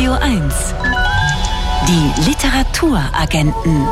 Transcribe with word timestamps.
Radio 0.00 0.14
1. 0.14 0.54
Die 1.86 2.22
Literaturagenten. 2.26 3.86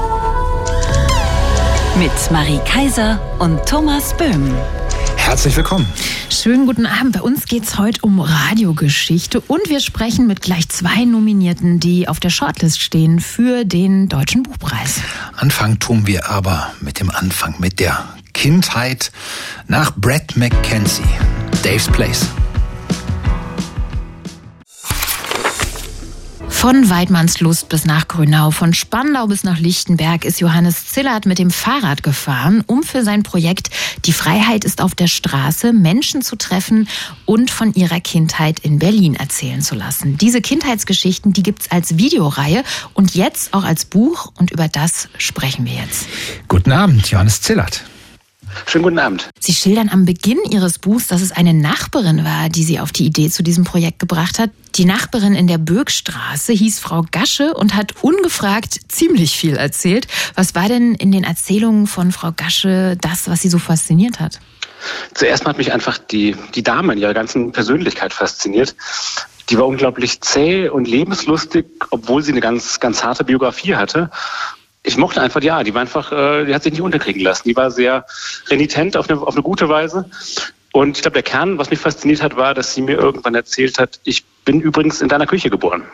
Mit 1.99 2.31
Marie 2.31 2.61
Kaiser 2.65 3.21
und 3.39 3.63
Thomas 3.67 4.17
Böhm. 4.17 4.55
Herzlich 5.17 5.55
willkommen. 5.55 5.87
Schönen 6.31 6.65
guten 6.65 6.87
Abend. 6.87 7.13
Bei 7.13 7.21
uns 7.21 7.45
geht 7.45 7.65
es 7.65 7.77
heute 7.77 8.01
um 8.01 8.21
Radiogeschichte 8.21 9.43
und 9.43 9.69
wir 9.69 9.81
sprechen 9.81 10.27
mit 10.27 10.41
gleich 10.41 10.71
zwei 10.71 11.05
Nominierten, 11.05 11.79
die 11.79 12.09
auf 12.09 12.21
der 12.21 12.31
Shortlist 12.31 12.81
stehen 12.81 13.21
für 13.21 13.67
den 13.67 14.09
Deutschen 14.09 14.45
Buchpreis. 14.45 15.03
Anfangen 15.37 15.79
tun 15.79 16.07
wir 16.07 16.31
aber 16.31 16.73
mit 16.81 17.01
dem 17.01 17.11
Anfang, 17.11 17.57
mit 17.59 17.81
der 17.81 18.03
Kindheit 18.33 19.13
nach 19.67 19.95
Brad 19.95 20.39
McKenzie. 20.39 21.05
Dave's 21.63 21.89
Place. 21.89 22.29
Von 26.59 26.91
Weidmannslust 26.91 27.69
bis 27.69 27.85
nach 27.85 28.09
Grünau, 28.09 28.51
von 28.51 28.75
Spandau 28.75 29.29
bis 29.29 29.45
nach 29.45 29.61
Lichtenberg 29.61 30.25
ist 30.25 30.41
Johannes 30.41 30.89
Zillert 30.89 31.25
mit 31.25 31.39
dem 31.39 31.53
Fahrrad 31.53 32.03
gefahren, 32.03 32.65
um 32.67 32.83
für 32.83 33.05
sein 33.05 33.23
Projekt 33.23 33.71
Die 34.07 34.13
Freiheit 34.13 34.65
ist 34.65 34.81
auf 34.81 34.97
der 34.97 35.07
Straße 35.07 35.73
Menschen 35.73 36.21
zu 36.21 36.35
treffen 36.35 36.89
und 37.27 37.53
von 37.53 37.75
ihrer 37.75 38.01
Kindheit 38.01 38.59
in 38.59 38.81
Berlin 38.81 39.15
erzählen 39.15 39.63
zu 39.63 39.77
lassen. 39.77 40.19
Diese 40.19 40.41
Kindheitsgeschichten, 40.41 41.33
die 41.33 41.45
gibt's 41.45 41.71
als 41.71 41.97
Videoreihe 41.97 42.65
und 42.93 43.15
jetzt 43.15 43.55
auch 43.55 43.65
als 43.65 43.85
Buch 43.85 44.33
und 44.37 44.51
über 44.51 44.67
das 44.67 45.09
sprechen 45.17 45.65
wir 45.65 45.75
jetzt. 45.75 46.09
Guten 46.49 46.73
Abend, 46.73 47.09
Johannes 47.09 47.41
Zillert. 47.41 47.85
Schönen 48.67 48.85
guten 48.85 48.99
Abend. 48.99 49.29
Sie 49.41 49.55
schildern 49.55 49.89
am 49.89 50.05
Beginn 50.05 50.39
Ihres 50.51 50.79
Buchs, 50.79 51.07
dass 51.07 51.23
es 51.23 51.33
eine 51.33 51.55
Nachbarin 51.55 52.25
war, 52.25 52.49
die 52.49 52.65
Sie 52.65 52.81
auf 52.81 52.93
die 52.93 53.07
Idee 53.07 53.31
zu 53.31 53.43
diesem 53.43 53.65
Projekt 53.65 53.99
gebracht 53.99 54.39
hat. 54.39 54.51
Die 54.75 54.85
Nachbarin 54.85 55.35
in 55.35 55.47
der 55.47 55.59
Bürgstraße 55.59 56.53
hieß 56.53 56.79
Frau 56.79 57.05
Gasche 57.11 57.55
und 57.55 57.75
hat 57.75 57.95
ungefragt 58.03 58.81
ziemlich 58.89 59.37
viel 59.37 59.57
erzählt. 59.57 60.07
Was 60.35 60.55
war 60.55 60.69
denn 60.69 60.95
in 60.95 61.13
den 61.13 61.25
Erzählungen 61.25 61.87
von 61.87 62.13
Frau 62.13 62.33
Gasche 62.37 62.97
das, 63.01 63.29
was 63.29 63.43
Sie 63.43 63.49
so 63.49 63.59
fasziniert 63.59 64.21
hat? 64.21 64.39
Zuerst 65.15 65.45
hat 65.47 65.59
mich 65.59 65.73
einfach 65.73 65.99
die, 65.99 66.37
die 66.55 66.63
Dame 66.63 66.93
in 66.93 66.99
ihrer 66.99 67.15
ganzen 67.15 67.53
Persönlichkeit 67.53 68.13
fasziniert. 68.13 68.77
Die 69.51 69.59
war 69.59 69.67
unglaublich 69.67 70.21
zäh 70.21 70.69
und 70.69 70.87
lebenslustig, 70.87 71.67
obwohl 71.91 72.23
sie 72.23 72.33
eine 72.33 72.41
ganz, 72.41 72.81
ganz 72.81 73.03
harte 73.03 73.25
Biografie 73.25 73.75
hatte 73.75 74.11
ich 74.89 74.97
mochte 74.97 75.21
einfach, 75.21 75.43
ja, 75.43 75.63
die 75.63 75.75
war 75.75 75.83
einfach, 75.83 76.11
äh, 76.11 76.47
die 76.47 76.55
hat 76.55 76.63
sich 76.63 76.73
nicht 76.73 76.83
unterkriegen 76.83 77.23
lassen. 77.23 77.47
Die 77.47 77.55
war 77.55 77.71
sehr 77.71 78.07
renitent 78.49 78.97
auf 78.97 79.09
eine, 79.09 79.21
auf 79.21 79.35
eine 79.35 79.43
gute 79.43 79.69
Weise. 79.69 80.11
Und 80.73 80.97
ich 80.97 81.03
glaube, 81.03 81.15
der 81.15 81.23
Kern, 81.23 81.59
was 81.59 81.71
mich 81.71 81.79
fasziniert 81.79 82.23
hat, 82.23 82.37
war, 82.37 82.55
dass 82.55 82.75
sie 82.75 82.83
mir 82.83 82.97
irgendwann 82.97 83.35
erzählt 83.35 83.79
hat, 83.79 84.01
ich 84.05 84.25
bin 84.45 84.61
übrigens 84.61 85.01
in 85.01 85.09
deiner 85.09 85.27
Küche 85.27 85.51
geboren. 85.51 85.85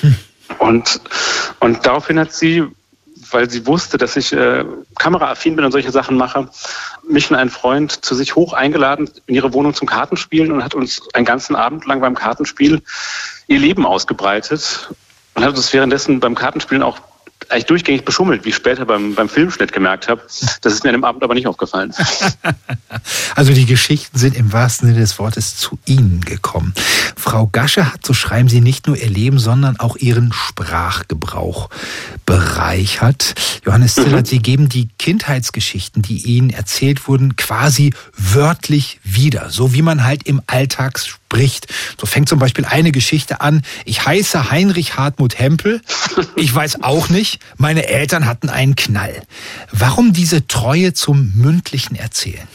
Hm. 0.00 0.16
Und, 0.58 1.00
und 1.60 1.86
daraufhin 1.86 2.18
hat 2.18 2.32
sie, 2.32 2.64
weil 3.30 3.48
sie 3.48 3.66
wusste, 3.66 3.98
dass 3.98 4.16
ich 4.16 4.32
äh, 4.32 4.64
kameraaffin 4.98 5.56
bin 5.56 5.64
und 5.64 5.72
solche 5.72 5.90
Sachen 5.90 6.16
mache, 6.16 6.48
mich 7.08 7.30
und 7.30 7.36
einen 7.36 7.50
Freund 7.50 8.04
zu 8.04 8.14
sich 8.14 8.36
hoch 8.36 8.52
eingeladen 8.52 9.10
in 9.26 9.34
ihre 9.34 9.52
Wohnung 9.52 9.74
zum 9.74 9.88
Kartenspielen 9.88 10.52
und 10.52 10.62
hat 10.62 10.74
uns 10.74 11.02
einen 11.14 11.24
ganzen 11.24 11.56
Abend 11.56 11.86
lang 11.86 12.00
beim 12.00 12.14
Kartenspiel 12.14 12.82
ihr 13.48 13.58
Leben 13.58 13.86
ausgebreitet 13.86 14.90
und 15.34 15.44
hat 15.44 15.56
uns 15.56 15.72
währenddessen 15.72 16.20
beim 16.20 16.34
Kartenspielen 16.34 16.82
auch 16.82 16.98
eigentlich 17.48 17.66
durchgängig 17.66 18.04
beschummelt, 18.04 18.44
wie 18.44 18.50
ich 18.50 18.56
später 18.56 18.84
beim, 18.84 19.14
beim 19.14 19.28
Filmschnitt 19.28 19.72
gemerkt 19.72 20.08
habe. 20.08 20.22
Das 20.60 20.72
ist 20.72 20.84
mir 20.84 20.90
an 20.90 20.94
dem 20.94 21.04
Abend 21.04 21.22
aber 21.22 21.34
nicht 21.34 21.46
aufgefallen. 21.46 21.92
Also 23.34 23.52
die 23.52 23.66
Geschichten 23.66 24.18
sind 24.18 24.34
im 24.34 24.52
wahrsten 24.52 24.88
Sinne 24.88 25.00
des 25.00 25.18
Wortes 25.18 25.56
zu 25.56 25.78
Ihnen 25.84 26.22
gekommen. 26.22 26.72
Frau 27.16 27.46
Gasche 27.46 27.92
hat, 27.92 28.04
so 28.04 28.14
schreiben 28.14 28.48
Sie, 28.48 28.60
nicht 28.60 28.86
nur 28.86 28.96
ihr 28.96 29.10
Leben, 29.10 29.38
sondern 29.38 29.78
auch 29.78 29.96
ihren 29.96 30.32
Sprachgebrauch 30.32 31.68
bereichert. 32.24 33.34
Johannes 33.64 33.94
Zillert, 33.94 34.22
mhm. 34.22 34.26
Sie 34.26 34.38
geben 34.38 34.68
die 34.68 34.88
Kindheitsgeschichten, 34.98 36.02
die 36.02 36.18
Ihnen 36.18 36.50
erzählt 36.50 37.06
wurden, 37.08 37.36
quasi 37.36 37.92
wörtlich 38.16 39.00
wieder, 39.04 39.50
so 39.50 39.74
wie 39.74 39.82
man 39.82 40.04
halt 40.04 40.26
im 40.26 40.40
Alltag 40.46 40.98
spricht. 41.26 41.66
So 42.00 42.06
fängt 42.06 42.28
zum 42.28 42.38
Beispiel 42.38 42.64
eine 42.64 42.92
Geschichte 42.92 43.40
an. 43.40 43.62
Ich 43.84 44.06
heiße 44.06 44.50
Heinrich 44.50 44.96
Hartmut 44.96 45.38
Hempel. 45.38 45.80
Ich 46.36 46.54
weiß 46.54 46.82
auch 46.82 47.08
nicht. 47.08 47.40
Meine 47.56 47.88
Eltern 47.88 48.26
hatten 48.26 48.48
einen 48.48 48.76
Knall. 48.76 49.22
Warum 49.72 50.12
diese 50.12 50.46
Treue 50.46 50.92
zum 50.92 51.32
mündlichen 51.34 51.96
Erzählen? 51.96 52.46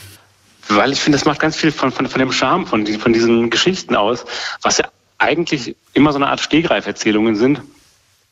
Weil 0.69 0.93
ich 0.93 0.99
finde, 0.99 1.17
das 1.17 1.25
macht 1.25 1.39
ganz 1.39 1.55
viel 1.55 1.71
von, 1.71 1.91
von, 1.91 2.07
von 2.07 2.19
dem 2.19 2.31
Charme 2.31 2.65
von, 2.65 2.87
von 2.87 3.11
diesen 3.11 3.49
Geschichten 3.49 3.95
aus, 3.95 4.23
was 4.61 4.77
ja 4.77 4.85
eigentlich 5.17 5.75
immer 5.93 6.13
so 6.13 6.17
eine 6.17 6.27
Art 6.27 6.39
Stehgreiferzählungen 6.39 7.35
sind. 7.35 7.61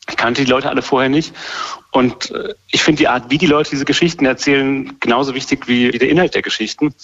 Ich 0.08 0.16
kannte 0.16 0.44
die 0.44 0.50
Leute 0.50 0.70
alle 0.70 0.82
vorher 0.82 1.10
nicht. 1.10 1.34
Und 1.92 2.30
äh, 2.30 2.54
ich 2.70 2.82
finde 2.82 2.98
die 2.98 3.08
Art, 3.08 3.30
wie 3.30 3.38
die 3.38 3.46
Leute 3.46 3.70
diese 3.70 3.84
Geschichten 3.84 4.24
erzählen, 4.24 4.96
genauso 5.00 5.34
wichtig 5.34 5.68
wie, 5.68 5.92
wie 5.92 5.98
der 5.98 6.08
Inhalt 6.08 6.34
der 6.34 6.42
Geschichten. 6.42 6.94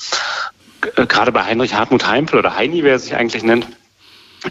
Äh, 0.97 1.07
gerade 1.07 1.33
bei 1.33 1.45
Heinrich 1.45 1.75
Hartmut 1.75 2.07
Heimpel 2.07 2.39
oder 2.39 2.57
Heini, 2.57 2.83
wer 2.83 2.93
er 2.93 2.99
sich 2.99 3.15
eigentlich 3.15 3.43
nennt, 3.43 3.67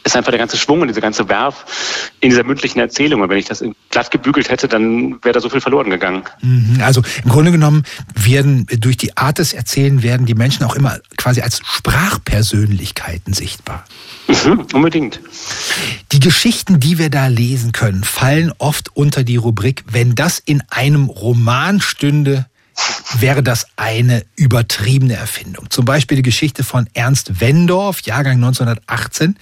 ist 0.03 0.15
einfach 0.15 0.31
der 0.31 0.39
ganze 0.39 0.57
Schwung 0.57 0.81
und 0.81 0.87
diese 0.87 1.01
ganze 1.01 1.29
Werf 1.29 2.11
in 2.19 2.29
dieser 2.29 2.43
mündlichen 2.43 2.79
Erzählung. 2.79 3.21
Und 3.21 3.29
wenn 3.29 3.37
ich 3.37 3.45
das 3.45 3.63
glatt 3.91 4.11
gebügelt 4.11 4.49
hätte, 4.49 4.67
dann 4.67 5.23
wäre 5.23 5.33
da 5.33 5.39
so 5.39 5.49
viel 5.49 5.61
verloren 5.61 5.89
gegangen. 5.89 6.23
Mhm. 6.41 6.81
Also 6.81 7.01
im 7.23 7.29
Grunde 7.29 7.51
genommen 7.51 7.83
werden 8.13 8.65
durch 8.79 8.97
die 8.97 9.15
Art 9.15 9.37
des 9.37 9.53
Erzählen 9.53 10.03
werden 10.03 10.25
die 10.25 10.33
Menschen 10.33 10.65
auch 10.65 10.75
immer 10.75 10.99
quasi 11.17 11.41
als 11.41 11.61
Sprachpersönlichkeiten 11.63 13.33
sichtbar. 13.33 13.85
Mhm, 14.27 14.65
unbedingt. 14.73 15.19
Die 16.11 16.19
Geschichten, 16.19 16.79
die 16.79 16.97
wir 16.97 17.09
da 17.09 17.27
lesen 17.27 17.71
können, 17.71 18.03
fallen 18.03 18.51
oft 18.57 18.95
unter 18.95 19.23
die 19.23 19.37
Rubrik, 19.37 19.83
wenn 19.89 20.15
das 20.15 20.39
in 20.39 20.63
einem 20.69 21.05
Roman 21.05 21.79
stünde, 21.79 22.47
wäre 23.19 23.43
das 23.43 23.67
eine 23.75 24.25
übertriebene 24.35 25.15
Erfindung. 25.15 25.69
Zum 25.69 25.85
Beispiel 25.85 26.17
die 26.17 26.23
Geschichte 26.23 26.63
von 26.63 26.87
Ernst 26.93 27.39
Wendorf, 27.39 28.01
Jahrgang 28.01 28.35
1918, 28.35 29.37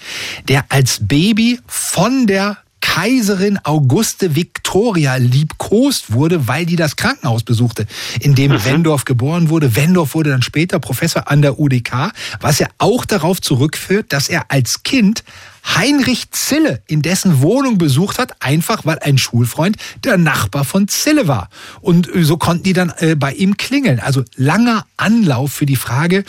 der 0.47 0.65
als 0.69 0.99
Baby 1.01 1.59
von 1.67 2.27
der 2.27 2.57
Kaiserin 2.83 3.57
Auguste 3.63 4.35
Victoria 4.35 5.15
liebkost 5.15 6.11
wurde, 6.11 6.49
weil 6.49 6.65
die 6.65 6.75
das 6.75 6.97
Krankenhaus 6.97 7.43
besuchte, 7.43 7.87
in 8.19 8.35
dem 8.35 8.51
mhm. 8.51 8.65
Wendorf 8.65 9.05
geboren 9.05 9.47
wurde. 9.49 9.77
Wendorf 9.77 10.13
wurde 10.13 10.31
dann 10.31 10.41
später 10.41 10.79
Professor 10.79 11.31
an 11.31 11.41
der 11.41 11.59
UDK, 11.59 12.11
was 12.41 12.59
ja 12.59 12.67
auch 12.79 13.05
darauf 13.05 13.39
zurückführt, 13.39 14.11
dass 14.11 14.27
er 14.27 14.51
als 14.51 14.83
Kind 14.83 15.23
Heinrich 15.65 16.29
Zille 16.31 16.83
in 16.85 17.01
dessen 17.01 17.41
Wohnung 17.41 17.77
besucht 17.77 18.19
hat, 18.19 18.41
einfach 18.41 18.85
weil 18.85 18.99
ein 18.99 19.17
Schulfreund 19.17 19.77
der 20.03 20.17
Nachbar 20.17 20.65
von 20.65 20.89
Zille 20.89 21.29
war. 21.29 21.49
Und 21.79 22.13
äh, 22.13 22.23
so 22.23 22.35
konnten 22.35 22.63
die 22.63 22.73
dann 22.73 22.93
äh, 22.97 23.15
bei 23.15 23.31
ihm 23.31 23.55
klingeln. 23.55 24.01
Also 24.01 24.25
langer 24.35 24.85
Anlauf 24.97 25.53
für 25.53 25.65
die 25.65 25.77
Frage, 25.77 26.25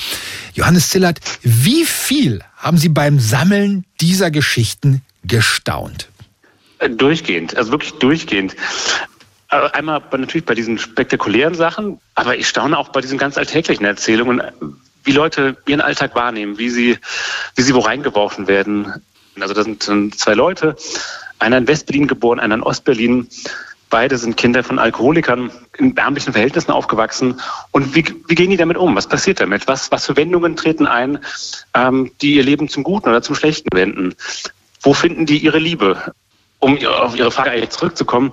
Johannes 0.55 0.91
Zillert, 0.91 1.21
wie 1.43 1.85
viel 1.85 2.43
haben 2.57 2.79
Sie 2.79 2.91
beim 2.91 3.19
Sammeln 3.19 3.85
dieser 4.01 4.31
Geschichten 4.31 5.03
gestaunt? 5.25 6.09
Äh, 6.79 6.91
durchgehend, 6.91 7.57
also 7.57 7.71
wirklich 7.71 7.93
durchgehend. 7.95 8.57
Einmal 9.49 10.03
natürlich 10.11 10.47
bei 10.47 10.55
diesen 10.55 10.79
spektakulären 10.79 11.55
Sachen, 11.55 12.01
aber 12.17 12.37
ich 12.37 12.49
staune 12.49 12.77
auch 12.77 12.89
bei 12.89 13.01
diesen 13.01 13.19
ganz 13.19 13.39
alltäglichen 13.39 13.85
Erzählungen, 13.85 14.43
wie 15.05 15.13
Leute 15.13 15.57
ihren 15.67 15.81
Alltag 15.81 16.17
wahrnehmen, 16.17 16.59
wie 16.59 16.71
sie, 16.71 16.99
wie 17.55 17.63
sie 17.63 17.75
wo 17.75 17.79
reingeworfen 17.81 18.49
werden. 18.49 18.93
Also 19.39 19.55
das 19.55 19.65
sind 19.65 20.19
zwei 20.19 20.35
Leute, 20.35 20.77
einer 21.39 21.59
in 21.59 21.69
Westberlin 21.69 22.09
geboren, 22.09 22.41
einer 22.41 22.57
in 22.57 22.63
Ostberlin. 22.63 23.29
Beide 23.91 24.19
sind 24.19 24.37
Kinder 24.37 24.65
von 24.65 24.81
Alkoholikern 24.81 25.53
in 25.79 25.97
ärmlichen 25.97 26.33
Verhältnissen 26.33 26.73
aufgewachsen. 26.73 27.41
Und 27.71 27.95
wie, 27.95 28.05
wie 28.27 28.35
gehen 28.35 28.51
die 28.51 28.57
damit 28.57 28.77
um? 28.77 28.97
Was 28.97 29.09
passiert 29.09 29.41
damit? 29.41 29.69
Was, 29.69 29.93
was 29.93 30.07
für 30.07 30.17
Wendungen 30.17 30.57
treten 30.57 30.87
ein, 30.87 31.21
ähm, 31.75 32.11
die 32.21 32.35
ihr 32.35 32.43
Leben 32.43 32.69
zum 32.69 32.83
Guten 32.83 33.09
oder 33.09 33.23
zum 33.23 33.37
Schlechten 33.37 33.69
wenden? 33.73 34.17
Wo 34.81 34.95
finden 34.95 35.27
die 35.27 35.39
ihre 35.39 35.59
Liebe? 35.59 36.13
Um 36.65 36.79
auf 36.87 37.17
Ihre 37.17 37.31
Frage 37.31 37.69
zurückzukommen, 37.69 38.33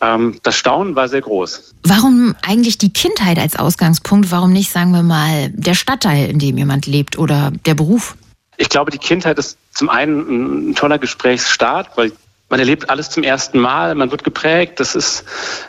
ähm, 0.00 0.38
das 0.42 0.56
Staunen 0.56 0.94
war 0.94 1.08
sehr 1.08 1.22
groß. 1.22 1.74
Warum 1.82 2.34
eigentlich 2.42 2.78
die 2.78 2.92
Kindheit 2.92 3.38
als 3.38 3.56
Ausgangspunkt? 3.56 4.30
Warum 4.30 4.52
nicht, 4.52 4.70
sagen 4.70 4.92
wir 4.92 5.02
mal, 5.02 5.50
der 5.50 5.74
Stadtteil, 5.74 6.28
in 6.28 6.38
dem 6.38 6.58
jemand 6.58 6.86
lebt 6.86 7.18
oder 7.18 7.50
der 7.66 7.74
Beruf? 7.74 8.16
Ich 8.58 8.68
glaube, 8.68 8.90
die 8.90 8.98
Kindheit 8.98 9.38
ist 9.38 9.56
zum 9.72 9.88
einen 9.88 10.70
ein 10.70 10.74
toller 10.74 10.98
Gesprächsstart, 10.98 11.96
weil 11.96 12.12
man 12.50 12.58
erlebt 12.58 12.90
alles 12.90 13.08
zum 13.08 13.22
ersten 13.22 13.58
Mal, 13.58 13.94
man 13.94 14.10
wird 14.10 14.24
geprägt, 14.24 14.80
das 14.80 14.94
ist 14.94 15.24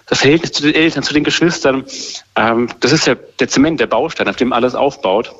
das 0.07 0.19
Verhältnis 0.19 0.51
zu 0.51 0.63
den 0.63 0.73
Eltern, 0.73 1.03
zu 1.03 1.13
den 1.13 1.23
Geschwistern. 1.23 1.85
Ähm, 2.35 2.69
das 2.81 2.91
ist 2.91 3.07
ja 3.07 3.15
der 3.39 3.47
Zement, 3.47 3.79
der 3.79 3.87
Baustein, 3.87 4.27
auf 4.27 4.35
dem 4.35 4.51
alles 4.51 4.75
aufbaut. 4.75 5.31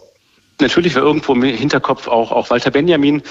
Natürlich 0.62 0.96
war 0.96 1.02
irgendwo 1.02 1.34
im 1.34 1.42
Hinterkopf 1.42 2.08
auch, 2.08 2.32
auch 2.32 2.52
Walter 2.52 2.72
Benjamin 2.72 3.24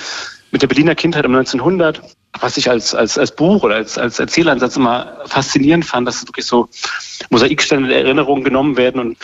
mit 0.50 0.62
der 0.62 0.68
Berliner 0.68 0.94
Kindheit 0.94 1.26
um 1.26 1.34
1900, 1.34 2.02
was 2.40 2.56
ich 2.56 2.70
als, 2.70 2.94
als, 2.94 3.18
als 3.18 3.34
Buch 3.34 3.62
oder 3.62 3.76
als, 3.76 3.98
als 3.98 4.18
Erzählansatz 4.18 4.76
immer 4.76 5.18
faszinierend 5.26 5.84
fand, 5.84 6.06
dass 6.06 6.26
wirklich 6.26 6.46
so 6.46 6.68
Mosaiksteine 7.30 7.88
der 7.88 8.04
Erinnerungen 8.04 8.44
genommen 8.44 8.76
werden 8.76 9.00
und 9.00 9.18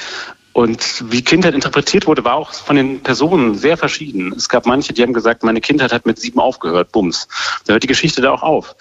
Und 0.56 1.04
wie 1.12 1.20
Kindheit 1.20 1.54
interpretiert 1.54 2.06
wurde, 2.06 2.24
war 2.24 2.36
auch 2.36 2.50
von 2.50 2.76
den 2.76 3.02
Personen 3.02 3.56
sehr 3.56 3.76
verschieden. 3.76 4.32
Es 4.34 4.48
gab 4.48 4.64
manche, 4.64 4.94
die 4.94 5.02
haben 5.02 5.12
gesagt, 5.12 5.42
meine 5.42 5.60
Kindheit 5.60 5.92
hat 5.92 6.06
mit 6.06 6.18
sieben 6.18 6.40
aufgehört, 6.40 6.92
bums. 6.92 7.28
Da 7.66 7.74
hört 7.74 7.82
die 7.82 7.88
Geschichte 7.88 8.22
da 8.22 8.30
auch 8.32 8.42
auf. 8.42 8.74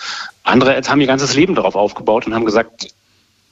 Andere 0.43 0.81
haben 0.87 1.01
ihr 1.01 1.07
ganzes 1.07 1.35
Leben 1.35 1.53
darauf 1.53 1.75
aufgebaut 1.75 2.27
und 2.27 2.33
haben 2.33 2.45
gesagt, 2.45 2.95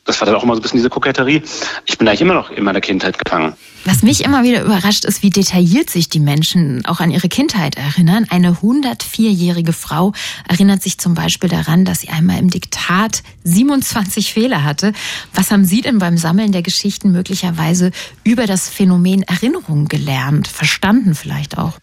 das 0.06 0.20
war 0.20 0.26
dann 0.26 0.36
auch 0.36 0.44
immer 0.44 0.54
so 0.54 0.60
ein 0.60 0.64
bisschen 0.64 0.80
diese 0.80 0.90
Koketterie. 0.90 1.44
Ich 1.86 1.98
bin 1.98 2.08
eigentlich 2.08 2.22
immer 2.22 2.34
noch 2.34 2.50
in 2.50 2.64
meiner 2.64 2.82
Kindheit 2.82 3.18
gefangen. 3.24 3.54
Was 3.86 4.02
mich 4.02 4.24
immer 4.24 4.44
wieder 4.44 4.64
überrascht, 4.64 5.06
ist, 5.06 5.24
wie 5.24 5.30
detailliert 5.30 5.90
sich 5.90 6.10
die 6.10 6.20
Menschen 6.20 6.86
auch 6.86 7.00
an 7.00 7.12
ihre 7.12 7.30
Kindheit 7.30 7.78
erinnern. 7.78 8.26
Eine 8.30 8.52
104-jährige 8.62 9.74
Frau 9.74 10.14
erinnert 10.48 10.82
sich 10.82 10.98
zum 10.98 11.14
Beispiel 11.14 11.50
daran, 11.50 11.86
dass 11.86 12.02
sie 12.02 12.10
einmal 12.10 12.40
im 12.40 12.50
Diktat 12.50 13.24
27 13.44 14.34
Fehler 14.34 14.64
hatte. 14.64 14.94
Was 15.34 15.52
haben 15.52 15.66
Sie 15.66 15.82
denn 15.82 16.00
beim 16.00 16.18
Sammeln 16.18 16.52
der 16.52 16.64
Geschichten 16.64 17.12
möglicherweise 17.12 17.92
über 18.24 18.46
das 18.46 18.70
Phänomen 18.70 19.24
Erinnerung 19.24 19.88
gelernt, 19.88 20.48
verstanden 20.48 21.16
vielleicht 21.16 21.58
auch? 21.58 21.80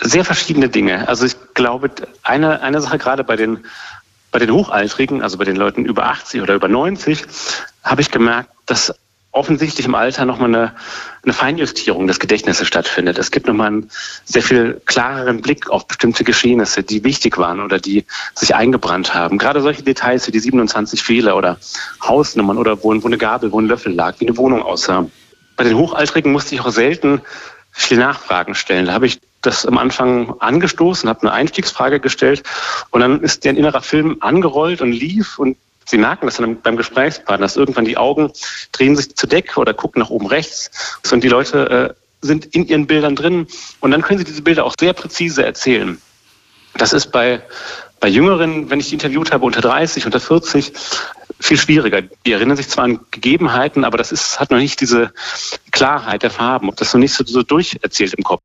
Sehr 0.00 0.24
verschiedene 0.24 0.68
Dinge. 0.68 1.08
Also 1.08 1.26
ich 1.26 1.36
glaube, 1.54 1.90
eine, 2.22 2.62
eine 2.62 2.80
Sache 2.80 2.98
gerade 2.98 3.22
bei 3.22 3.36
den 3.36 3.64
bei 4.34 4.40
den 4.40 4.50
Hochaltrigen, 4.50 5.22
also 5.22 5.38
bei 5.38 5.44
den 5.44 5.54
Leuten 5.54 5.84
über 5.84 6.06
80 6.06 6.42
oder 6.42 6.56
über 6.56 6.66
90, 6.66 7.22
habe 7.84 8.00
ich 8.00 8.10
gemerkt, 8.10 8.50
dass 8.66 8.92
offensichtlich 9.30 9.86
im 9.86 9.94
Alter 9.94 10.24
nochmal 10.24 10.48
eine, 10.48 10.72
eine 11.22 11.32
Feinjustierung 11.32 12.08
des 12.08 12.18
Gedächtnisses 12.18 12.66
stattfindet. 12.66 13.16
Es 13.16 13.30
gibt 13.30 13.46
nochmal 13.46 13.68
einen 13.68 13.90
sehr 14.24 14.42
viel 14.42 14.82
klareren 14.86 15.40
Blick 15.40 15.70
auf 15.70 15.86
bestimmte 15.86 16.24
Geschehnisse, 16.24 16.82
die 16.82 17.04
wichtig 17.04 17.38
waren 17.38 17.60
oder 17.60 17.78
die 17.78 18.06
sich 18.34 18.56
eingebrannt 18.56 19.14
haben. 19.14 19.38
Gerade 19.38 19.60
solche 19.60 19.84
Details 19.84 20.26
wie 20.26 20.32
die 20.32 20.40
27 20.40 21.00
Fehler 21.00 21.36
oder 21.36 21.58
Hausnummern 22.02 22.58
oder 22.58 22.82
wo, 22.82 22.92
wo 22.92 23.06
eine 23.06 23.18
Gabel, 23.18 23.52
wo 23.52 23.60
ein 23.60 23.68
Löffel 23.68 23.94
lag, 23.94 24.16
wie 24.18 24.26
eine 24.26 24.36
Wohnung 24.36 24.62
aussah. 24.62 25.06
Bei 25.56 25.62
den 25.62 25.76
Hochaltrigen 25.76 26.32
musste 26.32 26.56
ich 26.56 26.60
auch 26.60 26.72
selten 26.72 27.20
viele 27.70 28.00
Nachfragen 28.00 28.56
stellen. 28.56 28.86
Da 28.86 28.94
habe 28.94 29.06
ich 29.06 29.20
das 29.46 29.66
am 29.66 29.78
Anfang 29.78 30.34
angestoßen, 30.40 31.08
habe 31.08 31.22
eine 31.22 31.32
Einstiegsfrage 31.32 32.00
gestellt 32.00 32.42
und 32.90 33.00
dann 33.00 33.20
ist 33.22 33.44
der 33.44 33.56
innerer 33.56 33.82
Film 33.82 34.18
angerollt 34.20 34.80
und 34.80 34.92
lief 34.92 35.38
und 35.38 35.56
Sie 35.86 35.98
merken 35.98 36.26
das 36.26 36.36
dann 36.36 36.62
beim 36.62 36.78
Gesprächspartner, 36.78 37.44
dass 37.44 37.56
irgendwann 37.56 37.84
die 37.84 37.98
Augen 37.98 38.32
drehen 38.72 38.96
sich 38.96 39.14
zu 39.16 39.26
Deck 39.26 39.58
oder 39.58 39.74
gucken 39.74 40.00
nach 40.00 40.08
oben 40.08 40.26
rechts 40.26 40.70
und 41.12 41.22
die 41.22 41.28
Leute 41.28 41.68
äh, 41.90 41.94
sind 42.24 42.46
in 42.46 42.66
ihren 42.66 42.86
Bildern 42.86 43.16
drin 43.16 43.46
und 43.80 43.90
dann 43.90 44.00
können 44.00 44.18
sie 44.18 44.24
diese 44.24 44.40
Bilder 44.40 44.64
auch 44.64 44.74
sehr 44.80 44.94
präzise 44.94 45.44
erzählen. 45.44 46.00
Das 46.74 46.92
ist 46.92 47.12
bei, 47.12 47.42
bei 48.00 48.08
Jüngeren, 48.08 48.70
wenn 48.70 48.80
ich 48.80 48.88
die 48.88 48.94
interviewt 48.94 49.30
habe, 49.30 49.44
unter 49.44 49.60
30, 49.60 50.06
unter 50.06 50.20
40, 50.20 50.72
viel 51.38 51.58
schwieriger. 51.58 52.02
Die 52.02 52.32
erinnern 52.32 52.56
sich 52.56 52.68
zwar 52.68 52.84
an 52.84 53.00
Gegebenheiten, 53.10 53.84
aber 53.84 53.98
das 53.98 54.10
ist, 54.10 54.40
hat 54.40 54.50
noch 54.50 54.58
nicht 54.58 54.80
diese 54.80 55.12
Klarheit 55.70 56.22
der 56.22 56.30
Farben, 56.30 56.70
das 56.76 56.88
ist 56.88 56.94
noch 56.94 57.00
nicht 57.00 57.14
so, 57.14 57.24
so 57.24 57.42
durcherzählt 57.42 58.14
im 58.14 58.24
Kopf. 58.24 58.42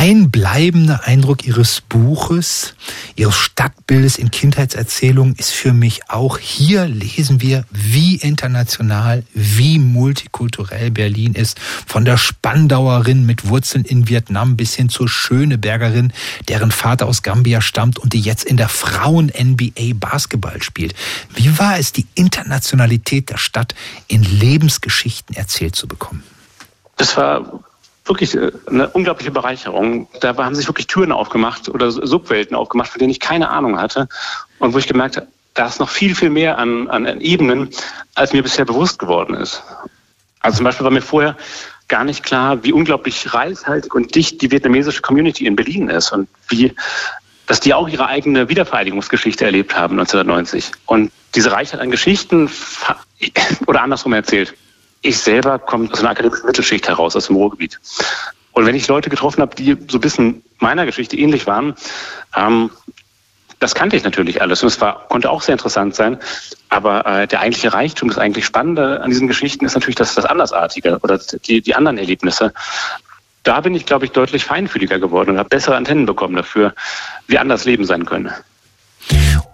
Ein 0.00 0.30
bleibender 0.30 1.08
Eindruck 1.08 1.44
Ihres 1.44 1.80
Buches, 1.80 2.74
Ihres 3.16 3.34
Stadtbildes 3.34 4.16
in 4.16 4.30
Kindheitserzählungen 4.30 5.34
ist 5.34 5.50
für 5.50 5.72
mich 5.72 6.08
auch, 6.08 6.38
hier 6.38 6.86
lesen 6.86 7.40
wir, 7.40 7.64
wie 7.72 8.14
international, 8.14 9.24
wie 9.34 9.80
multikulturell 9.80 10.92
Berlin 10.92 11.34
ist. 11.34 11.58
Von 11.84 12.04
der 12.04 12.16
Spandauerin 12.16 13.26
mit 13.26 13.48
Wurzeln 13.48 13.84
in 13.84 14.08
Vietnam 14.08 14.56
bis 14.56 14.74
hin 14.74 14.88
zur 14.88 15.08
Schönebergerin, 15.08 16.12
deren 16.46 16.70
Vater 16.70 17.06
aus 17.06 17.24
Gambia 17.24 17.60
stammt 17.60 17.98
und 17.98 18.12
die 18.12 18.20
jetzt 18.20 18.44
in 18.44 18.56
der 18.56 18.68
Frauen-NBA 18.68 19.94
Basketball 19.94 20.62
spielt. 20.62 20.94
Wie 21.34 21.58
war 21.58 21.76
es, 21.76 21.92
die 21.92 22.06
Internationalität 22.14 23.30
der 23.30 23.38
Stadt 23.38 23.74
in 24.06 24.22
Lebensgeschichten 24.22 25.34
erzählt 25.34 25.74
zu 25.74 25.88
bekommen? 25.88 26.22
Das 26.96 27.16
war 27.16 27.64
wirklich 28.08 28.34
äh, 28.34 28.50
eine 28.66 28.88
unglaubliche 28.88 29.30
Bereicherung. 29.30 30.08
Da 30.20 30.36
haben 30.36 30.54
sich 30.54 30.68
wirklich 30.68 30.86
Türen 30.86 31.12
aufgemacht 31.12 31.68
oder 31.68 31.90
Subwelten 31.90 32.56
aufgemacht, 32.56 32.90
von 32.90 32.98
denen 32.98 33.10
ich 33.10 33.20
keine 33.20 33.50
Ahnung 33.50 33.80
hatte 33.80 34.08
und 34.58 34.74
wo 34.74 34.78
ich 34.78 34.86
gemerkt 34.86 35.16
habe, 35.16 35.28
da 35.54 35.66
ist 35.66 35.80
noch 35.80 35.88
viel, 35.88 36.14
viel 36.14 36.30
mehr 36.30 36.58
an, 36.58 36.88
an 36.88 37.20
Ebenen, 37.20 37.70
als 38.14 38.32
mir 38.32 38.42
bisher 38.42 38.64
bewusst 38.64 38.98
geworden 38.98 39.34
ist. 39.34 39.62
Also 40.40 40.58
zum 40.58 40.64
Beispiel 40.64 40.84
war 40.84 40.92
mir 40.92 41.02
vorher 41.02 41.36
gar 41.88 42.04
nicht 42.04 42.22
klar, 42.22 42.62
wie 42.62 42.72
unglaublich 42.72 43.34
reichhaltig 43.34 43.94
und 43.94 44.14
dicht 44.14 44.40
die 44.40 44.50
vietnamesische 44.50 45.02
Community 45.02 45.46
in 45.46 45.56
Berlin 45.56 45.88
ist 45.88 46.12
und 46.12 46.28
wie, 46.48 46.74
dass 47.46 47.60
die 47.60 47.74
auch 47.74 47.88
ihre 47.88 48.06
eigene 48.06 48.48
Wiedervereinigungsgeschichte 48.48 49.44
erlebt 49.44 49.74
haben 49.74 49.98
1990. 49.98 50.70
Und 50.86 51.10
diese 51.34 51.50
Reichheit 51.50 51.80
an 51.80 51.90
Geschichten 51.90 52.50
oder 53.66 53.82
andersrum 53.82 54.12
erzählt, 54.12 54.54
ich 55.02 55.18
selber 55.18 55.58
komme 55.58 55.88
aus 55.92 56.00
einer 56.00 56.10
akademischen 56.10 56.46
Mittelschicht 56.46 56.88
heraus, 56.88 57.16
aus 57.16 57.26
dem 57.26 57.36
Ruhrgebiet. 57.36 57.78
Und 58.52 58.66
wenn 58.66 58.74
ich 58.74 58.88
Leute 58.88 59.10
getroffen 59.10 59.40
habe, 59.40 59.54
die 59.54 59.76
so 59.88 59.98
ein 59.98 60.00
bisschen 60.00 60.42
meiner 60.58 60.84
Geschichte 60.86 61.16
ähnlich 61.16 61.46
waren, 61.46 61.74
ähm, 62.36 62.70
das 63.60 63.74
kannte 63.74 63.96
ich 63.96 64.04
natürlich 64.04 64.40
alles 64.40 64.62
und 64.62 64.68
es 64.68 64.80
war, 64.80 65.06
konnte 65.08 65.30
auch 65.30 65.42
sehr 65.42 65.54
interessant 65.54 65.94
sein. 65.94 66.18
Aber 66.68 67.06
äh, 67.06 67.26
der 67.26 67.40
eigentliche 67.40 67.72
Reichtum, 67.72 68.08
das 68.08 68.18
eigentlich 68.18 68.46
Spannende 68.46 69.00
an 69.00 69.10
diesen 69.10 69.26
Geschichten 69.26 69.64
ist 69.64 69.74
natürlich 69.74 69.96
das, 69.96 70.14
das 70.14 70.24
Andersartige 70.24 70.98
oder 71.02 71.18
die, 71.46 71.60
die 71.60 71.74
anderen 71.74 71.98
Erlebnisse. 71.98 72.52
Da 73.42 73.60
bin 73.60 73.74
ich, 73.74 73.86
glaube 73.86 74.04
ich, 74.04 74.12
deutlich 74.12 74.44
feinfühliger 74.44 74.98
geworden 74.98 75.30
und 75.30 75.38
habe 75.38 75.48
bessere 75.48 75.76
Antennen 75.76 76.06
bekommen 76.06 76.36
dafür, 76.36 76.74
wie 77.26 77.38
anders 77.38 77.64
Leben 77.64 77.84
sein 77.84 78.04
könne. 78.04 78.34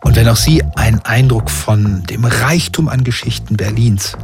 Und 0.03 0.17
wenn 0.17 0.29
auch 0.29 0.37
Sie 0.37 0.63
einen 0.77 1.01
Eindruck 1.01 1.51
von 1.51 2.03
dem 2.05 2.25
Reichtum 2.25 2.89
an 2.89 3.05
Geschichten 3.05 3.57
Berlins 3.57 4.17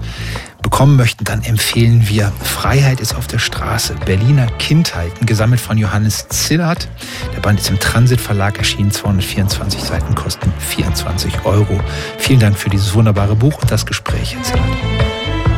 bekommen 0.63 0.97
möchten, 0.97 1.25
dann 1.25 1.43
empfehlen 1.43 2.09
wir 2.09 2.33
Freiheit 2.43 3.01
ist 3.01 3.15
auf 3.15 3.27
der 3.27 3.39
Straße. 3.39 3.95
Berliner 4.05 4.47
Kindheiten, 4.59 5.27
gesammelt 5.27 5.61
von 5.61 5.79
Johannes 5.79 6.29
Zillert. 6.29 6.89
Der 7.35 7.41
Band 7.41 7.61
ist 7.61 7.71
im 7.71 7.79
Transit 7.79 8.21
Verlag 8.21 8.59
erschienen, 8.59 8.91
224 8.91 9.83
Seiten, 9.83 10.15
kosten 10.15 10.53
24 10.59 11.45
Euro. 11.45 11.81
Vielen 12.19 12.41
Dank 12.41 12.59
für 12.59 12.71
dieses 12.71 12.95
wunderbare 12.95 13.37
Buch 13.37 13.61
und 13.61 13.71
das 13.71 13.87
Gespräch, 13.87 14.35
Herr 14.35 14.43
Zillert. 14.43 14.69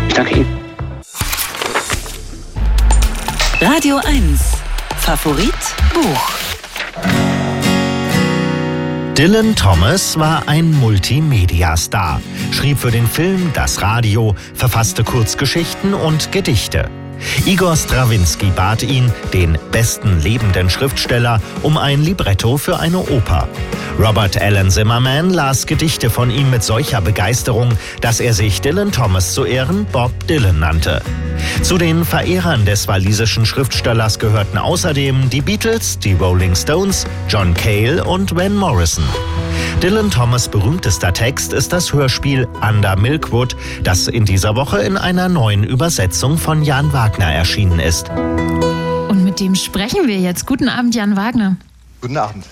Ich 0.09 0.15
danke 0.15 0.35
Ihnen. 0.35 0.59
Radio 3.61 4.01
1. 4.05 4.41
Favorit 4.99 5.55
Buch. 5.95 7.22
Dylan 9.23 9.55
Thomas 9.55 10.19
war 10.19 10.49
ein 10.49 10.73
Multimedia-Star, 10.81 12.21
schrieb 12.51 12.77
für 12.77 12.91
den 12.91 13.07
Film, 13.07 13.53
das 13.55 13.81
Radio, 13.81 14.35
verfasste 14.53 15.05
Kurzgeschichten 15.05 15.95
und 15.95 16.33
Gedichte. 16.33 16.91
Igor 17.47 17.77
Strawinski 17.77 18.51
bat 18.55 18.83
ihn, 18.83 19.13
den 19.33 19.59
besten 19.71 20.21
lebenden 20.21 20.71
Schriftsteller, 20.71 21.41
um 21.63 21.77
ein 21.77 22.03
Libretto 22.03 22.57
für 22.57 22.79
eine 22.79 22.99
Oper. 22.99 23.49
Robert 23.99 24.41
Allen 24.41 24.71
Zimmerman 24.71 25.31
las 25.31 25.67
Gedichte 25.67 26.09
von 26.11 26.31
ihm 26.31 26.51
mit 26.51 26.63
solcher 26.63 27.01
Begeisterung, 27.01 27.71
dass 28.01 28.21
er 28.21 28.33
sich 28.33 28.61
Dylan 28.61 28.91
Thomas 28.91 29.35
zu 29.35 29.45
Ehren 29.45 29.85
Bob 29.87 30.13
Dylan 30.27 30.61
nannte. 30.61 31.03
Zu 31.63 31.79
den 31.79 32.05
Verehrern 32.05 32.65
des 32.65 32.89
walisischen 32.89 33.47
Schriftstellers 33.47 34.19
gehörten 34.19 34.59
außerdem 34.59 35.31
die 35.31 35.43
Beatles, 35.43 35.99
die 35.99 36.15
Rolling 36.15 36.55
Stones, 36.55 37.07
John 37.29 37.55
Cale 37.55 38.05
und 38.05 38.35
Van 38.35 38.55
Morrison. 38.55 39.05
Dylan 39.83 40.11
Thomas 40.11 40.49
berühmtester 40.49 41.13
Text 41.13 41.53
ist 41.53 41.73
das 41.73 41.93
Hörspiel 41.93 42.47
Under 42.67 42.97
Milkwood, 42.97 43.57
das 43.83 44.07
in 44.07 44.25
dieser 44.25 44.55
Woche 44.55 44.79
in 44.79 44.97
einer 44.97 45.29
neuen 45.29 45.65
Übersetzung 45.65 46.39
von 46.39 46.63
Jan 46.63 46.93
Wagner 46.93 47.12
erschienen 47.21 47.81
ist. 47.81 48.09
Und 48.11 49.25
mit 49.25 49.41
dem 49.41 49.55
sprechen 49.55 50.07
wir 50.07 50.19
jetzt. 50.19 50.47
Guten 50.47 50.69
Abend, 50.69 50.95
Jan 50.95 51.17
Wagner. 51.17 51.57
Guten 52.01 52.17
Abend. 52.17 52.45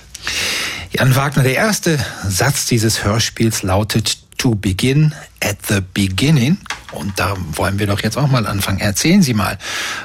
Jan 0.92 1.14
Wagner, 1.14 1.42
der 1.42 1.54
erste 1.54 1.98
Satz 2.26 2.66
dieses 2.66 3.04
Hörspiels 3.04 3.62
lautet 3.62 4.18
To 4.38 4.54
begin 4.54 5.14
at 5.40 5.58
the 5.68 5.80
beginning. 5.94 6.58
Und 6.92 7.18
da 7.20 7.36
wollen 7.52 7.78
wir 7.78 7.86
doch 7.86 8.02
jetzt 8.02 8.16
auch 8.16 8.28
mal 8.28 8.46
anfangen. 8.46 8.80
Erzählen 8.80 9.22
Sie 9.22 9.34
mal, 9.34 9.58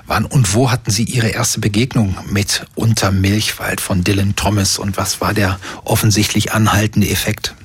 wann 0.06 0.26
und 0.26 0.54
wo 0.54 0.72
hatten 0.72 0.92
Sie 0.92 1.04
Ihre 1.04 1.30
erste 1.30 1.60
Begegnung 1.60 2.18
mit 2.30 2.66
Unter 2.76 3.12
Milchwald 3.12 3.82
von 3.82 4.04
Dylan 4.04 4.36
Thomas 4.36 4.78
und 4.78 4.98
was 4.98 5.22
war 5.22 5.34
der 5.34 5.60
offensichtlich 5.84 6.52
anhaltende 6.52 7.10
Effekt? 7.10 7.56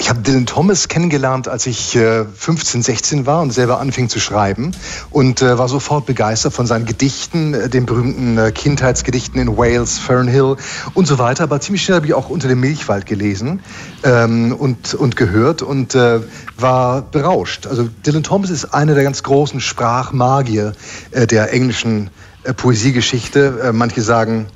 Ich 0.00 0.08
habe 0.08 0.20
Dylan 0.20 0.46
Thomas 0.46 0.86
kennengelernt, 0.86 1.48
als 1.48 1.66
ich 1.66 1.96
äh, 1.96 2.24
15, 2.24 2.82
16 2.82 3.26
war 3.26 3.42
und 3.42 3.52
selber 3.52 3.80
anfing 3.80 4.08
zu 4.08 4.20
schreiben 4.20 4.70
und 5.10 5.42
äh, 5.42 5.58
war 5.58 5.68
sofort 5.68 6.06
begeistert 6.06 6.52
von 6.52 6.66
seinen 6.66 6.86
Gedichten, 6.86 7.52
äh, 7.52 7.68
den 7.68 7.84
berühmten 7.84 8.38
äh, 8.38 8.52
Kindheitsgedichten 8.52 9.40
in 9.40 9.56
Wales, 9.56 9.98
Fernhill 9.98 10.56
und 10.94 11.08
so 11.08 11.18
weiter. 11.18 11.42
Aber 11.42 11.60
ziemlich 11.60 11.82
schnell 11.82 11.96
habe 11.96 12.06
ich 12.06 12.14
auch 12.14 12.30
unter 12.30 12.46
dem 12.46 12.60
Milchwald 12.60 13.06
gelesen 13.06 13.60
ähm, 14.04 14.52
und, 14.52 14.94
und 14.94 15.16
gehört 15.16 15.62
und 15.62 15.96
äh, 15.96 16.20
war 16.56 17.02
berauscht. 17.02 17.66
Also 17.66 17.88
Dylan 18.06 18.22
Thomas 18.22 18.50
ist 18.50 18.66
einer 18.66 18.94
der 18.94 19.02
ganz 19.02 19.24
großen 19.24 19.60
Sprachmagier 19.60 20.74
äh, 21.10 21.26
der 21.26 21.52
englischen 21.52 22.10
Poesiegeschichte. 22.56 23.72
Manche 23.74 24.00
sagen 24.00 24.46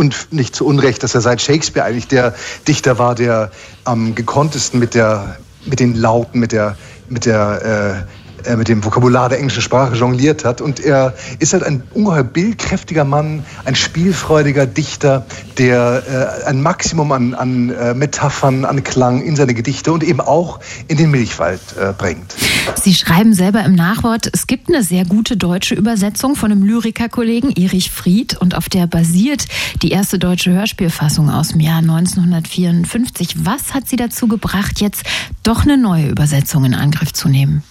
und 0.00 0.32
nicht 0.32 0.56
zu 0.56 0.64
Unrecht, 0.64 1.02
dass 1.02 1.14
er 1.14 1.20
seit 1.20 1.42
Shakespeare 1.42 1.86
eigentlich 1.86 2.08
der 2.08 2.34
Dichter 2.66 2.98
war, 2.98 3.14
der 3.14 3.50
am 3.84 4.14
gekonntesten 4.14 4.80
mit 4.80 4.94
der 4.94 5.36
mit 5.66 5.78
den 5.78 5.94
Lauten, 5.94 6.40
mit 6.40 6.52
der 6.52 6.78
mit 7.10 7.26
der 7.26 8.06
äh, 8.08 8.19
mit 8.56 8.68
dem 8.68 8.84
Vokabular 8.84 9.28
der 9.28 9.38
englischen 9.38 9.62
Sprache 9.62 9.94
jongliert 9.94 10.44
hat. 10.44 10.60
Und 10.60 10.80
er 10.80 11.14
ist 11.38 11.52
halt 11.52 11.62
ein 11.62 11.82
ungeheuer 11.92 12.24
bildkräftiger 12.24 13.04
Mann, 13.04 13.44
ein 13.64 13.74
spielfreudiger 13.74 14.66
Dichter, 14.66 15.26
der 15.58 16.40
äh, 16.44 16.46
ein 16.46 16.62
Maximum 16.62 17.12
an, 17.12 17.34
an 17.34 17.70
äh, 17.70 17.94
Metaphern, 17.94 18.64
an 18.64 18.82
Klang 18.84 19.22
in 19.22 19.36
seine 19.36 19.54
Gedichte 19.54 19.92
und 19.92 20.02
eben 20.02 20.20
auch 20.20 20.60
in 20.88 20.96
den 20.96 21.10
Milchwald 21.10 21.60
äh, 21.78 21.92
bringt. 21.92 22.34
Sie 22.82 22.94
schreiben 22.94 23.34
selber 23.34 23.64
im 23.64 23.74
Nachwort, 23.74 24.30
es 24.32 24.46
gibt 24.46 24.68
eine 24.68 24.82
sehr 24.82 25.04
gute 25.04 25.36
deutsche 25.36 25.74
Übersetzung 25.74 26.36
von 26.36 26.52
einem 26.52 26.62
Lyrikerkollegen 26.62 27.50
Erich 27.50 27.90
Fried 27.90 28.36
und 28.36 28.54
auf 28.56 28.68
der 28.68 28.86
basiert 28.86 29.46
die 29.82 29.90
erste 29.90 30.18
deutsche 30.18 30.52
Hörspielfassung 30.52 31.30
aus 31.30 31.48
dem 31.48 31.60
Jahr 31.60 31.78
1954. 31.78 33.44
Was 33.44 33.74
hat 33.74 33.88
Sie 33.88 33.96
dazu 33.96 34.28
gebracht, 34.28 34.80
jetzt 34.80 35.04
doch 35.42 35.62
eine 35.62 35.76
neue 35.76 36.08
Übersetzung 36.08 36.64
in 36.64 36.74
Angriff 36.74 37.12
zu 37.12 37.28
nehmen? 37.28 37.62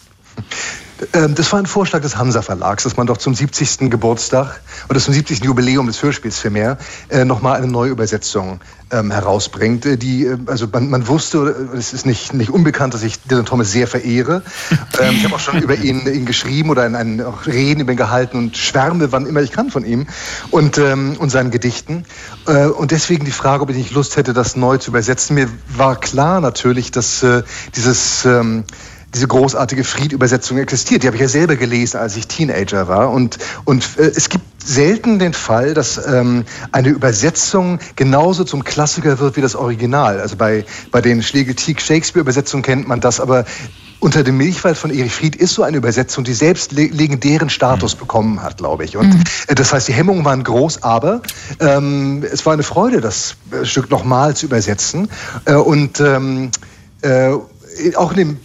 Ähm, 1.14 1.36
das 1.36 1.52
war 1.52 1.60
ein 1.60 1.66
Vorschlag 1.66 2.02
des 2.02 2.18
Hansa 2.18 2.42
Verlags, 2.42 2.84
dass 2.84 2.98
man 2.98 3.08
doch 3.08 3.18
zum 3.18 3.34
70. 3.34 3.90
Geburtstag 3.90 4.62
oder 4.90 5.00
zum 5.00 5.14
70. 5.14 5.44
Jubiläum 5.44 5.88
des 5.88 6.02
Hörspiels 6.04 6.40
vielmehr 6.40 6.78
äh, 7.10 7.26
nochmal 7.26 7.58
eine 7.58 7.68
neue 7.68 7.92
Übersetzung 7.92 8.60
ähm, 8.92 9.12
herausbringt. 9.12 9.86
Äh, 9.86 9.98
die, 9.98 10.26
äh, 10.26 10.38
also 10.48 10.68
man, 10.72 10.90
man 10.90 11.08
wusste, 11.08 11.70
es 11.78 11.94
ist 11.94 12.06
nicht, 12.06 12.34
nicht 12.34 12.50
unbekannt, 12.50 12.94
dass 12.94 13.04
ich 13.04 13.22
Dylan 13.22 13.46
Thomas 13.46 13.72
sehr 13.72 13.88
verehre. 13.88 14.44
Ähm, 15.00 15.16
ich 15.16 15.24
habe 15.24 15.36
auch 15.36 15.40
schon 15.40 15.62
über 15.62 15.76
ihn, 15.76 16.06
ihn 16.08 16.26
geschrieben 16.26 16.70
oder 16.70 16.84
ein, 16.84 16.96
ein, 16.96 17.22
auch 17.22 17.46
Reden 17.46 17.82
über 17.82 17.92
ihn 17.94 17.98
gehalten 17.98 18.38
und 18.38 18.58
schwärme, 18.58 19.12
wann 19.12 19.26
immer 19.26 19.42
ich 19.42 19.52
kann 19.52 19.70
von 19.70 19.86
ihm 19.86 20.08
und, 20.52 20.78
und 20.78 21.30
seinen 21.30 21.52
Gedichten. 21.52 22.06
Und 22.46 22.92
deswegen 22.92 23.24
die 23.24 23.32
Frage, 23.32 23.64
ob 23.64 23.70
ich 23.70 23.78
nicht 23.78 23.92
Lust 23.92 24.18
hätte, 24.18 24.34
das 24.34 24.56
neu 24.56 24.78
zu 24.78 24.92
übersetzen. 24.92 25.36
Mir 25.36 25.48
war 25.70 25.98
klar 25.98 26.42
natürlich, 26.42 26.92
dass 26.92 27.26
dieses 27.76 28.28
diese 29.14 29.28
großartige 29.28 29.84
Fried-Übersetzung 29.84 30.58
existiert. 30.58 31.04
Die 31.04 31.08
habe 31.08 31.18
ich 31.18 31.22
ja 31.22 31.28
selber 31.28 31.56
gelesen, 31.56 31.98
als 31.98 32.16
ich 32.16 32.28
Teenager 32.28 32.88
war. 32.88 33.12
Und, 33.12 33.38
und 33.66 33.98
äh, 33.98 34.04
es 34.04 34.30
gibt 34.30 34.46
selten 34.64 35.20
den 35.20 35.34
Fall, 35.34 35.74
dass 35.74 36.00
ähm, 36.06 36.46
eine 36.72 36.90
Übersetzung 36.90 37.80
genauso 37.96 38.44
zum 38.44 38.64
Klassiker 38.64 39.20
wird 39.20 39.36
wie 39.36 39.42
das 39.42 39.56
Original. 39.56 40.20
Also 40.20 40.36
bei, 40.36 40.66
bei 40.92 41.02
den 41.02 41.24
Schlegel-Teague-Shakespeare-Übersetzungen 41.24 42.64
kennt 42.64 42.88
man 42.88 43.00
das, 43.00 43.20
aber 43.20 43.46
unter 44.00 44.24
dem 44.24 44.38
Milchwald 44.38 44.78
von 44.78 44.92
Erich 44.92 45.14
Fried 45.14 45.36
ist 45.36 45.54
so 45.56 45.64
eine 45.64 45.78
Übersetzung, 45.78 46.24
die 46.24 46.34
selbst 46.34 46.72
legendären 46.72 47.50
Status 47.50 47.96
mhm. 47.96 48.00
bekommen 48.00 48.44
hat, 48.44 48.58
glaube 48.58 48.86
ich. 48.86 48.96
Und 48.96 49.10
mhm. 49.10 49.24
Das 49.48 49.74
heißt, 49.74 49.88
die 49.88 49.94
Hemmungen 49.94 50.24
waren 50.24 50.44
groß, 50.44 50.84
aber 50.84 51.22
ähm, 51.60 52.24
es 52.32 52.46
war 52.46 52.54
eine 52.54 52.64
Freude, 52.64 53.02
das 53.02 53.36
äh, 53.52 53.66
Stück 53.66 53.90
nochmal 53.90 54.36
zu 54.36 54.46
übersetzen. 54.46 55.10
Äh, 55.46 55.56
und 55.56 56.00
ähm, 56.00 56.52
äh, 57.02 57.32
auch 57.96 58.12
in 58.12 58.18
dem 58.18 58.38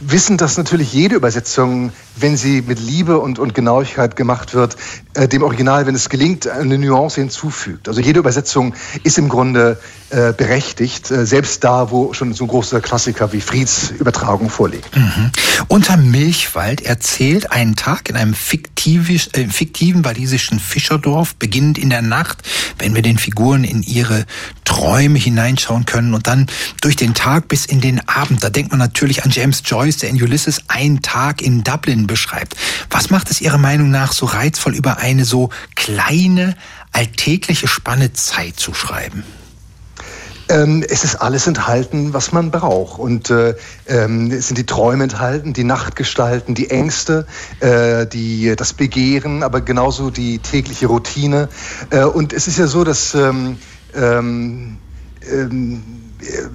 wissen, 0.00 0.36
dass 0.36 0.56
natürlich 0.56 0.92
jede 0.92 1.16
Übersetzung, 1.16 1.92
wenn 2.16 2.36
sie 2.36 2.62
mit 2.62 2.80
Liebe 2.80 3.18
und, 3.18 3.38
und 3.38 3.54
Genauigkeit 3.54 4.16
gemacht 4.16 4.54
wird, 4.54 4.76
äh, 5.14 5.28
dem 5.28 5.42
Original, 5.42 5.86
wenn 5.86 5.94
es 5.94 6.08
gelingt, 6.08 6.46
eine 6.48 6.78
Nuance 6.78 7.20
hinzufügt. 7.20 7.88
Also 7.88 8.00
jede 8.00 8.20
Übersetzung 8.20 8.74
ist 9.02 9.18
im 9.18 9.28
Grunde 9.28 9.78
äh, 10.10 10.32
berechtigt, 10.32 11.10
äh, 11.10 11.26
selbst 11.26 11.64
da, 11.64 11.90
wo 11.90 12.12
schon 12.12 12.32
so 12.32 12.44
ein 12.44 12.48
großer 12.48 12.80
Klassiker 12.80 13.32
wie 13.32 13.40
Frieds 13.40 13.90
Übertragung 13.90 14.50
vorliegt. 14.50 14.94
Mhm. 14.96 15.30
Unter 15.68 15.96
Milchwald 15.96 16.82
erzählt 16.82 17.50
einen 17.52 17.76
Tag 17.76 18.08
in 18.08 18.16
einem 18.16 18.34
fiktivisch, 18.34 19.28
äh, 19.32 19.46
fiktiven 19.48 20.04
walisischen 20.04 20.60
Fischerdorf, 20.60 21.34
beginnend 21.36 21.78
in 21.78 21.90
der 21.90 22.02
Nacht, 22.02 22.42
wenn 22.78 22.94
wir 22.94 23.02
den 23.02 23.18
Figuren 23.18 23.64
in 23.64 23.82
ihre 23.82 24.26
Träume 24.64 25.18
hineinschauen 25.18 25.86
können 25.86 26.14
und 26.14 26.26
dann 26.26 26.46
durch 26.80 26.96
den 26.96 27.14
Tag 27.14 27.48
bis 27.48 27.66
in 27.66 27.80
den 27.80 28.06
Abend. 28.08 28.44
Da 28.44 28.50
denkt 28.50 28.70
man 28.70 28.78
natürlich 28.78 29.24
an 29.24 29.30
James 29.30 29.62
Joyce, 29.64 29.75
der 29.84 30.08
in 30.08 30.22
Ulysses 30.22 30.62
einen 30.68 31.02
Tag 31.02 31.42
in 31.42 31.62
Dublin 31.62 32.06
beschreibt. 32.06 32.56
Was 32.90 33.10
macht 33.10 33.30
es 33.30 33.40
Ihrer 33.40 33.58
Meinung 33.58 33.90
nach 33.90 34.12
so 34.12 34.26
reizvoll, 34.26 34.74
über 34.74 34.98
eine 34.98 35.24
so 35.24 35.50
kleine, 35.74 36.56
alltägliche 36.92 37.68
Spanne 37.68 38.12
Zeit 38.14 38.58
zu 38.58 38.72
schreiben? 38.72 39.22
Ähm, 40.48 40.84
es 40.88 41.02
ist 41.02 41.16
alles 41.16 41.46
enthalten, 41.46 42.14
was 42.14 42.32
man 42.32 42.50
braucht. 42.50 42.98
Und 42.98 43.30
äh, 43.30 43.54
ähm, 43.86 44.30
es 44.30 44.48
sind 44.48 44.56
die 44.56 44.66
Träume 44.66 45.04
enthalten, 45.04 45.52
die 45.52 45.64
Nachtgestalten, 45.64 46.54
die 46.54 46.70
Ängste, 46.70 47.26
äh, 47.60 48.06
die, 48.06 48.54
das 48.56 48.72
Begehren, 48.72 49.42
aber 49.42 49.60
genauso 49.60 50.10
die 50.10 50.38
tägliche 50.38 50.86
Routine. 50.86 51.48
Äh, 51.90 52.04
und 52.04 52.32
es 52.32 52.48
ist 52.48 52.58
ja 52.58 52.66
so, 52.66 52.84
dass 52.84 53.14
ähm, 53.14 53.58
ähm, 53.94 54.78
ähm 55.30 56.05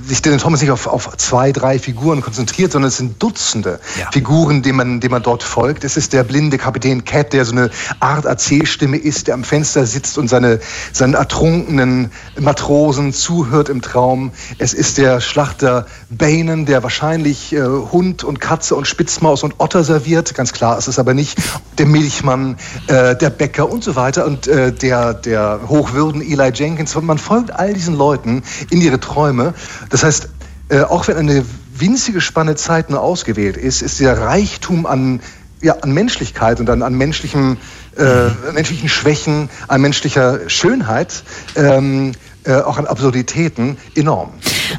sich 0.05 0.21
Dylan 0.21 0.39
Thomas 0.39 0.61
nicht 0.61 0.71
auf, 0.71 0.87
auf 0.87 1.15
zwei, 1.17 1.51
drei 1.51 1.79
Figuren 1.79 2.21
konzentriert, 2.21 2.71
sondern 2.71 2.89
es 2.89 2.97
sind 2.97 3.21
Dutzende 3.21 3.79
ja. 3.99 4.09
Figuren, 4.11 4.61
denen 4.61 4.77
man, 4.77 4.99
denen 4.99 5.11
man 5.11 5.23
dort 5.23 5.43
folgt. 5.43 5.83
Es 5.83 5.97
ist 5.97 6.13
der 6.13 6.23
blinde 6.23 6.57
Kapitän 6.57 7.05
Cat, 7.05 7.33
der 7.33 7.45
so 7.45 7.53
eine 7.53 7.69
Art 7.99 8.25
Erzählstimme 8.25 8.97
ist, 8.97 9.27
der 9.27 9.35
am 9.35 9.43
Fenster 9.43 9.85
sitzt 9.85 10.17
und 10.17 10.27
seine, 10.27 10.59
seinen 10.91 11.13
ertrunkenen 11.13 12.11
Matrosen 12.39 13.13
zuhört 13.13 13.69
im 13.69 13.81
Traum. 13.81 14.31
Es 14.57 14.73
ist 14.73 14.97
der 14.97 15.21
Schlachter 15.21 15.85
Banen, 16.09 16.65
der 16.65 16.83
wahrscheinlich 16.83 17.53
äh, 17.53 17.61
Hund 17.63 18.23
und 18.23 18.39
Katze 18.39 18.75
und 18.75 18.87
Spitzmaus 18.87 19.43
und 19.43 19.55
Otter 19.59 19.83
serviert. 19.83 20.33
Ganz 20.35 20.53
klar 20.53 20.77
ist 20.77 20.87
es 20.87 20.99
aber 20.99 21.13
nicht. 21.13 21.37
Der 21.77 21.85
Milchmann, 21.85 22.57
äh, 22.87 23.15
der 23.15 23.29
Bäcker 23.29 23.69
und 23.69 23.83
so 23.83 23.95
weiter 23.95 24.25
und 24.25 24.47
äh, 24.47 24.71
der, 24.71 25.13
der 25.13 25.61
Hochwürden 25.67 26.21
Eli 26.21 26.51
Jenkins. 26.53 26.95
Man 26.95 27.17
folgt 27.17 27.51
all 27.51 27.73
diesen 27.73 27.95
Leuten 27.95 28.43
in 28.69 28.81
ihre 28.81 28.99
Träume 28.99 29.53
das 29.89 30.03
heißt, 30.03 30.29
äh, 30.69 30.81
auch 30.81 31.07
wenn 31.07 31.17
eine 31.17 31.45
winzige 31.75 32.21
Spanne 32.21 32.55
Zeit 32.55 32.89
nur 32.89 33.01
ausgewählt 33.01 33.57
ist, 33.57 33.81
ist 33.81 33.99
der 33.99 34.17
Reichtum 34.17 34.85
an, 34.85 35.19
ja, 35.61 35.75
an 35.81 35.91
Menschlichkeit 35.91 36.59
und 36.59 36.69
an, 36.69 36.81
an 36.81 36.93
menschlichem, 36.93 37.57
äh, 37.97 38.29
menschlichen 38.53 38.89
Schwächen, 38.89 39.49
an 39.67 39.81
menschlicher 39.81 40.49
Schönheit 40.49 41.23
ähm, 41.55 42.13
äh, 42.43 42.55
auch 42.55 42.77
an 42.77 42.87
Absurditäten 42.87 43.77
enorm. 43.95 44.31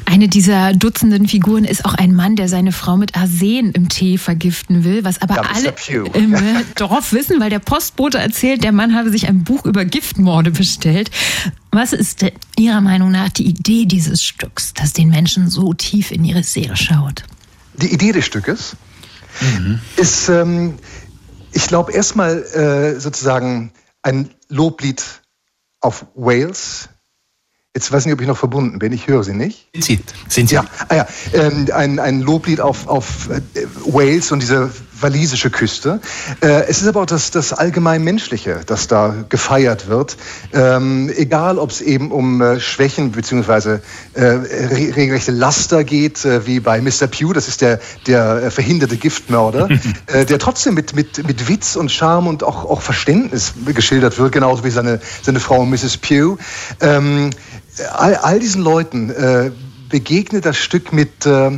Eine 0.05 0.27
dieser 0.27 0.73
Dutzenden 0.73 1.27
Figuren 1.27 1.65
ist 1.65 1.85
auch 1.85 1.93
ein 1.93 2.13
Mann, 2.13 2.35
der 2.35 2.49
seine 2.49 2.71
Frau 2.71 2.97
mit 2.97 3.15
Arsen 3.15 3.71
im 3.71 3.89
Tee 3.89 4.17
vergiften 4.17 4.83
will, 4.83 5.03
was 5.03 5.21
aber 5.21 5.35
ja, 5.35 5.41
alle 5.41 5.73
im 6.13 6.35
Dorf 6.75 7.13
wissen, 7.13 7.39
weil 7.39 7.49
der 7.49 7.59
Postbote 7.59 8.17
erzählt, 8.17 8.63
der 8.63 8.71
Mann 8.71 8.95
habe 8.95 9.11
sich 9.11 9.27
ein 9.27 9.43
Buch 9.43 9.65
über 9.65 9.85
Giftmorde 9.85 10.51
bestellt. 10.51 11.11
Was 11.71 11.93
ist 11.93 12.25
Ihrer 12.57 12.81
Meinung 12.81 13.11
nach 13.11 13.29
die 13.29 13.45
Idee 13.45 13.85
dieses 13.85 14.23
Stücks, 14.23 14.73
das 14.73 14.93
den 14.93 15.09
Menschen 15.09 15.49
so 15.49 15.73
tief 15.73 16.11
in 16.11 16.23
ihre 16.25 16.43
Seele 16.43 16.75
schaut? 16.75 17.23
Die 17.75 17.93
Idee 17.93 18.11
des 18.11 18.25
Stückes 18.25 18.75
mhm. 19.41 19.79
ist, 19.97 20.29
ähm, 20.29 20.75
ich 21.51 21.67
glaube, 21.67 21.93
erstmal 21.93 22.43
äh, 22.43 22.99
sozusagen 22.99 23.71
ein 24.01 24.29
Loblied 24.49 25.03
auf 25.79 26.05
Wales, 26.15 26.89
Jetzt 27.75 27.91
weiß 27.91 28.01
ich 28.01 28.05
nicht, 28.05 28.13
ob 28.13 28.21
ich 28.21 28.27
noch 28.27 28.37
verbunden 28.37 28.77
bin. 28.77 28.93
Ich 28.93 29.07
höre 29.07 29.23
Sie 29.23 29.33
nicht. 29.33 29.67
Sind 29.73 29.83
Sie? 29.83 29.99
Sind 30.29 30.49
Sie? 30.49 30.55
Ja, 30.55 30.65
ah, 30.89 30.95
ja. 30.95 31.07
Ähm, 31.33 31.67
ein, 31.73 31.97
ein 31.97 32.21
Loblied 32.21 32.61
auf, 32.61 32.87
auf 32.87 33.31
äh, 33.31 33.41
Wales 33.85 34.31
und 34.31 34.43
diese 34.43 34.69
walisische 35.01 35.49
Küste. 35.49 35.99
Äh, 36.41 36.65
es 36.67 36.83
ist 36.83 36.87
aber 36.87 37.01
auch 37.01 37.07
das, 37.07 37.31
das 37.31 37.51
allgemein 37.51 38.03
Menschliche, 38.03 38.61
das 38.67 38.87
da 38.87 39.25
gefeiert 39.27 39.87
wird. 39.87 40.17
Ähm, 40.53 41.11
egal, 41.15 41.57
ob 41.57 41.71
es 41.71 41.81
eben 41.81 42.11
um 42.11 42.41
äh, 42.41 42.59
Schwächen 42.59 43.11
bzw. 43.11 43.79
Äh, 44.13 44.21
re 44.21 44.95
regelrechte 44.95 45.31
Laster 45.31 45.83
geht, 45.83 46.23
äh, 46.25 46.45
wie 46.45 46.59
bei 46.59 46.79
Mr. 46.79 47.07
Pugh, 47.07 47.33
das 47.33 47.47
ist 47.47 47.61
der, 47.61 47.79
der 48.05 48.43
äh, 48.43 48.51
verhinderte 48.51 48.97
Giftmörder, 48.97 49.67
der 50.13 50.37
trotzdem 50.37 50.75
mit, 50.75 50.95
mit, 50.95 51.27
mit 51.27 51.49
Witz 51.49 51.75
und 51.75 51.91
Charme 51.91 52.27
und 52.27 52.43
auch, 52.43 52.65
auch 52.65 52.83
Verständnis 52.83 53.53
geschildert 53.65 54.19
wird, 54.19 54.31
genauso 54.31 54.63
wie 54.63 54.69
seine, 54.69 54.99
seine 55.23 55.39
Frau 55.39 55.65
Mrs. 55.65 55.97
Pugh. 55.97 56.37
Ähm, 56.79 57.31
all, 57.93 58.15
all 58.15 58.39
diesen 58.39 58.61
Leuten 58.61 59.09
äh, 59.09 59.51
begegnet 59.89 60.45
das 60.45 60.57
Stück 60.57 60.93
mit, 60.93 61.25
äh, 61.25 61.51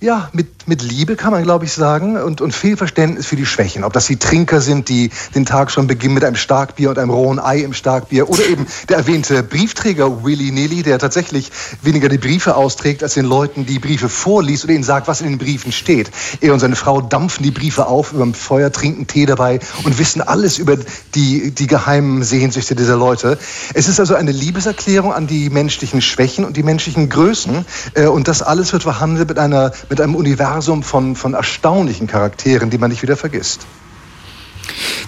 ja, 0.00 0.30
mit, 0.32 0.48
mit 0.68 0.82
Liebe 0.82 1.16
kann 1.16 1.32
man, 1.32 1.42
glaube 1.42 1.64
ich, 1.64 1.72
sagen, 1.72 2.18
und, 2.18 2.42
und 2.42 2.54
viel 2.54 2.76
Verständnis 2.76 3.24
für 3.26 3.36
die 3.36 3.46
Schwächen. 3.46 3.84
Ob 3.84 3.94
das 3.94 4.06
die 4.06 4.16
Trinker 4.16 4.60
sind, 4.60 4.90
die 4.90 5.10
den 5.34 5.46
Tag 5.46 5.70
schon 5.70 5.86
beginnen 5.86 6.12
mit 6.12 6.24
einem 6.24 6.36
Starkbier 6.36 6.90
und 6.90 6.98
einem 6.98 7.10
rohen 7.10 7.40
Ei 7.40 7.60
im 7.60 7.72
Starkbier, 7.72 8.28
oder 8.28 8.44
eben 8.46 8.66
der 8.90 8.98
erwähnte 8.98 9.42
Briefträger 9.42 10.24
Willy 10.24 10.50
Nilly, 10.50 10.82
der 10.82 10.98
tatsächlich 10.98 11.50
weniger 11.80 12.10
die 12.10 12.18
Briefe 12.18 12.54
austrägt, 12.54 13.02
als 13.02 13.14
den 13.14 13.24
Leuten 13.24 13.64
die 13.64 13.78
Briefe 13.78 14.10
vorliest 14.10 14.64
oder 14.64 14.74
ihnen 14.74 14.84
sagt, 14.84 15.08
was 15.08 15.22
in 15.22 15.28
den 15.28 15.38
Briefen 15.38 15.72
steht. 15.72 16.10
Er 16.42 16.52
und 16.52 16.60
seine 16.60 16.76
Frau 16.76 17.00
dampfen 17.00 17.42
die 17.42 17.50
Briefe 17.50 17.86
auf 17.86 18.12
über 18.12 18.24
dem 18.24 18.34
Feuer, 18.34 18.70
trinken 18.70 19.06
Tee 19.06 19.24
dabei 19.24 19.60
und 19.84 19.98
wissen 19.98 20.20
alles 20.20 20.58
über 20.58 20.76
die, 21.14 21.50
die 21.50 21.66
geheimen 21.66 22.22
Sehnsüchte 22.22 22.76
dieser 22.76 22.96
Leute. 22.96 23.38
Es 23.72 23.88
ist 23.88 24.00
also 24.00 24.14
eine 24.14 24.32
Liebeserklärung 24.32 25.14
an 25.14 25.26
die 25.26 25.48
menschlichen 25.48 26.02
Schwächen 26.02 26.44
und 26.44 26.58
die 26.58 26.62
menschlichen 26.62 27.08
Größen, 27.08 27.64
äh, 27.94 28.06
und 28.06 28.28
das 28.28 28.42
alles 28.42 28.74
wird 28.74 28.82
verhandelt 28.82 29.30
mit 29.30 29.38
einer, 29.38 29.72
mit 29.88 29.98
einem 30.02 30.14
Universum 30.14 30.57
Universum 30.58 30.82
von, 30.82 31.14
von 31.14 31.34
erstaunlichen 31.34 32.08
Charakteren, 32.08 32.68
die 32.68 32.78
man 32.78 32.90
nicht 32.90 33.02
wieder 33.02 33.16
vergisst. 33.16 33.60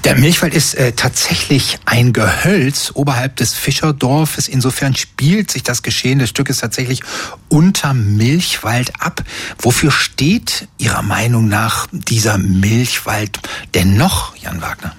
Der 0.04 0.16
Milchwald 0.16 0.54
ist 0.54 0.74
äh, 0.74 0.92
tatsächlich 0.92 1.78
ein 1.86 2.12
Gehölz 2.12 2.92
oberhalb 2.94 3.34
des 3.36 3.52
Fischerdorfes. 3.54 4.46
Insofern 4.46 4.94
spielt 4.94 5.50
sich 5.50 5.64
das 5.64 5.82
Geschehen 5.82 6.20
des 6.20 6.30
Stückes 6.30 6.58
tatsächlich 6.58 7.02
unter 7.48 7.94
Milchwald 7.94 8.92
ab. 9.00 9.24
Wofür 9.58 9.90
steht 9.90 10.68
Ihrer 10.78 11.02
Meinung 11.02 11.48
nach 11.48 11.88
dieser 11.90 12.38
Milchwald 12.38 13.40
denn 13.74 13.96
noch, 13.96 14.36
Jan 14.36 14.62
Wagner? 14.62 14.94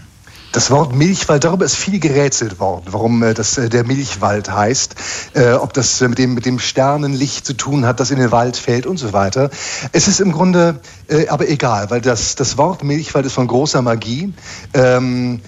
Das 0.53 0.69
Wort 0.69 0.93
Milchwald, 0.93 1.45
darüber 1.45 1.63
ist 1.63 1.77
viel 1.77 1.99
gerätselt 1.99 2.59
worden, 2.59 2.87
warum 2.87 3.23
äh, 3.23 3.33
das 3.33 3.57
äh, 3.57 3.69
der 3.69 3.85
Milchwald 3.85 4.51
heißt, 4.51 4.95
äh, 5.33 5.53
ob 5.53 5.73
das 5.73 6.01
mit 6.01 6.17
dem 6.17 6.33
mit 6.33 6.45
dem 6.45 6.59
Sternenlicht 6.59 7.45
zu 7.45 7.53
tun 7.53 7.85
hat, 7.85 8.01
das 8.01 8.11
in 8.11 8.19
den 8.19 8.31
Wald 8.31 8.57
fällt 8.57 8.85
und 8.85 8.97
so 8.97 9.13
weiter. 9.13 9.49
Es 9.93 10.09
ist 10.09 10.19
im 10.19 10.33
Grunde 10.33 10.81
aber 11.29 11.47
egal, 11.49 11.89
weil 11.89 12.01
das 12.01 12.35
das 12.35 12.57
Wort 12.57 12.83
Milchwald 12.83 13.25
ist 13.25 13.33
von 13.33 13.47
großer 13.47 13.81
Magie 13.81 14.33
ähm, 14.73 15.41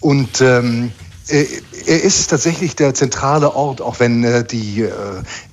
und 0.00 0.40
ähm, 0.40 0.86
äh, 0.86 1.01
er 1.28 2.02
ist 2.02 2.28
tatsächlich 2.28 2.76
der 2.76 2.94
zentrale 2.94 3.54
Ort, 3.54 3.80
auch 3.80 4.00
wenn 4.00 4.24
äh, 4.24 4.44
die, 4.44 4.82
äh, 4.82 4.90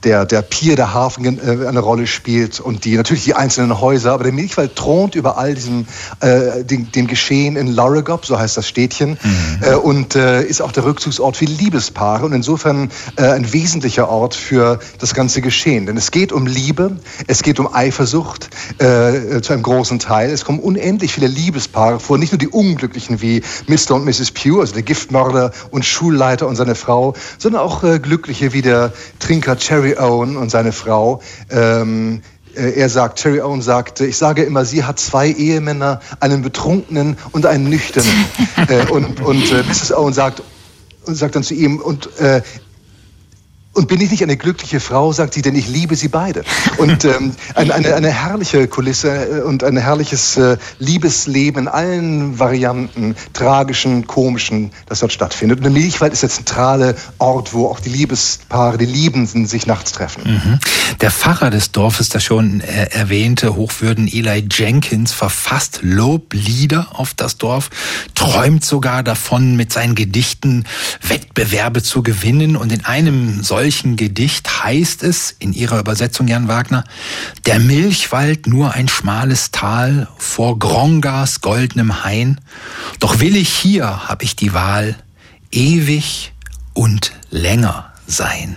der, 0.03 0.25
der 0.25 0.41
Pier, 0.41 0.75
der 0.75 0.93
Hafen 0.93 1.39
äh, 1.39 1.67
eine 1.67 1.79
Rolle 1.79 2.07
spielt 2.07 2.59
und 2.59 2.85
die 2.85 2.95
natürlich 2.95 3.23
die 3.23 3.35
einzelnen 3.35 3.79
Häuser. 3.79 4.13
Aber 4.13 4.23
der 4.23 4.33
Milchwald 4.33 4.75
thront 4.75 5.15
über 5.15 5.37
all 5.37 5.53
diesem 5.53 5.85
äh, 6.21 6.63
dem, 6.63 6.91
dem 6.91 7.07
Geschehen 7.07 7.55
in 7.55 7.67
Lorigop, 7.67 8.25
so 8.25 8.39
heißt 8.39 8.57
das 8.57 8.67
Städtchen, 8.67 9.11
mhm. 9.21 9.57
äh, 9.61 9.75
und 9.75 10.15
äh, 10.15 10.43
ist 10.43 10.61
auch 10.61 10.71
der 10.71 10.85
Rückzugsort 10.85 11.37
für 11.37 11.45
Liebespaare 11.45 12.25
und 12.25 12.33
insofern 12.33 12.91
äh, 13.15 13.23
ein 13.23 13.51
wesentlicher 13.53 14.09
Ort 14.09 14.35
für 14.35 14.79
das 14.99 15.13
ganze 15.13 15.41
Geschehen. 15.41 15.85
Denn 15.85 15.97
es 15.97 16.11
geht 16.11 16.31
um 16.31 16.47
Liebe, 16.47 16.97
es 17.27 17.43
geht 17.43 17.59
um 17.59 17.73
Eifersucht 17.73 18.49
äh, 18.79 19.41
zu 19.41 19.53
einem 19.53 19.63
großen 19.63 19.99
Teil. 19.99 20.31
Es 20.31 20.45
kommen 20.45 20.59
unendlich 20.59 21.13
viele 21.13 21.27
Liebespaare 21.27 21.99
vor, 21.99 22.17
nicht 22.17 22.31
nur 22.31 22.39
die 22.39 22.47
Unglücklichen 22.47 23.21
wie 23.21 23.41
Mr. 23.67 23.95
und 23.95 24.05
Mrs. 24.05 24.31
Pugh, 24.31 24.61
also 24.61 24.73
der 24.73 24.83
Giftmörder 24.83 25.51
und 25.71 25.85
Schulleiter 25.85 26.47
und 26.47 26.55
seine 26.55 26.75
Frau, 26.75 27.13
sondern 27.37 27.61
auch 27.61 27.83
äh, 27.83 27.99
Glückliche 27.99 28.53
wie 28.53 28.61
der 28.61 28.93
Trinker 29.19 29.57
Cherry 29.57 29.97
Owen 29.97 30.37
und 30.37 30.49
seine 30.49 30.71
Frau. 30.71 31.21
Ähm, 31.49 32.21
äh, 32.55 32.71
er 32.71 32.89
sagt, 32.89 33.19
Cherry 33.19 33.41
Owen 33.41 33.61
sagte, 33.61 34.05
ich 34.05 34.17
sage 34.17 34.43
immer, 34.43 34.65
sie 34.65 34.83
hat 34.83 34.99
zwei 34.99 35.29
Ehemänner, 35.29 36.01
einen 36.19 36.41
Betrunkenen 36.41 37.17
und 37.31 37.45
einen 37.45 37.69
Nüchternen. 37.69 38.25
äh, 38.67 38.85
und 38.91 39.21
und 39.21 39.51
äh, 39.51 39.63
Mrs. 39.63 39.93
Owen 39.93 40.13
sagt, 40.13 40.43
und 41.05 41.15
sagt 41.15 41.35
dann 41.35 41.43
zu 41.43 41.53
ihm, 41.53 41.79
und 41.79 42.17
äh, 42.19 42.41
und 43.79 43.87
bin 43.87 44.01
ich 44.01 44.11
nicht 44.11 44.23
eine 44.23 44.35
glückliche 44.35 44.81
Frau, 44.81 45.13
sagt 45.13 45.33
sie, 45.33 45.41
denn 45.41 45.55
ich 45.55 45.69
liebe 45.69 45.95
sie 45.95 46.09
beide. 46.09 46.43
Und 46.77 47.05
ähm, 47.05 47.31
eine, 47.55 47.73
eine, 47.73 47.95
eine 47.95 48.11
herrliche 48.11 48.67
Kulisse 48.67 49.39
äh, 49.39 49.41
und 49.41 49.63
ein 49.63 49.77
herrliches 49.77 50.35
äh, 50.35 50.57
Liebesleben 50.79 51.63
in 51.63 51.67
allen 51.69 52.39
Varianten, 52.39 53.15
tragischen, 53.31 54.05
komischen, 54.05 54.71
das 54.87 54.99
dort 54.99 55.13
stattfindet. 55.13 55.59
Und 55.59 55.63
der 55.63 55.71
Milchwald 55.71 56.11
ist 56.11 56.23
der 56.23 56.29
zentrale 56.29 56.95
Ort, 57.19 57.53
wo 57.53 57.67
auch 57.67 57.79
die 57.79 57.89
Liebespaare, 57.89 58.77
die 58.77 58.85
Liebenden 58.85 59.45
sich 59.45 59.65
nachts 59.65 59.93
treffen. 59.93 60.23
Mhm. 60.25 60.59
Der 60.99 61.11
Pfarrer 61.11 61.49
des 61.49 61.71
Dorfes, 61.71 62.09
der 62.09 62.19
schon 62.19 62.59
äh, 62.59 62.89
erwähnte 62.91 63.55
Hochwürden 63.55 64.09
Eli 64.09 64.45
Jenkins, 64.51 65.13
verfasst 65.13 65.79
Loblieder 65.83 66.87
auf 66.91 67.13
das 67.13 67.37
Dorf, 67.37 67.69
träumt 68.13 68.65
sogar 68.65 69.03
davon, 69.03 69.55
mit 69.55 69.71
seinen 69.71 69.95
Gedichten 69.95 70.65
Wettbewerbe 71.01 71.81
zu 71.81 72.03
gewinnen. 72.03 72.57
Und 72.57 72.73
in 72.73 72.83
einem 72.83 73.41
solchen 73.41 73.68
solchen 73.69 73.97
Gedicht 73.97 74.63
heißt 74.63 75.03
es 75.03 75.35
in 75.37 75.53
ihrer 75.53 75.79
Übersetzung 75.79 76.27
Jan 76.27 76.47
Wagner, 76.47 76.85
der 77.45 77.59
Milchwald 77.59 78.47
nur 78.47 78.73
ein 78.73 78.87
schmales 78.87 79.51
Tal 79.51 80.07
vor 80.17 80.57
Grongas 80.57 81.41
goldenem 81.41 82.03
Hain, 82.03 82.41
doch 82.99 83.19
will 83.19 83.35
ich 83.35 83.49
hier, 83.49 84.09
hab 84.09 84.23
ich 84.23 84.35
die 84.35 84.55
Wahl, 84.55 84.95
ewig 85.51 86.33
und 86.73 87.11
länger 87.29 87.93
sein. 88.07 88.55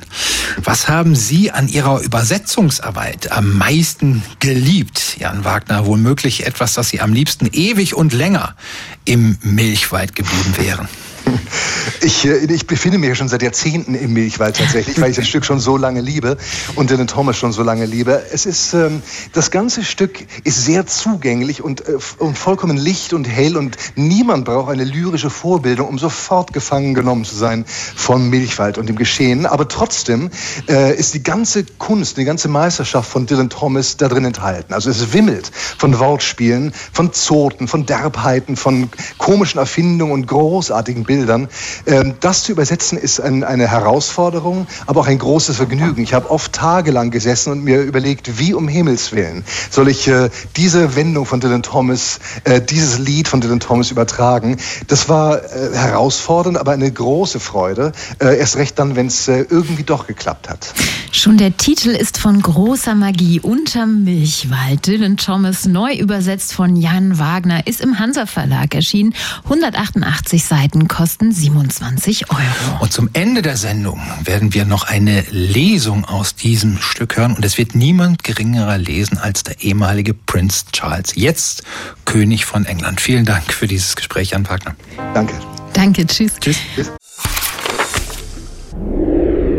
Was 0.57 0.89
haben 0.89 1.15
Sie 1.15 1.51
an 1.51 1.69
Ihrer 1.69 2.01
Übersetzungsarbeit 2.01 3.33
am 3.33 3.53
meisten 3.59 4.23
geliebt, 4.39 5.19
Jan 5.19 5.45
Wagner? 5.45 5.85
Womöglich 5.85 6.47
etwas, 6.47 6.73
das 6.73 6.89
Sie 6.89 7.03
am 7.03 7.13
liebsten 7.13 7.51
ewig 7.53 7.93
und 7.95 8.15
länger 8.15 8.57
im 9.05 9.37
Milchwald 9.43 10.15
geblieben 10.15 10.57
wären? 10.57 10.89
Ich, 12.01 12.25
äh, 12.25 12.45
ich 12.53 12.67
befinde 12.67 12.99
mich 12.99 13.17
schon 13.17 13.29
seit 13.29 13.43
Jahrzehnten 13.43 13.95
im 13.95 14.13
Milchwald 14.13 14.57
tatsächlich, 14.57 15.01
weil 15.01 15.11
ich 15.11 15.17
das 15.17 15.29
Stück 15.29 15.45
schon 15.45 15.61
so 15.61 15.77
lange 15.77 16.01
liebe 16.01 16.37
und 16.75 16.91
den 16.91 17.07
Thomas 17.07 17.37
schon 17.37 17.53
so 17.53 17.63
lange 17.63 17.87
liebe. 17.87 18.23
Es 18.33 18.47
ist, 18.47 18.75
ähm, 18.75 19.03
das 19.33 19.51
ganze 19.51 19.85
Stück 19.85 20.27
ist 20.45 20.65
sehr 20.65 20.87
zugänglich 20.87 21.63
und, 21.63 21.87
äh, 21.89 21.99
und 22.19 22.37
vollkommen 22.37 22.77
licht 22.77 23.13
und 23.13 23.29
hell 23.29 23.57
und 23.57 23.77
niemand 23.95 24.45
braucht 24.45 24.71
eine 24.71 24.85
lyrische 24.85 25.31
Vorbildung, 25.31 25.89
um 25.89 25.99
sofort 25.99 26.53
gefangen 26.53 26.95
genommen 26.95 27.25
zu 27.25 27.37
sein 27.37 27.65
vom 27.67 28.31
Milchwald 28.31 28.79
und 28.79 28.89
dem 28.89 28.97
Geschehen. 28.97 29.47
Aber 29.47 29.69
trotzdem 29.69 30.31
äh, 30.69 30.97
ist 30.97 31.15
die 31.15 31.23
ganze 31.23 31.65
Kunst, 31.65 32.17
die 32.17 32.25
ganze 32.25 32.49
Meisterschaft 32.49 33.11
von 33.11 33.27
Dylan 33.27 33.51
Thomas 33.51 33.97
da 33.97 34.09
drin 34.09 34.25
enthalten. 34.25 34.75
Also 34.75 34.91
es 34.91 35.13
wimmelt 35.13 35.51
von 35.79 35.99
Wortspielen, 35.99 36.73
von 36.93 37.13
Zoten, 37.13 37.69
von 37.69 37.87
Derbheiten, 37.87 38.57
von 38.57 38.89
komischen 39.19 39.59
Erfindungen 39.59 40.13
und 40.13 40.27
großartigen 40.27 41.05
Bildern. 41.05 41.12
Ähm, 41.21 42.15
das 42.21 42.45
zu 42.45 42.53
übersetzen 42.53 42.99
ist 42.99 43.21
ein, 43.21 43.45
eine 43.45 43.69
Herausforderung, 43.69 44.67
aber 44.87 45.01
auch 45.01 45.07
ein 45.07 45.19
großes 45.19 45.57
Vergnügen. 45.57 46.03
Ich 46.03 46.15
habe 46.15 46.31
oft 46.31 46.53
tagelang 46.53 47.11
gesessen 47.11 47.53
und 47.53 47.65
mir 47.65 47.83
überlegt, 47.83 48.39
wie 48.39 48.55
um 48.55 48.69
Himmels 48.69 49.13
Willen 49.13 49.45
soll 49.71 49.89
ich 49.89 50.09
äh, 50.09 50.31
diese 50.57 50.97
Wendung 50.97 51.27
von 51.27 51.41
Dylan 51.41 51.63
Thomas, 51.63 52.21
äh, 52.45 52.61
dieses 52.61 52.99
Lied 52.99 53.29
von 53.29 53.41
Dylan 53.41 53.61
Thomas 53.61 53.91
übertragen. 53.91 54.57
Das 54.89 55.09
war 55.09 55.43
äh, 55.43 55.75
herausfordernd, 55.75 56.59
aber 56.59 56.73
eine 56.73 56.91
große 56.91 57.41
Freude. 57.41 57.93
Erst 58.19 58.57
recht 58.57 58.79
dann, 58.79 58.97
wenn 58.97 59.07
es 59.07 59.29
irgendwie 59.29 59.83
doch 59.83 60.07
geklappt 60.07 60.49
hat. 60.49 60.75
Schon 61.11 61.37
der 61.37 61.57
Titel 61.57 61.91
ist 61.91 62.19
von 62.19 62.41
großer 62.41 62.95
Magie. 62.95 63.41
Unterm 63.41 64.05
Milchwald. 64.05 64.87
Dylan 64.87 65.17
Thomas, 65.17 65.67
neu 65.67 65.95
übersetzt 65.95 66.55
von 66.55 66.77
Jan 66.77 67.19
Wagner, 67.19 67.67
ist 67.67 67.81
im 67.81 67.99
Hansa 67.99 68.27
Verlag 68.27 68.75
erschienen. 68.75 69.15
188 69.45 70.45
Seiten 70.45 70.89
kosten 71.03 71.33
27 71.33 72.31
Euro. 72.31 72.79
Und 72.79 72.93
zum 72.93 73.11
Ende 73.13 73.43
der 73.43 73.57
Sendung 73.57 74.01
werden 74.23 74.55
wir 74.55 74.65
noch 74.65 74.85
eine 74.85 75.23
Lesung 75.31 76.05
aus 76.05 76.37
diesem 76.37 76.79
Stück 76.81 77.17
hören. 77.17 77.35
Und 77.35 77.45
es 77.45 77.59
wird 77.59 77.75
niemand 77.75 78.23
geringerer 78.23 78.79
lesen 78.79 79.19
als 79.19 79.43
der 79.43 79.61
ehemalige 79.63 80.15
Prince 80.15 80.67
Charles, 80.71 81.17
jetzt 81.17 81.65
König 82.05 82.45
von 82.45 82.67
England. 82.67 83.01
Vielen 83.01 83.25
Dank 83.25 83.53
für 83.53 83.67
dieses 83.67 83.97
Gespräch, 83.97 84.31
Jan 84.31 84.49
Wagner. 84.49 84.77
Danke. 85.13 85.35
Danke, 85.73 86.07
tschüss. 86.07 86.35
Tschüss. 86.39 86.59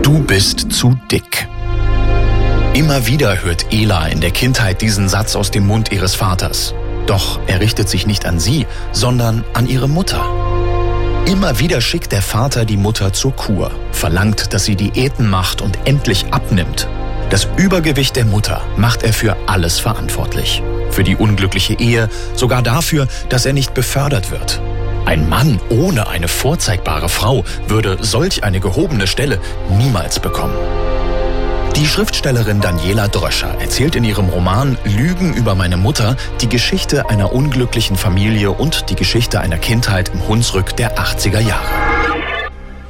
Du 0.01 0.23
bist 0.25 0.71
zu 0.71 0.97
dick. 1.11 1.45
Immer 2.73 3.05
wieder 3.05 3.43
hört 3.43 3.65
Ela 3.73 4.07
in 4.07 4.21
der 4.21 4.31
Kindheit 4.31 4.81
diesen 4.81 5.09
Satz 5.09 5.35
aus 5.35 5.51
dem 5.51 5.67
Mund 5.67 5.91
ihres 5.91 6.15
Vaters. 6.15 6.73
Doch 7.05 7.41
er 7.47 7.59
richtet 7.59 7.89
sich 7.89 8.07
nicht 8.07 8.25
an 8.25 8.39
sie, 8.39 8.65
sondern 8.93 9.43
an 9.53 9.67
ihre 9.67 9.89
Mutter. 9.89 10.42
Immer 11.25 11.57
wieder 11.57 11.79
schickt 11.79 12.11
der 12.11 12.21
Vater 12.21 12.65
die 12.65 12.75
Mutter 12.75 13.13
zur 13.13 13.33
Kur, 13.33 13.71
verlangt, 13.93 14.53
dass 14.53 14.65
sie 14.65 14.75
Diäten 14.75 15.29
macht 15.29 15.61
und 15.61 15.79
endlich 15.85 16.25
abnimmt. 16.31 16.89
Das 17.29 17.47
Übergewicht 17.55 18.17
der 18.17 18.25
Mutter 18.25 18.61
macht 18.75 19.03
er 19.03 19.13
für 19.13 19.37
alles 19.47 19.79
verantwortlich. 19.79 20.61
Für 20.91 21.05
die 21.05 21.15
unglückliche 21.15 21.75
Ehe, 21.79 22.09
sogar 22.35 22.61
dafür, 22.61 23.07
dass 23.29 23.45
er 23.45 23.53
nicht 23.53 23.73
befördert 23.73 24.31
wird. 24.31 24.61
Ein 25.05 25.29
Mann 25.29 25.61
ohne 25.69 26.07
eine 26.07 26.27
vorzeigbare 26.27 27.07
Frau 27.07 27.45
würde 27.69 27.97
solch 28.01 28.43
eine 28.43 28.59
gehobene 28.59 29.07
Stelle 29.07 29.39
niemals 29.69 30.19
bekommen. 30.19 30.55
Die 31.75 31.87
Schriftstellerin 31.87 32.61
Daniela 32.61 33.07
Dröscher 33.07 33.59
erzählt 33.59 33.95
in 33.95 34.03
ihrem 34.03 34.29
Roman 34.29 34.77
Lügen 34.85 35.33
über 35.33 35.55
meine 35.55 35.75
Mutter 35.75 36.15
die 36.39 36.47
Geschichte 36.47 37.09
einer 37.09 37.33
unglücklichen 37.33 37.97
Familie 37.97 38.51
und 38.51 38.91
die 38.91 38.95
Geschichte 38.95 39.39
einer 39.39 39.57
Kindheit 39.57 40.09
im 40.13 40.27
Hunsrück 40.27 40.75
der 40.77 40.99
80er 40.99 41.39
Jahre. 41.39 41.65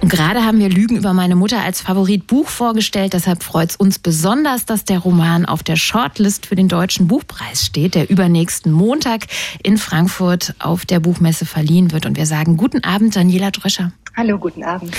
Und 0.01 0.09
gerade 0.09 0.43
haben 0.43 0.59
wir 0.59 0.67
Lügen 0.67 0.97
über 0.97 1.13
meine 1.13 1.37
Mutter 1.37 1.61
als 1.63 1.79
Favoritbuch 1.79 2.49
vorgestellt. 2.49 3.13
Deshalb 3.13 3.41
freut 3.41 3.69
es 3.69 3.75
uns 3.77 3.99
besonders, 3.99 4.65
dass 4.65 4.83
der 4.83 4.99
Roman 4.99 5.45
auf 5.45 5.63
der 5.63 5.77
Shortlist 5.77 6.45
für 6.45 6.55
den 6.55 6.67
Deutschen 6.67 7.07
Buchpreis 7.07 7.65
steht, 7.65 7.95
der 7.95 8.09
übernächsten 8.09 8.73
Montag 8.73 9.27
in 9.63 9.77
Frankfurt 9.77 10.55
auf 10.59 10.85
der 10.85 10.99
Buchmesse 10.99 11.45
verliehen 11.45 11.93
wird. 11.93 12.05
Und 12.05 12.17
wir 12.17 12.25
sagen 12.25 12.57
guten 12.57 12.83
Abend, 12.83 13.15
Daniela 13.15 13.51
Dröscher. 13.51 13.93
Hallo, 14.15 14.37
guten 14.37 14.63
Abend. 14.63 14.95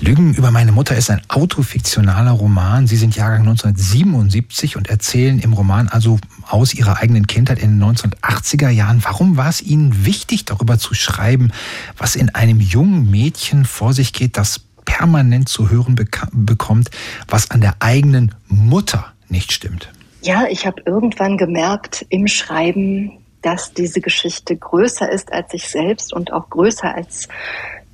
Lügen 0.00 0.34
über 0.34 0.50
meine 0.50 0.72
Mutter 0.72 0.94
ist 0.94 1.10
ein 1.10 1.22
autofiktionaler 1.28 2.32
Roman. 2.32 2.86
Sie 2.86 2.96
sind 2.96 3.16
Jahrgang 3.16 3.40
1977 3.40 4.76
und 4.76 4.90
erzählen 4.90 5.38
im 5.38 5.54
Roman 5.54 5.88
also 5.88 6.18
aus 6.50 6.74
ihrer 6.74 6.98
eigenen 6.98 7.26
Kindheit 7.26 7.58
in 7.58 7.78
den 7.78 7.96
1980er 7.96 8.68
Jahren. 8.68 9.02
Warum 9.04 9.38
war 9.38 9.48
es 9.48 9.62
Ihnen 9.62 10.04
wichtig, 10.04 10.44
darüber 10.44 10.78
zu 10.78 10.92
schreiben, 10.92 11.50
was 11.96 12.14
in 12.14 12.28
einem 12.34 12.60
jungen 12.60 13.10
Mädchen 13.10 13.64
vor 13.64 13.94
sich 13.94 14.12
geht, 14.12 14.36
das 14.36 14.60
permanent 14.84 15.48
zu 15.48 15.70
hören 15.70 15.94
bekommt, 16.32 16.90
was 17.28 17.50
an 17.50 17.62
der 17.62 17.76
eigenen 17.80 18.34
Mutter 18.48 19.12
nicht 19.30 19.50
stimmt? 19.52 19.90
Ja, 20.20 20.44
ich 20.50 20.66
habe 20.66 20.82
irgendwann 20.84 21.38
gemerkt 21.38 22.04
im 22.10 22.26
Schreiben, 22.26 23.12
dass 23.40 23.72
diese 23.72 24.02
Geschichte 24.02 24.56
größer 24.56 25.10
ist 25.10 25.32
als 25.32 25.54
ich 25.54 25.68
selbst 25.68 26.12
und 26.12 26.32
auch 26.32 26.50
größer 26.50 26.94
als 26.94 27.28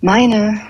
meine 0.01 0.61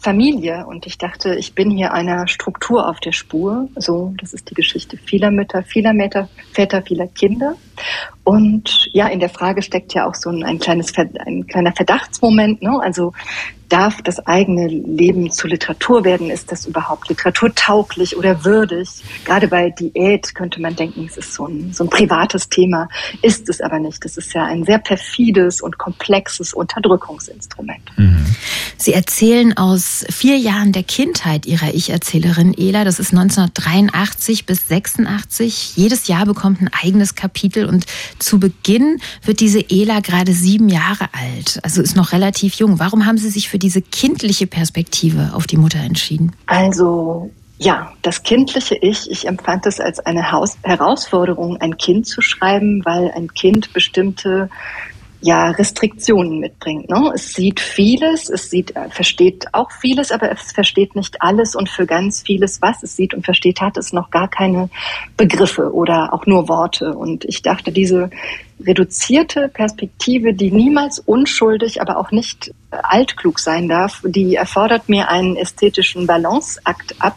Familie 0.00 0.64
und 0.66 0.86
ich 0.86 0.96
dachte, 0.96 1.34
ich 1.34 1.54
bin 1.54 1.70
hier 1.70 1.92
einer 1.92 2.28
Struktur 2.28 2.88
auf 2.88 3.00
der 3.00 3.12
Spur. 3.12 3.68
So, 3.76 4.14
das 4.20 4.32
ist 4.32 4.48
die 4.48 4.54
Geschichte 4.54 4.96
vieler 4.96 5.30
Mütter, 5.30 5.62
vieler 5.62 5.92
Väter, 5.94 6.28
Väter, 6.52 6.82
vieler 6.82 7.08
Kinder. 7.08 7.54
Und 8.22 8.88
ja, 8.92 9.08
in 9.08 9.18
der 9.18 9.28
Frage 9.28 9.62
steckt 9.62 9.94
ja 9.94 10.06
auch 10.06 10.14
so 10.14 10.30
ein, 10.30 10.44
ein 10.44 10.58
kleines, 10.58 10.92
ein 10.96 11.46
kleiner 11.46 11.72
Verdachtsmoment. 11.72 12.62
Ne? 12.62 12.78
Also 12.80 13.12
darf 13.68 14.02
das 14.02 14.26
eigene 14.26 14.66
Leben 14.66 15.30
zu 15.30 15.46
Literatur 15.46 16.04
werden? 16.04 16.30
Ist 16.30 16.50
das 16.50 16.66
überhaupt 16.66 17.08
literaturtauglich 17.08 18.16
oder 18.16 18.44
würdig? 18.44 18.88
Gerade 19.24 19.48
bei 19.48 19.70
Diät 19.70 20.34
könnte 20.34 20.60
man 20.60 20.76
denken, 20.76 21.06
es 21.08 21.16
ist 21.16 21.34
so 21.34 21.46
ein, 21.46 21.72
so 21.72 21.84
ein 21.84 21.90
privates 21.90 22.48
Thema. 22.48 22.88
Ist 23.22 23.48
es 23.48 23.60
aber 23.60 23.78
nicht. 23.78 24.04
Das 24.04 24.16
ist 24.16 24.32
ja 24.34 24.44
ein 24.44 24.64
sehr 24.64 24.78
perfides 24.78 25.60
und 25.60 25.78
komplexes 25.78 26.52
Unterdrückungsinstrument. 26.54 27.82
Mhm. 27.96 28.26
Sie 28.76 28.92
erzählen 28.92 29.56
aus 29.56 30.04
vier 30.08 30.38
Jahren 30.38 30.72
der 30.72 30.84
Kindheit 30.84 31.46
Ihrer 31.46 31.74
Ich-Erzählerin 31.74 32.54
Ela. 32.56 32.84
Das 32.84 33.00
ist 33.00 33.10
1983 33.12 34.46
bis 34.46 34.68
86. 34.68 35.76
Jedes 35.76 36.06
Jahr 36.06 36.26
bekommt 36.26 36.60
ein 36.60 36.70
eigenes 36.72 37.14
Kapitel 37.14 37.66
und 37.66 37.86
zu 38.18 38.38
Beginn 38.38 39.00
wird 39.24 39.40
diese 39.40 39.64
Ela 39.68 40.00
gerade 40.00 40.32
sieben 40.32 40.68
Jahre 40.68 41.08
alt. 41.12 41.58
Also 41.62 41.82
ist 41.82 41.96
noch 41.96 42.12
relativ 42.12 42.54
jung. 42.54 42.78
Warum 42.78 43.04
haben 43.04 43.18
Sie 43.18 43.30
sich 43.30 43.48
für 43.48 43.57
diese 43.58 43.82
kindliche 43.82 44.46
Perspektive 44.46 45.30
auf 45.34 45.46
die 45.46 45.56
Mutter 45.56 45.78
entschieden? 45.78 46.32
Also 46.46 47.30
ja, 47.58 47.92
das 48.02 48.22
kindliche 48.22 48.76
Ich, 48.76 49.10
ich 49.10 49.26
empfand 49.26 49.66
es 49.66 49.80
als 49.80 49.98
eine 50.00 50.30
Haus 50.30 50.56
Herausforderung, 50.62 51.56
ein 51.56 51.76
Kind 51.76 52.06
zu 52.06 52.22
schreiben, 52.22 52.84
weil 52.84 53.10
ein 53.10 53.34
Kind 53.34 53.72
bestimmte 53.72 54.48
ja 55.20 55.50
Restriktionen 55.50 56.38
mitbringt. 56.38 56.88
Ne? 56.88 57.12
Es 57.14 57.32
sieht 57.32 57.60
vieles, 57.60 58.28
es 58.28 58.50
sieht, 58.50 58.76
äh, 58.76 58.88
versteht 58.90 59.46
auch 59.52 59.70
vieles, 59.72 60.12
aber 60.12 60.30
es 60.30 60.52
versteht 60.52 60.94
nicht 60.94 61.20
alles 61.20 61.56
und 61.56 61.68
für 61.68 61.86
ganz 61.86 62.22
vieles, 62.22 62.62
was 62.62 62.82
es 62.82 62.94
sieht 62.94 63.14
und 63.14 63.24
versteht, 63.24 63.60
hat 63.60 63.76
es 63.76 63.92
noch 63.92 64.10
gar 64.10 64.28
keine 64.28 64.70
Begriffe 65.16 65.72
oder 65.72 66.12
auch 66.12 66.26
nur 66.26 66.48
Worte. 66.48 66.94
Und 66.94 67.24
ich 67.24 67.42
dachte, 67.42 67.72
diese 67.72 68.10
reduzierte 68.64 69.48
Perspektive, 69.48 70.34
die 70.34 70.50
niemals 70.50 71.00
unschuldig, 71.00 71.80
aber 71.80 71.98
auch 71.98 72.10
nicht 72.12 72.48
äh, 72.70 72.76
altklug 72.82 73.40
sein 73.40 73.68
darf, 73.68 74.02
die 74.04 74.36
erfordert 74.36 74.88
mir 74.88 75.08
einen 75.08 75.36
ästhetischen 75.36 76.06
Balanceakt 76.06 76.94
ab, 77.00 77.16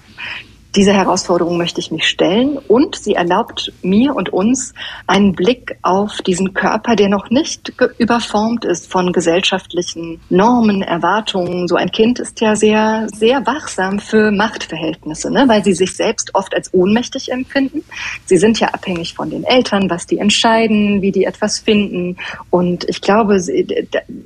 dieser 0.75 0.93
Herausforderung 0.93 1.57
möchte 1.57 1.81
ich 1.81 1.91
mich 1.91 2.07
stellen 2.07 2.57
und 2.57 2.95
sie 2.95 3.13
erlaubt 3.13 3.73
mir 3.81 4.15
und 4.15 4.29
uns 4.29 4.73
einen 5.05 5.33
Blick 5.33 5.77
auf 5.81 6.21
diesen 6.21 6.53
Körper, 6.53 6.95
der 6.95 7.09
noch 7.09 7.29
nicht 7.29 7.73
überformt 7.97 8.63
ist 8.63 8.89
von 8.89 9.11
gesellschaftlichen 9.11 10.21
Normen, 10.29 10.81
Erwartungen. 10.81 11.67
So 11.67 11.75
ein 11.75 11.91
Kind 11.91 12.19
ist 12.19 12.39
ja 12.39 12.55
sehr, 12.55 13.07
sehr 13.13 13.45
wachsam 13.45 13.99
für 13.99 14.31
Machtverhältnisse, 14.31 15.29
ne? 15.29 15.43
weil 15.47 15.63
sie 15.63 15.73
sich 15.73 15.95
selbst 15.95 16.33
oft 16.35 16.55
als 16.55 16.73
ohnmächtig 16.73 17.31
empfinden. 17.31 17.83
Sie 18.25 18.37
sind 18.37 18.59
ja 18.59 18.69
abhängig 18.69 19.13
von 19.13 19.29
den 19.29 19.43
Eltern, 19.43 19.89
was 19.89 20.07
die 20.07 20.19
entscheiden, 20.19 21.01
wie 21.01 21.11
die 21.11 21.25
etwas 21.25 21.59
finden. 21.59 22.15
Und 22.49 22.87
ich 22.87 23.01
glaube, 23.01 23.41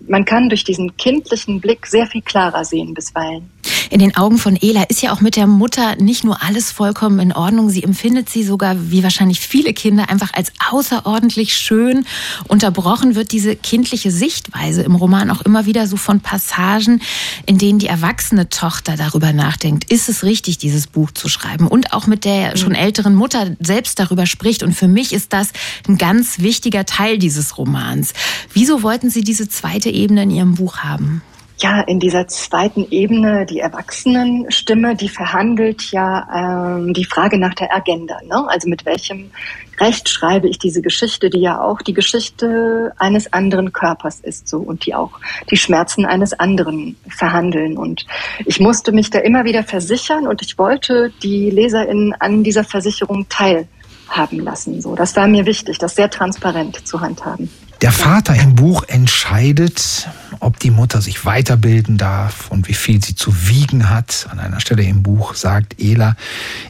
man 0.07 0.25
kann 0.25 0.49
durch 0.49 0.63
diesen 0.63 0.95
kindlichen 0.97 1.59
Blick 1.59 1.87
sehr 1.87 2.05
viel 2.05 2.21
klarer 2.21 2.65
sehen 2.65 2.93
bisweilen. 2.93 3.49
In 3.89 3.99
den 3.99 4.15
Augen 4.15 4.37
von 4.37 4.57
Ela 4.61 4.83
ist 4.83 5.01
ja 5.01 5.13
auch 5.13 5.21
mit 5.21 5.35
der 5.35 5.47
Mutter 5.47 5.95
nicht 5.95 6.23
nur 6.23 6.34
alles 6.35 6.71
vollkommen 6.71 7.19
in 7.19 7.33
Ordnung. 7.33 7.69
Sie 7.69 7.83
empfindet 7.83 8.29
sie 8.29 8.43
sogar, 8.43 8.91
wie 8.91 9.03
wahrscheinlich 9.03 9.39
viele 9.39 9.73
Kinder, 9.73 10.09
einfach 10.09 10.33
als 10.33 10.51
außerordentlich 10.71 11.55
schön. 11.55 12.05
Unterbrochen 12.47 13.15
wird 13.15 13.31
diese 13.31 13.55
kindliche 13.55 14.11
Sichtweise 14.11 14.83
im 14.83 14.95
Roman 14.95 15.29
auch 15.31 15.41
immer 15.41 15.65
wieder 15.65 15.87
so 15.87 15.97
von 15.97 16.19
Passagen, 16.19 17.01
in 17.45 17.57
denen 17.57 17.79
die 17.79 17.87
erwachsene 17.87 18.49
Tochter 18.49 18.95
darüber 18.95 19.33
nachdenkt, 19.33 19.91
ist 19.91 20.09
es 20.09 20.23
richtig, 20.23 20.57
dieses 20.57 20.87
Buch 20.87 21.11
zu 21.11 21.29
schreiben? 21.29 21.67
Und 21.67 21.93
auch 21.93 22.07
mit 22.07 22.25
der 22.25 22.57
schon 22.57 22.75
älteren 22.75 23.15
Mutter 23.15 23.55
selbst 23.59 23.99
darüber 23.99 24.25
spricht. 24.25 24.63
Und 24.63 24.73
für 24.73 24.87
mich 24.87 25.13
ist 25.13 25.33
das 25.33 25.49
ein 25.87 25.97
ganz 25.97 26.39
wichtiger 26.39 26.85
Teil 26.85 27.17
dieses 27.17 27.57
Romans. 27.57 28.13
Wieso 28.53 28.83
wollten 28.83 29.09
Sie 29.09 29.23
diese 29.23 29.49
zweite 29.49 29.89
Ebene 29.89 30.23
in 30.23 30.31
Ihrem 30.31 30.55
Buch 30.55 30.77
haben? 30.77 31.21
Ja, 31.59 31.81
in 31.81 32.01
dieser 32.01 32.27
zweiten 32.27 32.85
Ebene, 32.91 33.45
die 33.45 33.59
Erwachsenenstimme, 33.59 34.95
die 34.95 35.07
verhandelt 35.07 35.89
ja 35.91 36.75
ähm, 36.77 36.93
die 36.93 37.05
Frage 37.05 37.37
nach 37.37 37.53
der 37.53 37.73
Agenda. 37.73 38.17
Ne? 38.27 38.45
Also 38.49 38.67
mit 38.67 38.85
welchem 38.85 39.31
Recht 39.79 40.09
schreibe 40.09 40.49
ich 40.49 40.59
diese 40.59 40.81
Geschichte, 40.81 41.29
die 41.29 41.39
ja 41.39 41.61
auch 41.61 41.81
die 41.81 41.93
Geschichte 41.93 42.93
eines 42.97 43.31
anderen 43.31 43.71
Körpers 43.71 44.19
ist 44.19 44.49
so 44.49 44.59
und 44.59 44.85
die 44.85 44.95
auch 44.95 45.11
die 45.49 45.57
Schmerzen 45.57 46.05
eines 46.05 46.33
anderen 46.33 46.97
verhandeln. 47.07 47.77
Und 47.77 48.05
ich 48.45 48.59
musste 48.59 48.91
mich 48.91 49.09
da 49.09 49.19
immer 49.19 49.45
wieder 49.45 49.63
versichern 49.63 50.27
und 50.27 50.41
ich 50.41 50.57
wollte 50.57 51.11
die 51.23 51.49
LeserInnen 51.51 52.13
an 52.19 52.43
dieser 52.43 52.65
Versicherung 52.65 53.27
teilhaben 53.29 54.39
lassen. 54.39 54.81
So, 54.81 54.95
das 54.95 55.15
war 55.15 55.27
mir 55.27 55.45
wichtig, 55.45 55.77
das 55.77 55.95
sehr 55.95 56.09
transparent 56.09 56.85
zu 56.85 56.99
handhaben. 56.99 57.49
Der 57.85 57.91
Vater 57.91 58.33
im 58.33 58.55
Buch 58.55 58.83
entscheidet, 58.87 60.09
ob 60.39 60.59
die 60.59 60.71
Mutter 60.71 61.03
sich 61.03 61.23
weiterbilden 61.23 61.99
darf 61.99 62.49
und 62.49 62.67
wie 62.67 62.73
viel 62.73 63.03
sie 63.05 63.13
zu 63.13 63.47
wiegen 63.47 63.91
hat. 63.91 64.25
An 64.31 64.39
einer 64.39 64.59
Stelle 64.59 64.81
im 64.81 65.03
Buch 65.03 65.35
sagt 65.35 65.79
Ela, 65.79 66.15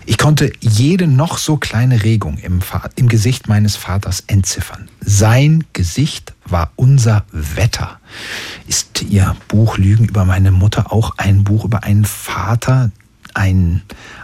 ich 0.06 0.17
konnte 0.17 0.51
jede 0.60 1.08
noch 1.08 1.38
so 1.38 1.56
kleine 1.56 2.04
Regung 2.04 2.38
im, 2.39 2.60
im 2.97 3.08
Gesicht 3.08 3.47
meines 3.47 3.78
Vaters 3.78 4.25
entziffern. 4.28 4.89
Sein 4.99 5.63
Gesicht 5.71 6.34
war 6.43 6.73
unser 6.75 7.23
Wetter. 7.32 8.01
Ist 8.67 9.01
Ihr 9.01 9.38
Buch 9.47 9.78
Lügen 9.78 10.04
über 10.04 10.25
meine 10.25 10.51
Mutter 10.51 10.91
auch 10.91 11.13
ein 11.15 11.45
Buch 11.45 11.63
über 11.63 11.84
einen 11.84 12.04
Vater, 12.04 12.91
einen 13.34 13.84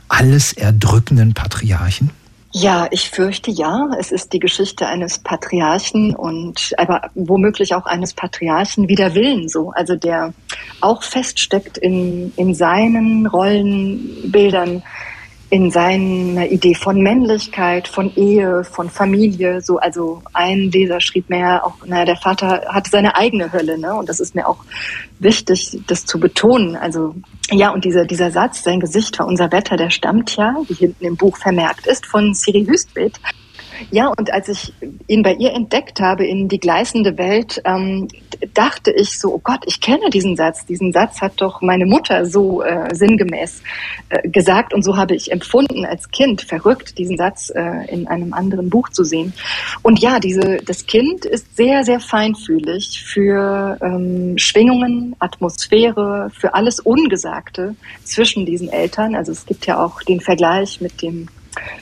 alles 0.09 0.51
erdrückenden 0.51 1.35
Patriarchen? 1.35 2.09
Ja, 2.53 2.87
ich 2.91 3.09
fürchte 3.09 3.49
ja. 3.49 3.89
Es 3.97 4.11
ist 4.11 4.33
die 4.33 4.39
Geschichte 4.39 4.85
eines 4.87 5.19
Patriarchen 5.19 6.15
und 6.15 6.73
aber 6.77 7.09
womöglich 7.15 7.73
auch 7.75 7.85
eines 7.85 8.13
Patriarchen 8.13 8.89
wider 8.89 9.15
Willen 9.15 9.47
so. 9.47 9.71
Also 9.71 9.95
der 9.95 10.33
auch 10.81 11.03
feststeckt 11.03 11.77
in, 11.77 12.33
in 12.35 12.53
seinen 12.53 13.25
Rollenbildern, 13.25 14.83
in 15.51 15.69
seiner 15.69 16.49
Idee 16.49 16.73
von 16.73 17.01
Männlichkeit, 17.01 17.89
von 17.89 18.15
Ehe, 18.15 18.63
von 18.63 18.89
Familie. 18.89 19.59
So, 19.59 19.79
also 19.79 20.23
ein 20.31 20.71
Leser 20.71 21.01
schrieb 21.01 21.29
mir 21.29 21.65
auch, 21.65 21.85
naja, 21.85 22.05
der 22.05 22.15
Vater 22.15 22.61
hatte 22.69 22.89
seine 22.89 23.17
eigene 23.17 23.51
Hölle, 23.51 23.77
ne? 23.77 23.93
Und 23.93 24.07
das 24.07 24.21
ist 24.21 24.33
mir 24.33 24.47
auch 24.47 24.63
wichtig, 25.19 25.77
das 25.87 26.05
zu 26.05 26.21
betonen. 26.21 26.77
Also 26.77 27.15
ja, 27.51 27.71
und 27.71 27.83
dieser, 27.83 28.05
dieser 28.05 28.31
Satz, 28.31 28.63
sein 28.63 28.79
Gesicht 28.79 29.19
war 29.19 29.27
unser 29.27 29.51
Wetter, 29.51 29.75
der 29.75 29.89
stammt 29.89 30.37
ja, 30.37 30.55
wie 30.69 30.73
hinten 30.73 31.03
im 31.03 31.17
Buch 31.17 31.35
vermerkt 31.35 31.85
ist, 31.85 32.05
von 32.05 32.33
Siri 32.33 32.65
Hüstbild. 32.65 33.19
Ja, 33.89 34.07
und 34.07 34.31
als 34.31 34.47
ich 34.47 34.73
ihn 35.07 35.21
bei 35.21 35.33
ihr 35.33 35.51
entdeckt 35.51 35.99
habe 35.99 36.25
in 36.25 36.47
die 36.47 36.59
gleißende 36.59 37.17
Welt, 37.17 37.61
ähm, 37.65 38.07
dachte 38.53 38.91
ich 38.91 39.19
so, 39.19 39.33
oh 39.35 39.41
Gott, 39.43 39.63
ich 39.65 39.81
kenne 39.81 40.09
diesen 40.09 40.35
Satz. 40.35 40.65
Diesen 40.65 40.91
Satz 40.91 41.21
hat 41.21 41.33
doch 41.37 41.61
meine 41.61 41.85
Mutter 41.85 42.25
so 42.25 42.61
äh, 42.61 42.93
sinngemäß 42.93 43.61
äh, 44.09 44.27
gesagt 44.29 44.73
und 44.73 44.83
so 44.83 44.97
habe 44.97 45.15
ich 45.15 45.31
empfunden 45.31 45.85
als 45.85 46.09
Kind. 46.11 46.41
Verrückt, 46.41 46.97
diesen 46.97 47.17
Satz 47.17 47.51
äh, 47.53 47.91
in 47.91 48.07
einem 48.07 48.33
anderen 48.33 48.69
Buch 48.69 48.89
zu 48.89 49.03
sehen. 49.03 49.33
Und 49.81 49.99
ja, 49.99 50.19
diese, 50.19 50.57
das 50.57 50.85
Kind 50.85 51.25
ist 51.25 51.55
sehr, 51.55 51.83
sehr 51.83 51.99
feinfühlig 51.99 53.03
für 53.03 53.77
ähm, 53.81 54.37
Schwingungen, 54.37 55.15
Atmosphäre, 55.19 56.29
für 56.33 56.53
alles 56.53 56.79
Ungesagte 56.79 57.75
zwischen 58.03 58.45
diesen 58.45 58.69
Eltern. 58.69 59.15
Also 59.15 59.31
es 59.31 59.45
gibt 59.45 59.65
ja 59.65 59.83
auch 59.83 60.01
den 60.01 60.21
Vergleich 60.21 60.81
mit 60.81 61.01
dem 61.01 61.27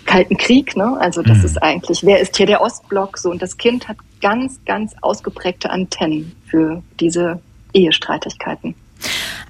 Kalten 0.05 0.37
Krieg, 0.37 0.75
ne? 0.75 0.97
Also 0.99 1.21
das 1.21 1.39
mhm. 1.39 1.45
ist 1.45 1.63
eigentlich, 1.63 2.03
wer 2.03 2.19
ist 2.19 2.37
hier 2.37 2.45
der 2.45 2.61
Ostblock 2.61 3.17
so 3.17 3.29
und 3.29 3.41
das 3.41 3.57
Kind 3.57 3.87
hat 3.87 3.97
ganz, 4.21 4.59
ganz 4.65 4.93
ausgeprägte 5.01 5.69
Antennen 5.69 6.33
für 6.47 6.81
diese 6.99 7.39
Ehestreitigkeiten. 7.73 8.75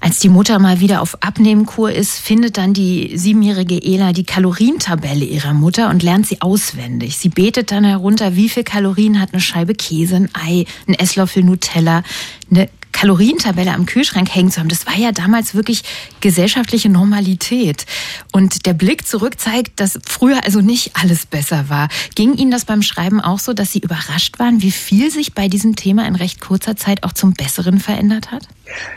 Als 0.02 0.18
die 0.18 0.28
Mutter 0.30 0.58
mal 0.58 0.80
wieder 0.80 1.02
auf 1.02 1.22
Abnehmkur 1.22 1.92
ist, 1.92 2.18
findet 2.18 2.56
dann 2.56 2.72
die 2.72 3.18
siebenjährige 3.18 3.82
Ela 3.82 4.12
die 4.12 4.24
Kalorientabelle 4.24 5.24
ihrer 5.24 5.52
Mutter 5.52 5.90
und 5.90 6.02
lernt 6.02 6.26
sie 6.26 6.40
auswendig. 6.40 7.18
Sie 7.18 7.28
betet 7.28 7.70
dann 7.70 7.84
herunter, 7.84 8.34
wie 8.34 8.48
viel 8.48 8.64
Kalorien 8.64 9.20
hat 9.20 9.32
eine 9.32 9.42
Scheibe 9.42 9.74
Käse, 9.74 10.16
ein 10.16 10.30
Ei, 10.32 10.64
ein 10.88 10.94
Esslöffel 10.94 11.42
Nutella, 11.42 12.02
eine 12.50 12.68
Kalorientabelle 12.92 13.72
am 13.72 13.86
Kühlschrank 13.86 14.34
hängen 14.34 14.50
zu 14.50 14.60
haben, 14.60 14.68
das 14.68 14.86
war 14.86 14.96
ja 14.96 15.12
damals 15.12 15.54
wirklich 15.54 15.82
gesellschaftliche 16.20 16.88
Normalität. 16.88 17.86
Und 18.32 18.66
der 18.66 18.74
Blick 18.74 19.06
zurück 19.06 19.40
zeigt, 19.40 19.80
dass 19.80 19.98
früher 20.06 20.44
also 20.44 20.60
nicht 20.60 20.92
alles 20.94 21.26
besser 21.26 21.68
war. 21.68 21.88
Ging 22.14 22.34
Ihnen 22.34 22.50
das 22.50 22.64
beim 22.64 22.82
Schreiben 22.82 23.20
auch 23.20 23.38
so, 23.38 23.52
dass 23.52 23.72
Sie 23.72 23.80
überrascht 23.80 24.38
waren, 24.38 24.62
wie 24.62 24.72
viel 24.72 25.10
sich 25.10 25.34
bei 25.34 25.48
diesem 25.48 25.76
Thema 25.76 26.06
in 26.06 26.14
recht 26.14 26.40
kurzer 26.40 26.76
Zeit 26.76 27.02
auch 27.04 27.12
zum 27.12 27.34
Besseren 27.34 27.80
verändert 27.80 28.30
hat? 28.30 28.46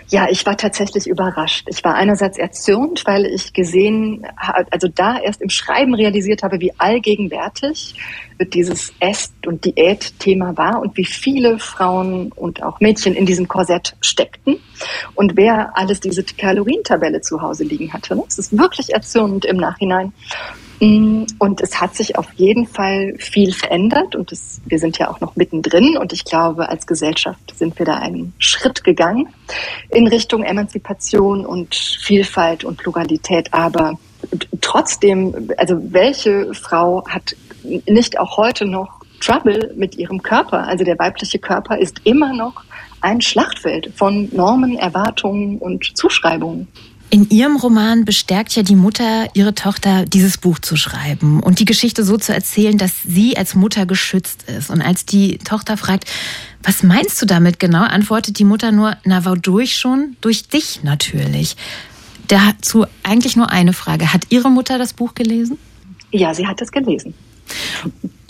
Ja, 0.10 0.28
ich 0.30 0.46
war 0.46 0.58
tatsächlich 0.58 1.08
überrascht. 1.08 1.68
Ich 1.70 1.84
war 1.84 1.96
einerseits 1.96 2.38
erzürnt, 2.38 3.04
weil 3.06 3.26
ich 3.26 3.54
gesehen, 3.54 4.26
also 4.72 4.88
da 4.88 5.20
erst 5.20 5.42
im 5.42 5.50
Schreiben 5.50 5.94
realisiert 5.94 6.44
habe, 6.44 6.60
wie 6.60 6.72
allgegenwärtig 6.78 7.96
dieses 8.40 8.94
Est- 9.00 9.48
und 9.48 9.64
Diät-Thema 9.64 10.58
war 10.58 10.82
und 10.82 10.98
wie 10.98 11.06
viele 11.06 11.60
Frauen 11.60 12.32
und 12.32 12.62
auch 12.64 12.80
Mädchen 12.80 13.16
in 13.16 13.26
diesem 13.26 13.48
Korsett 13.48 13.96
steckten 14.02 14.60
und 15.16 15.38
wer 15.38 15.78
alles 15.78 16.00
diese 16.00 16.24
Kalorientabelle 16.24 17.22
zu 17.22 17.42
Hause 17.42 17.64
liegen 17.64 17.94
hatte. 17.94 18.22
Es 18.28 18.38
ist 18.38 18.58
wirklich 18.58 18.94
erzürnend 18.94 19.46
im 19.46 19.58
Nachhinein. 19.58 20.14
Mm, 20.80 21.24
und 21.40 21.62
es 21.62 21.80
hat 21.80 21.96
sich 21.96 22.18
auf 22.18 22.32
jeden 22.34 22.68
Fall 22.68 23.16
viel 23.18 23.54
verändert 23.54 24.16
und 24.16 24.32
es, 24.32 24.62
wir 24.66 24.80
sind 24.80 24.98
ja 24.98 25.10
auch 25.10 25.20
noch 25.20 25.36
mittendrin 25.36 25.98
und 25.98 26.14
ich 26.14 26.26
glaube, 26.26 26.70
als 26.70 26.88
Gesellschaft 26.88 27.54
sind 27.56 27.78
wir 27.78 27.86
da 27.86 27.98
einen 27.98 28.34
Schritt 28.40 28.84
gegangen 28.84 29.30
in 29.90 30.08
Richtung 30.08 30.44
Emanzipation 30.44 31.46
und 31.46 31.76
Vielfalt 31.76 32.64
und 32.64 32.78
Pluralität. 32.78 33.54
Aber 33.54 33.98
trotzdem, 34.62 35.50
also 35.58 35.78
welche 35.92 36.54
Frau 36.54 37.06
hat 37.08 37.36
nicht 37.64 38.20
auch 38.20 38.38
heute 38.38 38.66
noch 38.66 39.00
Trouble 39.22 39.74
mit 39.76 39.96
ihrem 39.98 40.22
Körper? 40.22 40.68
Also 40.68 40.84
der 40.84 41.00
weibliche 41.00 41.40
Körper 41.40 41.78
ist 41.78 42.02
immer 42.04 42.34
noch 42.34 42.64
ein 43.02 43.22
Schlachtfeld 43.22 43.92
von 43.96 44.30
Normen, 44.32 44.78
Erwartungen 44.78 45.58
und 45.60 45.96
Zuschreibungen. 45.98 46.68
In 47.10 47.30
ihrem 47.30 47.58
Roman 47.58 48.06
bestärkt 48.06 48.56
ja 48.56 48.64
die 48.64 48.76
Mutter 48.76 49.28
ihre 49.36 49.54
Tochter, 49.54 50.06
dieses 50.06 50.38
Buch 50.38 50.58
zu 50.58 50.76
schreiben 50.76 51.42
und 51.42 51.60
die 51.60 51.66
Geschichte 51.66 52.04
so 52.04 52.18
zu 52.18 52.34
erzählen, 52.34 52.78
dass 52.78 53.04
sie 53.04 53.38
als 53.38 53.54
Mutter 53.54 53.86
geschützt 53.86 54.44
ist. 54.50 54.72
Und 54.72 54.82
als 54.82 55.06
die 55.06 55.38
Tochter 55.38 55.78
fragt, 55.78 56.10
was 56.64 56.82
meinst 56.82 57.22
du 57.22 57.28
damit 57.28 57.60
genau, 57.60 57.84
antwortet 57.84 58.40
die 58.40 58.46
Mutter 58.46 58.72
nur, 58.72 58.98
na, 59.04 59.26
wodurch 59.26 59.78
schon? 59.78 60.18
Durch 60.22 60.48
dich 60.48 60.82
natürlich. 60.84 61.56
Dazu 62.28 62.86
eigentlich 63.04 63.36
nur 63.36 63.52
eine 63.52 63.74
Frage. 63.74 64.12
Hat 64.14 64.24
Ihre 64.30 64.50
Mutter 64.50 64.78
das 64.78 64.94
Buch 64.94 65.14
gelesen? 65.14 65.60
Ja, 66.12 66.34
sie 66.34 66.48
hat 66.48 66.62
es 66.62 66.72
gelesen. 66.72 67.14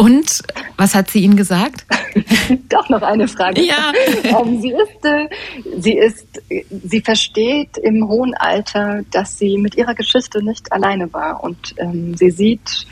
Und 0.04 0.44
was 0.76 0.96
hat 0.96 1.10
sie 1.10 1.20
Ihnen 1.20 1.38
gesagt? 1.38 1.86
Doch 2.68 2.90
noch 2.90 3.02
eine 3.02 3.26
Frage. 3.26 3.62
Ja. 3.62 3.94
Ähm, 4.24 4.62
sie 4.62 4.72
ist, 4.72 5.06
äh, 5.06 5.28
sie 5.80 5.94
ist, 5.94 6.28
sie 6.70 7.02
versteht 7.02 7.78
im 7.78 8.08
hohen 8.08 8.34
Alter, 8.34 9.02
dass 9.12 9.38
sie 9.38 9.58
mit 9.58 9.76
ihrer 9.76 9.94
Geschichte 9.94 10.44
nicht 10.44 10.72
alleine 10.72 11.12
war 11.14 11.44
und 11.44 11.76
ähm, 11.78 12.16
sie 12.16 12.32
sieht 12.32 12.88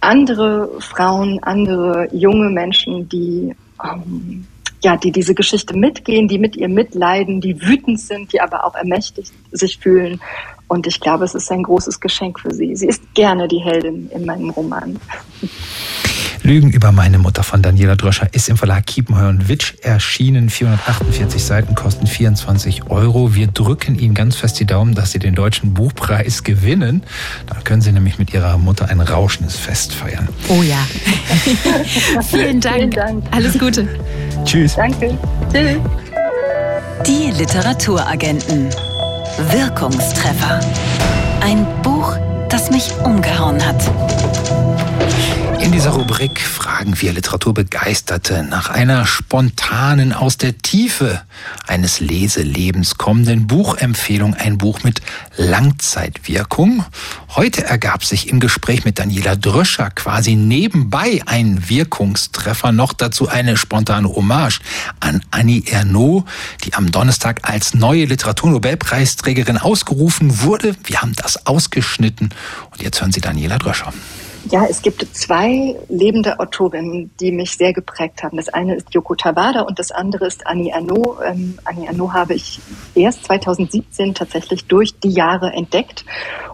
andere 0.00 0.80
Frauen, 0.80 1.42
andere 1.42 2.08
junge 2.12 2.50
Menschen, 2.50 3.08
die 3.08 3.54
ähm, 3.82 4.46
ja, 4.82 4.96
die 4.96 5.12
diese 5.12 5.34
Geschichte 5.34 5.76
mitgehen, 5.76 6.28
die 6.28 6.38
mit 6.38 6.56
ihr 6.56 6.68
mitleiden, 6.68 7.40
die 7.40 7.60
wütend 7.60 8.00
sind, 8.00 8.32
die 8.32 8.40
aber 8.40 8.64
auch 8.64 8.74
ermächtigt 8.74 9.32
sich 9.52 9.78
fühlen. 9.78 10.20
Und 10.68 10.86
ich 10.86 11.00
glaube, 11.00 11.24
es 11.24 11.34
ist 11.34 11.50
ein 11.50 11.62
großes 11.62 11.98
Geschenk 11.98 12.40
für 12.40 12.52
sie. 12.52 12.76
Sie 12.76 12.86
ist 12.86 13.02
gerne 13.14 13.48
die 13.48 13.58
Heldin 13.58 14.10
in 14.10 14.26
meinem 14.26 14.50
Roman. 14.50 15.00
Lügen 16.42 16.70
über 16.70 16.92
meine 16.92 17.18
Mutter 17.18 17.42
von 17.42 17.62
Daniela 17.62 17.96
Dröscher 17.96 18.28
ist 18.32 18.48
im 18.48 18.56
Verlag 18.56 18.86
Kiepenheuer 18.86 19.28
und 19.28 19.48
Witsch 19.48 19.74
erschienen. 19.82 20.50
448 20.50 21.42
Seiten 21.42 21.74
kosten 21.74 22.06
24 22.06 22.90
Euro. 22.90 23.34
Wir 23.34 23.48
drücken 23.48 23.98
Ihnen 23.98 24.14
ganz 24.14 24.36
fest 24.36 24.58
die 24.60 24.66
Daumen, 24.66 24.94
dass 24.94 25.12
Sie 25.12 25.18
den 25.18 25.34
deutschen 25.34 25.74
Buchpreis 25.74 26.44
gewinnen. 26.44 27.02
Dann 27.46 27.64
können 27.64 27.82
Sie 27.82 27.92
nämlich 27.92 28.18
mit 28.18 28.32
Ihrer 28.32 28.58
Mutter 28.58 28.88
ein 28.88 29.00
rauschendes 29.00 29.56
Fest 29.56 29.94
feiern. 29.94 30.28
Oh 30.48 30.62
ja. 30.62 30.78
Vielen, 32.30 32.60
Dank. 32.60 32.76
Vielen 32.76 32.90
Dank. 32.90 33.24
Alles 33.30 33.58
Gute. 33.58 33.88
Tschüss. 34.44 34.74
Danke. 34.76 35.18
Tschüss. 35.52 35.76
Die 37.06 37.30
Literaturagenten. 37.30 38.68
Wirkungstreffer. 39.50 40.60
Ein 41.40 41.66
Buch, 41.82 42.16
das 42.48 42.70
mich 42.70 42.90
umgehauen 43.04 43.64
hat. 43.64 43.80
In 45.68 45.72
dieser 45.72 45.90
Rubrik 45.90 46.40
fragen 46.40 46.98
wir 46.98 47.12
Literaturbegeisterte 47.12 48.42
nach 48.42 48.70
einer 48.70 49.04
spontanen, 49.04 50.14
aus 50.14 50.38
der 50.38 50.56
Tiefe 50.56 51.20
eines 51.66 52.00
Leselebens 52.00 52.96
kommenden 52.96 53.46
Buchempfehlung, 53.46 54.32
ein 54.32 54.56
Buch 54.56 54.82
mit 54.82 55.02
Langzeitwirkung. 55.36 56.86
Heute 57.36 57.64
ergab 57.64 58.02
sich 58.02 58.30
im 58.30 58.40
Gespräch 58.40 58.86
mit 58.86 58.98
Daniela 58.98 59.36
Dröscher 59.36 59.90
quasi 59.90 60.36
nebenbei 60.36 61.20
ein 61.26 61.68
Wirkungstreffer, 61.68 62.72
noch 62.72 62.94
dazu 62.94 63.28
eine 63.28 63.58
spontane 63.58 64.08
Hommage 64.08 64.60
an 65.00 65.20
Annie 65.30 65.64
Ernaux, 65.70 66.24
die 66.64 66.72
am 66.72 66.90
Donnerstag 66.90 67.40
als 67.42 67.74
neue 67.74 68.06
Literaturnobelpreisträgerin 68.06 69.58
ausgerufen 69.58 70.40
wurde. 70.40 70.74
Wir 70.84 71.02
haben 71.02 71.12
das 71.14 71.44
ausgeschnitten 71.44 72.30
und 72.70 72.82
jetzt 72.82 73.02
hören 73.02 73.12
Sie 73.12 73.20
Daniela 73.20 73.58
Dröscher. 73.58 73.92
Ja, 74.50 74.64
es 74.64 74.80
gibt 74.80 75.04
zwei 75.14 75.76
lebende 75.90 76.40
Autorinnen, 76.40 77.10
die 77.20 77.32
mich 77.32 77.58
sehr 77.58 77.74
geprägt 77.74 78.22
haben. 78.22 78.38
Das 78.38 78.48
eine 78.48 78.76
ist 78.76 78.94
Yoko 78.94 79.14
Tawada 79.14 79.60
und 79.60 79.78
das 79.78 79.90
andere 79.90 80.26
ist 80.26 80.46
Annie 80.46 80.74
Arnaud. 80.74 81.18
Ähm, 81.22 81.58
Annie 81.64 81.86
Arnaud 81.86 82.14
habe 82.14 82.32
ich 82.32 82.58
erst 82.94 83.26
2017 83.26 84.14
tatsächlich 84.14 84.64
durch 84.64 84.98
die 85.00 85.10
Jahre 85.10 85.52
entdeckt 85.52 86.06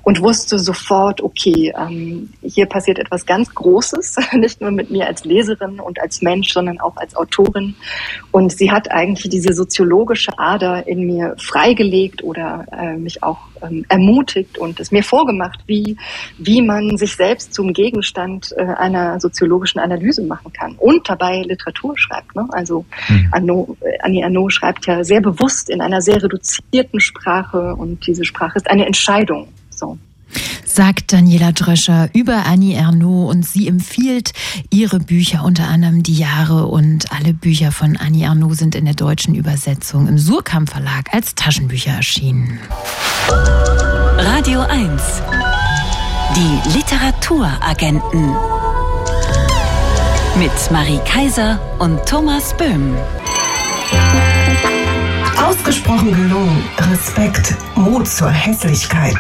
und 0.03 0.21
wusste 0.23 0.59
sofort, 0.59 1.23
okay, 1.23 1.73
ähm, 1.79 2.31
hier 2.43 2.67
passiert 2.67 2.99
etwas 2.99 3.27
ganz 3.27 3.55
Großes, 3.55 4.17
nicht 4.33 4.61
nur 4.61 4.73
mit 4.73 4.91
mir 4.91 5.07
als 5.07 5.25
Leserin 5.25 5.79
und 5.79 6.01
als 6.01 6.21
Mensch, 6.21 6.53
sondern 6.53 6.81
auch 6.81 6.97
als 6.97 7.15
Autorin. 7.15 7.77
Und 8.33 8.51
sie 8.53 8.73
hat 8.73 8.91
eigentlich 8.91 9.31
diese 9.31 9.55
soziologische 9.55 10.37
Ader 10.37 10.89
in 10.89 11.07
mir 11.07 11.37
freigelegt 11.39 12.25
oder 12.25 12.67
äh, 12.73 12.97
mich 12.97 13.23
auch 13.23 13.39
ähm, 13.65 13.85
ermutigt 13.89 14.59
und 14.59 14.81
es 14.81 14.91
mir 14.91 15.03
vorgemacht, 15.03 15.61
wie, 15.67 15.97
wie 16.39 16.63
man 16.63 16.97
sich 16.97 17.17
selbst 17.17 17.55
zum 17.55 17.73
Gegenstand 17.73 18.55
äh, 18.57 18.65
einer 18.65 19.21
soziologischen 19.21 19.81
Analyse 19.81 20.23
machen 20.23 20.53
kann 20.53 20.75
und 20.77 21.09
dabei 21.09 21.43
Literatur 21.43 21.97
schreibt. 21.99 22.35
Ne? 22.35 22.47
Also 22.53 22.85
mhm. 23.09 23.29
Arnaud, 23.33 23.77
äh, 23.81 23.99
Annie 24.01 24.25
Arnaud 24.25 24.53
schreibt 24.53 24.87
ja 24.87 25.05
sehr 25.05 25.21
bewusst 25.21 25.71
in 25.71 25.81
einer 25.81 26.01
sehr 26.01 26.23
reduzierten 26.23 27.01
Sprache 27.01 27.75
und 27.75 28.07
diese 28.07 28.25
Sprache 28.25 28.57
ist 28.57 28.71
eine 28.71 28.87
Entscheidung. 28.87 29.49
So 29.71 29.99
sagt 30.65 31.13
Daniela 31.13 31.53
Dröscher 31.53 32.09
über 32.13 32.47
Annie 32.47 32.75
Ernaux 32.75 33.31
und 33.31 33.47
sie 33.47 33.69
empfiehlt 33.69 34.33
ihre 34.71 34.99
Bücher, 34.99 35.45
unter 35.45 35.69
anderem 35.69 36.03
Die 36.03 36.17
Jahre 36.17 36.67
und 36.67 37.13
alle 37.13 37.33
Bücher 37.33 37.73
von 37.73 37.97
Annie 37.97 38.25
Ernaux 38.25 38.59
sind 38.59 38.75
in 38.75 38.85
der 38.85 38.95
deutschen 38.95 39.35
Übersetzung 39.35 40.09
im 40.09 40.19
Surkamp 40.19 40.71
Verlag 40.71 41.13
als 41.13 41.35
Taschenbücher 41.35 41.93
erschienen. 41.93 42.59
Radio 44.19 44.61
1 44.61 45.03
Die 46.37 46.77
Literaturagenten 46.77 48.35
mit 50.37 50.71
Marie 50.71 51.01
Kaiser 51.05 51.61
und 51.79 52.05
Thomas 52.07 52.57
Böhm. 52.57 52.97
Ausgesprochen 55.45 56.13
gelungen. 56.13 56.63
Respekt, 56.91 57.55
Mut 57.75 58.09
zur 58.09 58.31
Hässlichkeit. 58.31 59.17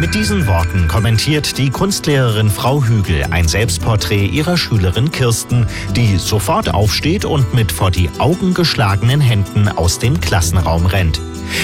Mit 0.00 0.12
diesen 0.12 0.46
Worten 0.48 0.88
kommentiert 0.88 1.56
die 1.56 1.70
Kunstlehrerin 1.70 2.50
Frau 2.50 2.82
Hügel 2.82 3.24
ein 3.30 3.46
Selbstporträt 3.46 4.26
ihrer 4.26 4.56
Schülerin 4.56 5.12
Kirsten, 5.12 5.68
die 5.94 6.16
sofort 6.16 6.74
aufsteht 6.74 7.24
und 7.24 7.54
mit 7.54 7.70
vor 7.70 7.92
die 7.92 8.10
Augen 8.18 8.54
geschlagenen 8.54 9.20
Händen 9.20 9.68
aus 9.68 10.00
dem 10.00 10.20
Klassenraum 10.20 10.86
rennt. 10.86 11.20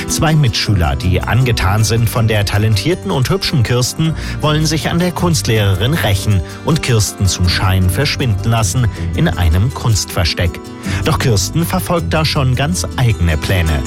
Zwei 0.09 0.35
Mitschüler, 0.35 0.96
die 0.96 1.20
angetan 1.20 1.85
sind 1.85 2.09
von 2.09 2.29
der 2.29 2.44
talentierten 2.44 3.11
und 3.11 3.29
hübschen 3.31 3.62
Kirsten, 3.62 4.14
wollen 4.40 4.66
sich 4.66 4.88
an 4.88 4.98
der 4.98 5.12
Kunstlehrerin 5.12 5.94
rächen 5.94 6.40
und 6.64 6.83
Kirsten 6.83 7.27
zum 7.27 7.48
Schein 7.48 7.90
verschwinden 7.90 8.50
lassen 8.50 8.87
in 9.16 9.29
einem 9.29 9.72
Kunstversteck. 9.74 10.61
Doch 11.05 11.18
Kirsten 11.18 11.66
verfolgt 11.66 12.12
da 12.12 12.24
schon 12.24 12.55
ganz 12.55 12.87
eigene 12.96 13.37
Pläne. 13.37 13.83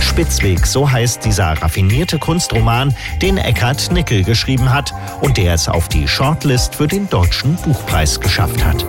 Spitzweg, 0.00 0.66
so 0.66 0.90
heißt 0.90 1.24
dieser 1.24 1.52
raffinierte 1.60 2.18
Kunstroman, 2.18 2.94
den 3.20 3.36
Eckhard 3.36 3.92
Nickel 3.92 4.24
geschrieben 4.24 4.72
hat 4.72 4.94
und 5.20 5.36
der 5.36 5.52
es 5.52 5.68
auf 5.68 5.88
die 5.88 6.08
Shortlist 6.08 6.76
für 6.76 6.86
den 6.86 7.08
Deutschen 7.10 7.56
Buchpreis 7.56 8.18
geschafft 8.18 8.64
hat. 8.64 8.86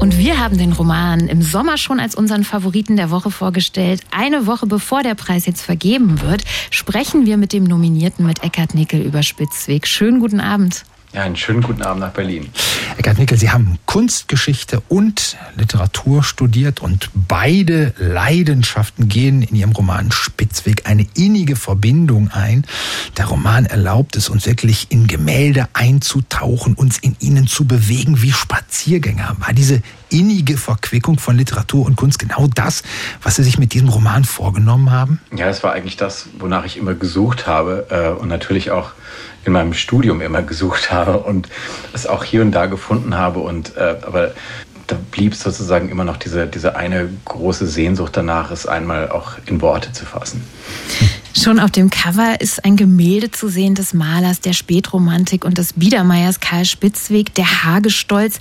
Und 0.00 0.18
wir 0.18 0.38
haben 0.38 0.58
den 0.58 0.72
Roman 0.72 1.26
im 1.26 1.42
Sommer 1.42 1.76
schon 1.76 2.00
als 2.00 2.14
unseren 2.14 2.44
Favoriten 2.44 2.96
der 2.96 3.10
Woche 3.10 3.30
vorgestellt. 3.30 4.02
Eine 4.10 4.46
Woche 4.46 4.66
bevor 4.66 5.02
der 5.02 5.14
Preis 5.14 5.46
jetzt 5.46 5.62
vergeben 5.62 6.20
wird, 6.20 6.44
sprechen 6.70 7.26
wir 7.26 7.36
mit 7.36 7.52
dem 7.52 7.64
Nominierten, 7.64 8.26
mit 8.26 8.44
Eckhard 8.44 8.74
Nickel 8.74 9.00
über 9.00 9.22
Spitzweg. 9.22 9.86
Schönen 9.86 10.20
guten 10.20 10.40
Abend. 10.40 10.84
Ja, 11.14 11.22
einen 11.22 11.36
schönen 11.36 11.62
guten 11.62 11.80
Abend 11.80 12.00
nach 12.00 12.10
Berlin. 12.10 12.50
Eckart 12.98 13.18
Nickel, 13.18 13.38
Sie 13.38 13.50
haben 13.50 13.78
Kunstgeschichte 13.86 14.82
und 14.88 15.38
Literatur 15.56 16.22
studiert 16.22 16.80
und 16.80 17.08
beide 17.14 17.94
Leidenschaften 17.96 19.08
gehen 19.08 19.40
in 19.40 19.56
Ihrem 19.56 19.72
Roman 19.72 20.12
Spitzweg 20.12 20.86
eine 20.86 21.06
innige 21.14 21.56
Verbindung 21.56 22.30
ein. 22.30 22.66
Der 23.16 23.24
Roman 23.24 23.64
erlaubt 23.64 24.16
es 24.16 24.28
uns 24.28 24.44
wirklich 24.44 24.88
in 24.90 25.06
Gemälde 25.06 25.66
einzutauchen, 25.72 26.74
uns 26.74 26.98
in 26.98 27.16
ihnen 27.20 27.46
zu 27.46 27.66
bewegen 27.66 28.20
wie 28.20 28.32
Spaziergänger. 28.32 29.36
War 29.38 29.54
diese 29.54 29.80
innige 30.10 30.58
Verquickung 30.58 31.18
von 31.18 31.38
Literatur 31.38 31.86
und 31.86 31.96
Kunst 31.96 32.18
genau 32.18 32.48
das, 32.54 32.82
was 33.22 33.36
Sie 33.36 33.44
sich 33.44 33.58
mit 33.58 33.72
diesem 33.72 33.88
Roman 33.88 34.24
vorgenommen 34.24 34.90
haben? 34.90 35.20
Ja, 35.34 35.46
es 35.48 35.62
war 35.62 35.72
eigentlich 35.72 35.96
das, 35.96 36.28
wonach 36.38 36.66
ich 36.66 36.76
immer 36.76 36.92
gesucht 36.92 37.46
habe 37.46 37.86
äh, 37.90 38.20
und 38.20 38.28
natürlich 38.28 38.70
auch 38.70 38.92
in 39.48 39.52
meinem 39.52 39.74
Studium 39.74 40.20
immer 40.20 40.42
gesucht 40.42 40.92
habe 40.92 41.18
und 41.18 41.48
es 41.92 42.06
auch 42.06 42.22
hier 42.22 42.42
und 42.42 42.52
da 42.52 42.66
gefunden 42.66 43.16
habe. 43.16 43.40
Und 43.40 43.76
äh, 43.76 43.96
aber 44.06 44.32
da 44.86 44.96
blieb 45.10 45.34
sozusagen 45.34 45.90
immer 45.90 46.04
noch 46.04 46.16
diese, 46.16 46.46
diese 46.46 46.76
eine 46.76 47.08
große 47.24 47.66
Sehnsucht 47.66 48.16
danach, 48.16 48.50
es 48.50 48.66
einmal 48.66 49.10
auch 49.10 49.32
in 49.46 49.60
Worte 49.60 49.92
zu 49.92 50.06
fassen. 50.06 50.42
Schon 51.36 51.60
auf 51.60 51.70
dem 51.70 51.90
Cover 51.90 52.40
ist 52.40 52.64
ein 52.64 52.76
Gemälde 52.76 53.30
zu 53.30 53.48
sehen 53.48 53.74
des 53.74 53.92
Malers 53.92 54.40
der 54.40 54.54
Spätromantik 54.54 55.44
und 55.44 55.58
des 55.58 55.74
Biedermeiers 55.74 56.40
Karl 56.40 56.64
Spitzweg, 56.64 57.34
der 57.34 57.64
Hagestolz. 57.64 58.40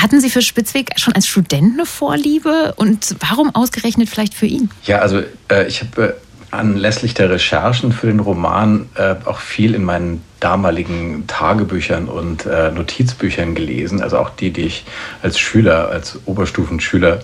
Hatten 0.00 0.20
Sie 0.20 0.30
für 0.30 0.42
Spitzweg 0.42 0.90
schon 0.96 1.14
als 1.14 1.26
Student 1.26 1.74
eine 1.74 1.86
Vorliebe 1.86 2.74
und 2.76 3.16
warum 3.18 3.52
ausgerechnet 3.54 4.08
vielleicht 4.08 4.34
für 4.34 4.46
ihn? 4.46 4.70
Ja, 4.84 4.98
also 4.98 5.22
äh, 5.50 5.66
ich 5.66 5.80
habe 5.80 6.02
äh, 6.02 6.12
anlässlich 6.50 7.14
der 7.14 7.30
Recherchen 7.30 7.92
für 7.92 8.06
den 8.06 8.20
Roman 8.20 8.88
äh, 8.94 9.16
auch 9.24 9.38
viel 9.38 9.74
in 9.74 9.84
meinen 9.84 10.22
damaligen 10.40 11.26
Tagebüchern 11.26 12.08
und 12.08 12.46
äh, 12.46 12.70
Notizbüchern 12.70 13.54
gelesen, 13.54 14.00
also 14.02 14.18
auch 14.18 14.30
die, 14.30 14.50
die 14.50 14.62
ich 14.62 14.84
als 15.22 15.38
Schüler, 15.38 15.88
als 15.90 16.18
Oberstufenschüler 16.26 17.20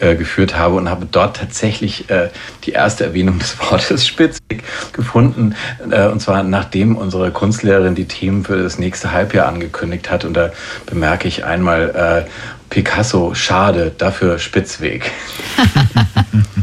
äh, 0.00 0.16
geführt 0.16 0.58
habe 0.58 0.74
und 0.74 0.90
habe 0.90 1.06
dort 1.10 1.36
tatsächlich 1.36 2.10
äh, 2.10 2.28
die 2.64 2.72
erste 2.72 3.04
Erwähnung 3.04 3.38
des 3.38 3.58
Wortes 3.58 4.06
Spitzweg 4.06 4.62
gefunden, 4.92 5.54
äh, 5.90 6.08
und 6.08 6.20
zwar 6.20 6.42
nachdem 6.42 6.96
unsere 6.96 7.30
Kunstlehrerin 7.30 7.94
die 7.94 8.08
Themen 8.08 8.44
für 8.44 8.60
das 8.60 8.78
nächste 8.78 9.12
Halbjahr 9.12 9.46
angekündigt 9.46 10.10
hat. 10.10 10.24
Und 10.24 10.34
da 10.34 10.50
bemerke 10.86 11.28
ich 11.28 11.44
einmal 11.44 12.26
äh, 12.26 12.30
Picasso, 12.68 13.32
schade, 13.34 13.92
dafür 13.96 14.38
Spitzweg. 14.38 15.12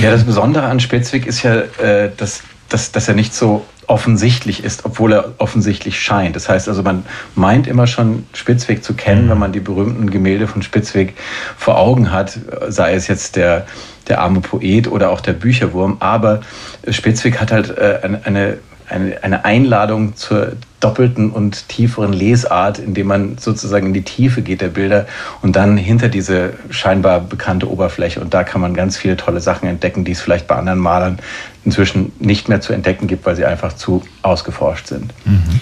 ja, 0.00 0.10
das 0.10 0.24
Besondere 0.24 0.66
an 0.66 0.80
Spitzweg 0.80 1.26
ist 1.26 1.42
ja, 1.42 1.60
äh, 1.82 2.10
dass, 2.16 2.42
dass, 2.68 2.92
dass 2.92 3.08
er 3.08 3.14
nicht 3.14 3.34
so 3.34 3.64
offensichtlich 3.86 4.62
ist, 4.62 4.84
obwohl 4.84 5.12
er 5.12 5.34
offensichtlich 5.38 6.00
scheint. 6.00 6.36
Das 6.36 6.48
heißt 6.48 6.68
also, 6.68 6.82
man 6.82 7.04
meint 7.34 7.66
immer 7.66 7.88
schon 7.88 8.24
Spitzweg 8.34 8.84
zu 8.84 8.94
kennen, 8.94 9.28
wenn 9.28 9.38
man 9.38 9.52
die 9.52 9.58
berühmten 9.60 10.10
Gemälde 10.10 10.46
von 10.46 10.62
Spitzweg 10.62 11.14
vor 11.56 11.76
Augen 11.76 12.12
hat, 12.12 12.38
sei 12.68 12.94
es 12.94 13.08
jetzt 13.08 13.34
der, 13.34 13.66
der 14.06 14.20
arme 14.20 14.40
Poet 14.40 14.86
oder 14.86 15.10
auch 15.10 15.20
der 15.20 15.32
Bücherwurm. 15.32 15.96
Aber 15.98 16.40
Spitzweg 16.88 17.40
hat 17.40 17.50
halt 17.50 17.76
äh, 17.76 17.98
eine, 18.02 18.24
eine 18.24 18.58
eine, 18.90 19.22
eine 19.22 19.44
Einladung 19.44 20.16
zur 20.16 20.52
doppelten 20.80 21.30
und 21.30 21.68
tieferen 21.68 22.12
Lesart, 22.12 22.78
indem 22.78 23.08
man 23.08 23.38
sozusagen 23.38 23.88
in 23.88 23.92
die 23.94 24.02
Tiefe 24.02 24.42
geht 24.42 24.60
der 24.60 24.68
Bilder 24.68 25.06
und 25.42 25.56
dann 25.56 25.76
hinter 25.76 26.08
diese 26.08 26.54
scheinbar 26.70 27.20
bekannte 27.20 27.70
Oberfläche. 27.70 28.20
Und 28.20 28.34
da 28.34 28.44
kann 28.44 28.60
man 28.60 28.74
ganz 28.74 28.96
viele 28.96 29.16
tolle 29.16 29.40
Sachen 29.40 29.68
entdecken, 29.68 30.04
die 30.04 30.12
es 30.12 30.20
vielleicht 30.20 30.46
bei 30.46 30.56
anderen 30.56 30.78
Malern 30.78 31.18
inzwischen 31.64 32.12
nicht 32.18 32.48
mehr 32.48 32.60
zu 32.60 32.72
entdecken 32.72 33.06
gibt, 33.06 33.26
weil 33.26 33.36
sie 33.36 33.44
einfach 33.44 33.74
zu 33.74 34.02
ausgeforscht 34.22 34.86
sind. 34.86 35.12
Mhm. 35.24 35.60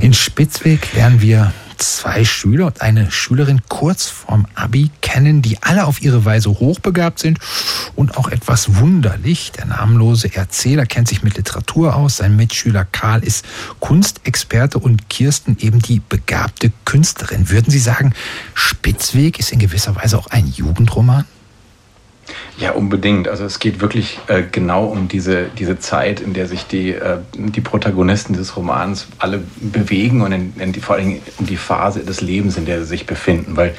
In 0.00 0.12
Spitzweg 0.12 0.94
lernen 0.94 1.20
wir 1.20 1.52
zwei 1.76 2.24
Schüler 2.24 2.66
und 2.66 2.80
eine 2.80 3.10
Schülerin 3.10 3.62
kurz 3.68 4.06
vorm 4.06 4.46
Abi 4.54 4.90
kennen, 5.00 5.42
die 5.42 5.62
alle 5.62 5.86
auf 5.86 6.02
ihre 6.02 6.24
Weise 6.24 6.50
hochbegabt 6.50 7.18
sind 7.18 7.38
und 7.94 8.16
auch 8.16 8.28
etwas 8.28 8.76
wunderlich. 8.76 9.52
Der 9.52 9.66
namenlose 9.66 10.34
Erzähler 10.34 10.86
kennt 10.86 11.08
sich 11.08 11.22
mit 11.22 11.36
Literatur 11.36 11.94
aus, 11.94 12.18
sein 12.18 12.36
Mitschüler 12.36 12.84
Karl 12.84 13.22
ist 13.22 13.44
Kunstexperte 13.80 14.78
und 14.78 15.08
Kirsten 15.08 15.56
eben 15.60 15.80
die 15.80 16.00
begabte 16.00 16.72
Künstlerin. 16.84 17.50
Würden 17.50 17.70
Sie 17.70 17.78
sagen, 17.78 18.14
Spitzweg 18.54 19.38
ist 19.38 19.52
in 19.52 19.58
gewisser 19.58 19.96
Weise 19.96 20.18
auch 20.18 20.28
ein 20.28 20.46
Jugendroman? 20.46 21.24
Ja, 22.58 22.72
unbedingt. 22.72 23.28
Also 23.28 23.44
es 23.44 23.58
geht 23.58 23.80
wirklich 23.80 24.18
äh, 24.28 24.42
genau 24.50 24.86
um 24.86 25.08
diese, 25.08 25.46
diese 25.58 25.78
Zeit, 25.78 26.20
in 26.20 26.34
der 26.34 26.46
sich 26.46 26.66
die, 26.66 26.90
äh, 26.90 27.18
die 27.34 27.60
Protagonisten 27.60 28.32
dieses 28.32 28.56
Romans 28.56 29.08
alle 29.18 29.42
bewegen 29.56 30.22
und 30.22 30.32
in, 30.32 30.52
in 30.58 30.72
die, 30.72 30.80
vor 30.80 30.96
allem 30.96 31.20
um 31.38 31.46
die 31.46 31.56
Phase 31.56 32.00
des 32.00 32.20
Lebens, 32.20 32.56
in 32.56 32.64
der 32.64 32.80
sie 32.80 32.86
sich 32.86 33.06
befinden. 33.06 33.56
Weil 33.56 33.74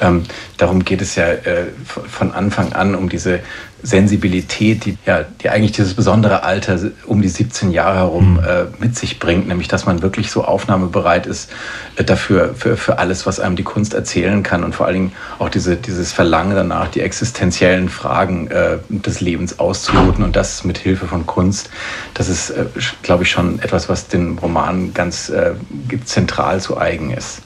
ähm, 0.00 0.24
darum 0.56 0.84
geht 0.84 1.02
es 1.02 1.16
ja 1.16 1.28
äh, 1.28 1.66
von 1.84 2.32
Anfang 2.32 2.72
an 2.72 2.94
um 2.94 3.08
diese 3.08 3.40
Sensibilität, 3.82 4.84
die 4.84 4.98
ja, 5.06 5.24
die 5.42 5.50
eigentlich 5.50 5.72
dieses 5.72 5.94
besondere 5.94 6.42
Alter 6.42 6.78
um 7.06 7.22
die 7.22 7.28
17 7.28 7.70
Jahre 7.70 7.98
herum 7.98 8.34
mhm. 8.34 8.38
äh, 8.40 8.64
mit 8.78 8.96
sich 8.96 9.18
bringt, 9.18 9.48
nämlich 9.48 9.68
dass 9.68 9.86
man 9.86 10.02
wirklich 10.02 10.30
so 10.30 10.44
aufnahmebereit 10.44 11.26
ist 11.26 11.50
äh, 11.96 12.04
dafür, 12.04 12.54
für, 12.54 12.76
für 12.76 12.98
alles, 12.98 13.26
was 13.26 13.40
einem 13.40 13.56
die 13.56 13.62
Kunst 13.62 13.94
erzählen 13.94 14.42
kann 14.42 14.64
und 14.64 14.74
vor 14.74 14.86
allen 14.86 14.94
Dingen 14.94 15.12
auch 15.38 15.48
diese, 15.48 15.76
dieses 15.76 16.12
Verlangen 16.12 16.54
danach, 16.56 16.88
die 16.88 17.00
existenziellen 17.00 17.88
Fragen 17.88 18.48
äh, 18.48 18.78
des 18.88 19.20
Lebens 19.20 19.58
auszuloten 19.58 20.24
und 20.24 20.36
das 20.36 20.64
mit 20.64 20.78
Hilfe 20.78 21.06
von 21.06 21.26
Kunst. 21.26 21.70
Das 22.14 22.28
ist, 22.28 22.50
äh, 22.50 22.66
glaube 23.02 23.24
ich, 23.24 23.30
schon 23.30 23.60
etwas, 23.60 23.88
was 23.88 24.08
den 24.08 24.38
Roman 24.38 24.92
ganz 24.94 25.28
äh, 25.28 25.52
zentral 26.04 26.60
zu 26.60 26.78
eigen 26.78 27.10
ist. 27.10 27.42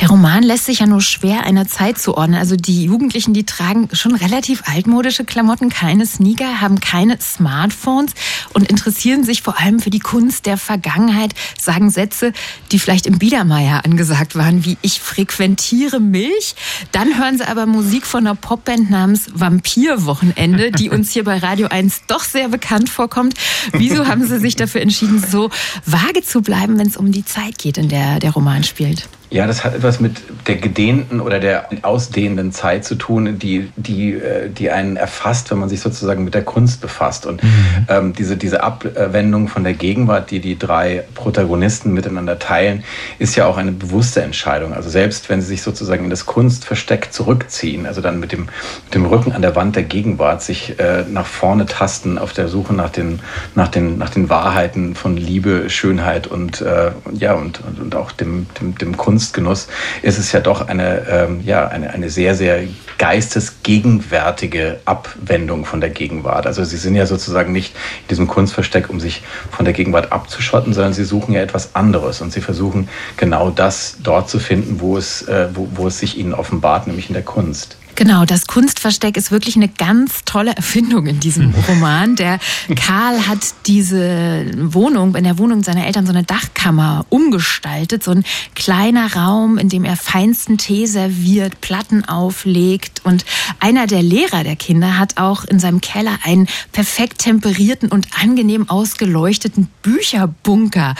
Der 0.00 0.08
Roman 0.08 0.42
lässt 0.42 0.66
sich 0.66 0.80
ja 0.80 0.86
nur 0.86 1.00
schwer 1.00 1.44
einer 1.44 1.68
Zeit 1.68 1.98
zuordnen. 1.98 2.38
Also 2.38 2.56
die 2.56 2.84
Jugendlichen, 2.84 3.32
die 3.32 3.46
tragen 3.46 3.88
schon 3.92 4.14
relativ 4.16 4.64
altmodische 4.66 5.24
Klamotten, 5.24 5.68
keine 5.74 6.06
Sneaker, 6.06 6.60
haben 6.60 6.78
keine 6.78 7.20
Smartphones 7.20 8.12
und 8.52 8.70
interessieren 8.70 9.24
sich 9.24 9.42
vor 9.42 9.58
allem 9.60 9.80
für 9.80 9.90
die 9.90 9.98
Kunst 9.98 10.46
der 10.46 10.56
Vergangenheit, 10.56 11.34
sagen 11.60 11.90
Sätze, 11.90 12.32
die 12.70 12.78
vielleicht 12.78 13.06
im 13.06 13.18
Biedermeier 13.18 13.84
angesagt 13.84 14.36
waren, 14.36 14.64
wie 14.64 14.78
ich 14.82 15.00
frequentiere 15.00 15.98
Milch. 15.98 16.54
Dann 16.92 17.18
hören 17.18 17.38
sie 17.38 17.48
aber 17.48 17.66
Musik 17.66 18.06
von 18.06 18.24
einer 18.24 18.36
Popband 18.36 18.88
namens 18.88 19.26
Vampirwochenende, 19.34 20.70
die 20.70 20.90
uns 20.90 21.10
hier 21.10 21.24
bei 21.24 21.38
Radio 21.38 21.66
1 21.66 22.02
doch 22.06 22.22
sehr 22.22 22.48
bekannt 22.48 22.88
vorkommt. 22.88 23.34
Wieso 23.72 24.06
haben 24.06 24.24
sie 24.28 24.38
sich 24.38 24.54
dafür 24.54 24.80
entschieden, 24.80 25.24
so 25.28 25.50
vage 25.84 26.22
zu 26.22 26.40
bleiben, 26.40 26.78
wenn 26.78 26.86
es 26.86 26.96
um 26.96 27.10
die 27.10 27.24
Zeit 27.24 27.58
geht, 27.58 27.78
in 27.78 27.88
der 27.88 28.20
der 28.20 28.30
Roman 28.30 28.62
spielt? 28.62 29.08
Ja, 29.34 29.48
das 29.48 29.64
hat 29.64 29.74
etwas 29.74 29.98
mit 29.98 30.22
der 30.46 30.54
gedehnten 30.54 31.20
oder 31.20 31.40
der 31.40 31.68
ausdehnenden 31.82 32.52
Zeit 32.52 32.84
zu 32.84 32.94
tun, 32.94 33.36
die, 33.36 33.68
die, 33.74 34.12
äh, 34.12 34.48
die 34.48 34.70
einen 34.70 34.96
erfasst, 34.96 35.50
wenn 35.50 35.58
man 35.58 35.68
sich 35.68 35.80
sozusagen 35.80 36.22
mit 36.22 36.34
der 36.34 36.44
Kunst 36.44 36.80
befasst. 36.80 37.26
Und 37.26 37.42
mhm. 37.42 37.48
ähm, 37.88 38.12
diese, 38.12 38.36
diese 38.36 38.62
Abwendung 38.62 39.48
von 39.48 39.64
der 39.64 39.72
Gegenwart, 39.72 40.30
die 40.30 40.38
die 40.38 40.56
drei 40.56 41.02
Protagonisten 41.16 41.92
miteinander 41.92 42.38
teilen, 42.38 42.84
ist 43.18 43.34
ja 43.34 43.46
auch 43.46 43.56
eine 43.56 43.72
bewusste 43.72 44.22
Entscheidung. 44.22 44.72
Also 44.72 44.88
selbst 44.88 45.28
wenn 45.28 45.40
sie 45.40 45.48
sich 45.48 45.62
sozusagen 45.62 46.04
in 46.04 46.10
das 46.10 46.26
Kunstversteck 46.26 47.12
zurückziehen, 47.12 47.86
also 47.86 48.00
dann 48.00 48.20
mit 48.20 48.30
dem, 48.30 48.42
mit 48.84 48.94
dem 48.94 49.04
Rücken 49.04 49.32
an 49.32 49.42
der 49.42 49.56
Wand 49.56 49.74
der 49.74 49.82
Gegenwart 49.82 50.42
sich 50.42 50.78
äh, 50.78 51.06
nach 51.10 51.26
vorne 51.26 51.66
tasten 51.66 52.18
auf 52.18 52.34
der 52.34 52.46
Suche 52.46 52.72
nach 52.72 52.90
den, 52.90 53.18
nach 53.56 53.66
den, 53.66 53.98
nach 53.98 54.10
den 54.10 54.30
Wahrheiten 54.30 54.94
von 54.94 55.16
Liebe, 55.16 55.68
Schönheit 55.70 56.28
und, 56.28 56.60
äh, 56.60 56.92
ja, 57.14 57.34
und, 57.34 57.60
und, 57.66 57.80
und 57.80 57.96
auch 57.96 58.12
dem, 58.12 58.46
dem, 58.60 58.78
dem 58.78 58.96
Kunst 58.96 59.23
Kunstgenuss 59.24 59.68
ist 60.02 60.18
es 60.18 60.32
ja 60.32 60.40
doch 60.40 60.68
eine, 60.68 61.06
ähm, 61.08 61.40
ja, 61.44 61.66
eine, 61.68 61.90
eine 61.90 62.10
sehr, 62.10 62.34
sehr 62.34 62.64
geistesgegenwärtige 62.98 64.80
Abwendung 64.84 65.64
von 65.64 65.80
der 65.80 65.88
Gegenwart. 65.88 66.46
Also 66.46 66.62
sie 66.64 66.76
sind 66.76 66.94
ja 66.94 67.06
sozusagen 67.06 67.52
nicht 67.52 67.74
in 68.02 68.08
diesem 68.08 68.26
Kunstversteck, 68.26 68.90
um 68.90 69.00
sich 69.00 69.22
von 69.50 69.64
der 69.64 69.72
Gegenwart 69.72 70.12
abzuschotten, 70.12 70.74
sondern 70.74 70.92
sie 70.92 71.04
suchen 71.04 71.32
ja 71.32 71.40
etwas 71.40 71.74
anderes 71.74 72.20
und 72.20 72.32
sie 72.32 72.42
versuchen 72.42 72.88
genau 73.16 73.48
das 73.48 73.96
dort 74.02 74.28
zu 74.28 74.38
finden, 74.38 74.80
wo 74.80 74.98
es, 74.98 75.22
äh, 75.22 75.48
wo, 75.54 75.68
wo 75.74 75.86
es 75.86 75.98
sich 75.98 76.18
ihnen 76.18 76.34
offenbart, 76.34 76.86
nämlich 76.86 77.08
in 77.08 77.14
der 77.14 77.24
Kunst. 77.24 77.78
Genau, 77.96 78.24
das 78.24 78.48
Kunstversteck 78.48 79.16
ist 79.16 79.30
wirklich 79.30 79.54
eine 79.54 79.68
ganz 79.68 80.24
tolle 80.24 80.56
Erfindung 80.56 81.06
in 81.06 81.20
diesem 81.20 81.54
Roman. 81.68 82.16
Der 82.16 82.40
Karl 82.74 83.28
hat 83.28 83.54
diese 83.66 84.50
Wohnung, 84.56 85.14
in 85.14 85.22
der 85.22 85.38
Wohnung 85.38 85.62
seiner 85.62 85.86
Eltern 85.86 86.04
so 86.04 86.12
eine 86.12 86.24
Dachkammer 86.24 87.06
umgestaltet, 87.08 88.02
so 88.02 88.10
ein 88.10 88.24
kleiner 88.56 89.14
Raum, 89.14 89.58
in 89.58 89.68
dem 89.68 89.84
er 89.84 89.96
feinsten 89.96 90.58
Tee 90.58 90.86
serviert, 90.86 91.60
Platten 91.60 92.04
auflegt 92.04 93.02
und 93.04 93.24
einer 93.60 93.86
der 93.86 94.02
Lehrer 94.02 94.42
der 94.42 94.56
Kinder 94.56 94.98
hat 94.98 95.16
auch 95.16 95.44
in 95.44 95.60
seinem 95.60 95.80
Keller 95.80 96.18
einen 96.24 96.48
perfekt 96.72 97.18
temperierten 97.18 97.90
und 97.90 98.08
angenehm 98.20 98.68
ausgeleuchteten 98.68 99.68
Bücherbunker. 99.82 100.96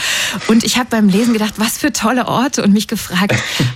Und 0.46 0.62
ich 0.62 0.78
habe 0.78 0.90
beim 0.90 1.08
Lesen 1.08 1.32
gedacht, 1.32 1.54
was 1.56 1.78
für 1.78 1.92
tolle 1.92 2.28
Orte 2.28 2.62
und 2.62 2.72
mich 2.72 2.86
gefragt, 2.86 3.34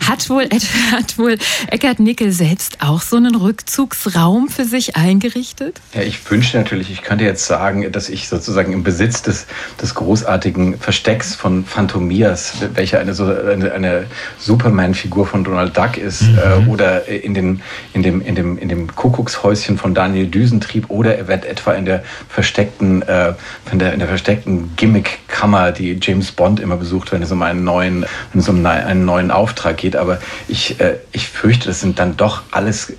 hat 0.08 0.30
wohl, 0.30 0.48
hat 0.92 1.18
wohl 1.18 1.36
Eckhard 1.68 1.98
Nickel 1.98 2.30
selbst 2.30 2.80
auch 2.80 3.07
so 3.08 3.16
einen 3.16 3.34
Rückzugsraum 3.34 4.48
für 4.48 4.64
sich 4.64 4.96
eingerichtet? 4.96 5.80
Ja, 5.94 6.02
ich 6.02 6.30
wünschte 6.30 6.58
natürlich, 6.58 6.90
ich 6.90 7.02
könnte 7.02 7.24
jetzt 7.24 7.46
sagen, 7.46 7.90
dass 7.90 8.08
ich 8.08 8.28
sozusagen 8.28 8.72
im 8.72 8.82
Besitz 8.82 9.22
des, 9.22 9.46
des 9.80 9.94
großartigen 9.94 10.78
Verstecks 10.78 11.34
von 11.34 11.64
Phantomias, 11.64 12.54
welcher 12.74 13.00
eine, 13.00 13.14
so, 13.14 13.24
eine, 13.24 13.72
eine 13.72 14.06
Superman-Figur 14.38 15.26
von 15.26 15.44
Donald 15.44 15.76
Duck 15.76 15.96
ist, 15.96 16.22
mhm. 16.22 16.38
äh, 16.38 16.70
oder 16.70 17.08
in, 17.08 17.34
den, 17.34 17.62
in, 17.94 18.02
dem, 18.02 18.20
in, 18.20 18.34
dem, 18.34 18.58
in 18.58 18.68
dem 18.68 18.94
Kuckuckshäuschen 18.94 19.78
von 19.78 19.94
Daniel 19.94 20.26
Düsentrieb, 20.26 20.90
oder 20.90 21.16
er 21.16 21.28
wird 21.28 21.44
etwa 21.44 21.72
in 21.72 21.84
der 21.84 22.04
versteckten, 22.28 23.02
äh, 23.02 23.34
in 23.72 23.78
der, 23.78 23.92
in 23.94 23.98
der 23.98 24.08
versteckten 24.08 24.76
Gimmick-Kammer, 24.76 25.72
die 25.72 25.98
James 26.00 26.32
Bond 26.32 26.60
immer 26.60 26.76
besucht, 26.76 27.12
wenn 27.12 27.22
es 27.22 27.32
um 27.32 27.42
einen 27.42 27.64
neuen, 27.64 28.04
wenn 28.32 28.40
es 28.40 28.48
um 28.48 28.64
einen 28.64 29.04
neuen 29.04 29.30
Auftrag 29.30 29.78
geht. 29.78 29.96
Aber 29.96 30.18
ich, 30.46 30.78
äh, 30.80 30.96
ich 31.12 31.28
fürchte, 31.28 31.68
das 31.68 31.80
sind 31.80 31.98
dann 31.98 32.16
doch 32.16 32.42
alles 32.50 32.92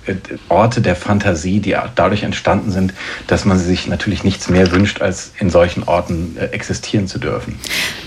Orte 0.48 0.80
der 0.80 0.96
Fantasie, 0.96 1.60
die 1.60 1.76
dadurch 1.94 2.22
entstanden 2.22 2.70
sind, 2.70 2.94
dass 3.26 3.44
man 3.44 3.58
sich 3.58 3.86
natürlich 3.86 4.24
nichts 4.24 4.48
mehr 4.48 4.70
wünscht, 4.72 5.00
als 5.00 5.32
in 5.38 5.50
solchen 5.50 5.84
Orten 5.84 6.36
äh, 6.36 6.46
existieren 6.46 7.06
zu 7.06 7.18
dürfen. 7.18 7.58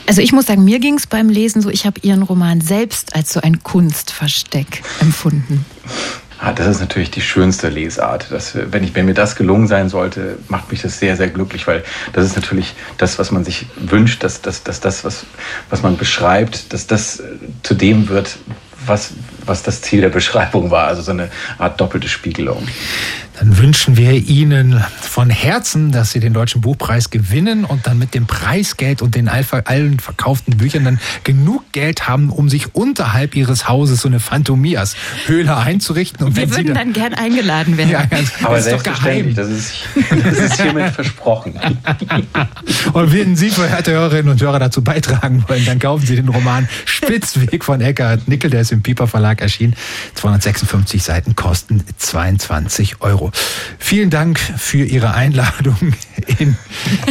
Also 0.07 0.21
ich 0.21 0.33
muss 0.33 0.45
sagen, 0.45 0.63
mir 0.63 0.79
ging 0.79 0.95
es 0.95 1.07
beim 1.07 1.29
Lesen 1.29 1.61
so, 1.61 1.69
ich 1.69 1.85
habe 1.85 1.99
Ihren 2.01 2.23
Roman 2.23 2.61
selbst 2.61 3.15
als 3.15 3.33
so 3.33 3.41
ein 3.41 3.63
Kunstversteck 3.63 4.81
empfunden. 4.99 5.65
Ah, 6.39 6.51
das 6.51 6.67
ist 6.67 6.81
natürlich 6.81 7.09
die 7.09 7.21
schönste 7.21 7.69
Lesart. 7.69 8.27
Das, 8.29 8.53
wenn, 8.53 8.83
ich, 8.83 8.93
wenn 8.95 9.05
mir 9.05 9.13
das 9.13 9.37
gelungen 9.37 9.67
sein 9.67 9.87
sollte, 9.87 10.37
macht 10.49 10.71
mich 10.71 10.81
das 10.81 10.99
sehr, 10.99 11.15
sehr 11.15 11.29
glücklich, 11.29 11.67
weil 11.67 11.85
das 12.11 12.25
ist 12.25 12.35
natürlich 12.35 12.73
das, 12.97 13.17
was 13.17 13.31
man 13.31 13.45
sich 13.45 13.65
wünscht, 13.77 14.23
dass, 14.25 14.41
dass, 14.41 14.61
dass 14.61 14.81
das, 14.81 15.05
was, 15.05 15.25
was 15.69 15.83
man 15.83 15.95
beschreibt, 15.95 16.73
dass 16.73 16.85
das 16.85 17.21
äh, 17.21 17.23
zu 17.63 17.75
dem 17.75 18.09
wird, 18.09 18.35
was, 18.85 19.13
was 19.45 19.63
das 19.63 19.81
Ziel 19.81 20.01
der 20.01 20.09
Beschreibung 20.09 20.71
war. 20.71 20.87
Also 20.87 21.01
so 21.01 21.11
eine 21.11 21.29
Art 21.57 21.79
doppelte 21.79 22.07
Spiegelung. 22.07 22.67
Dann 23.43 23.57
wünschen 23.57 23.97
wir 23.97 24.13
Ihnen 24.13 24.81
von 25.01 25.29
Herzen, 25.29 25.91
dass 25.91 26.13
Sie 26.13 26.21
den 26.21 26.31
Deutschen 26.31 26.61
Buchpreis 26.61 27.09
gewinnen 27.09 27.65
und 27.65 27.85
dann 27.87 27.99
mit 27.99 28.13
dem 28.13 28.25
Preisgeld 28.25 29.01
und 29.01 29.15
den 29.15 29.27
allen 29.27 29.99
verkauften 29.99 30.55
Büchern 30.55 30.85
dann 30.85 30.99
genug 31.25 31.69
Geld 31.73 32.07
haben, 32.07 32.29
um 32.29 32.47
sich 32.47 32.73
unterhalb 32.73 33.35
Ihres 33.35 33.67
Hauses 33.67 33.99
so 33.99 34.07
eine 34.07 34.21
Phantomias-Höhle 34.21 35.57
einzurichten. 35.57 36.25
Und 36.25 36.37
wir 36.37 36.49
würden 36.51 36.67
dann, 36.67 36.75
dann, 36.75 36.93
gern 36.93 37.13
eingeladen 37.15 37.75
werden. 37.75 37.89
Ja, 37.89 38.05
ganz, 38.05 38.31
Aber 38.43 38.55
das 38.55 38.67
ist 38.67 38.75
doch 38.75 38.83
geheim. 38.83 39.35
Das 39.35 39.49
ist, 39.49 39.73
das 40.09 40.37
ist 40.37 40.61
hiermit 40.61 40.93
versprochen. 40.93 41.59
und 42.93 43.11
wenn 43.11 43.35
Sie, 43.35 43.49
verehrte 43.49 43.91
Hörerinnen 43.91 44.31
und 44.31 44.41
Hörer, 44.41 44.59
dazu 44.59 44.81
beitragen 44.81 45.43
wollen, 45.49 45.65
dann 45.65 45.79
kaufen 45.79 46.05
Sie 46.05 46.15
den 46.15 46.29
Roman 46.29 46.69
Spitzweg 46.85 47.65
von 47.65 47.81
Eckhard 47.81 48.25
Nickel, 48.29 48.49
der 48.49 48.61
ist 48.61 48.71
im 48.71 48.81
Piper 48.81 49.07
Verlag 49.07 49.41
erschienen. 49.41 49.75
256 50.15 51.03
Seiten 51.03 51.35
kosten 51.35 51.83
22 51.97 53.01
Euro. 53.01 53.32
Vielen 53.79 54.09
Dank 54.09 54.39
für 54.39 54.84
Ihre 54.86 55.13
Einladung 55.13 55.93
in 56.39 56.57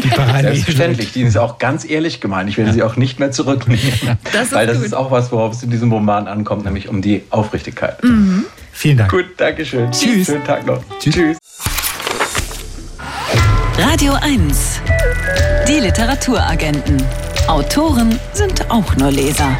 die 0.02 0.08
Parallel. 0.16 0.42
Selbstverständlich, 0.54 1.12
die 1.12 1.22
ist 1.22 1.36
auch 1.36 1.58
ganz 1.58 1.84
ehrlich 1.88 2.20
gemeint. 2.20 2.48
Ich 2.48 2.56
werde 2.58 2.72
sie 2.72 2.82
auch 2.82 2.96
nicht 2.96 3.18
mehr 3.20 3.30
zurücknehmen. 3.30 3.82
Das 4.32 4.52
weil 4.52 4.66
das 4.66 4.78
gut. 4.78 4.86
ist 4.86 4.94
auch 4.94 5.10
was, 5.10 5.30
worauf 5.32 5.52
es 5.54 5.62
in 5.62 5.70
diesem 5.70 5.92
Roman 5.92 6.26
ankommt, 6.26 6.64
nämlich 6.64 6.88
um 6.88 7.02
die 7.02 7.22
Aufrichtigkeit. 7.30 8.02
Mhm. 8.02 8.44
Vielen 8.72 8.96
Dank. 8.96 9.10
Gut, 9.10 9.26
danke 9.36 9.64
schön. 9.66 9.90
Tschüss. 9.92 10.26
Schönen 10.26 10.44
Tag 10.44 10.66
noch. 10.66 10.82
Tschüss. 10.98 11.14
Tschüss. 11.14 11.38
Radio 13.78 14.14
1. 14.20 14.80
Die 15.68 15.80
Literaturagenten. 15.80 17.02
Autoren 17.48 18.18
sind 18.32 18.70
auch 18.70 18.96
nur 18.96 19.10
Leser. 19.10 19.56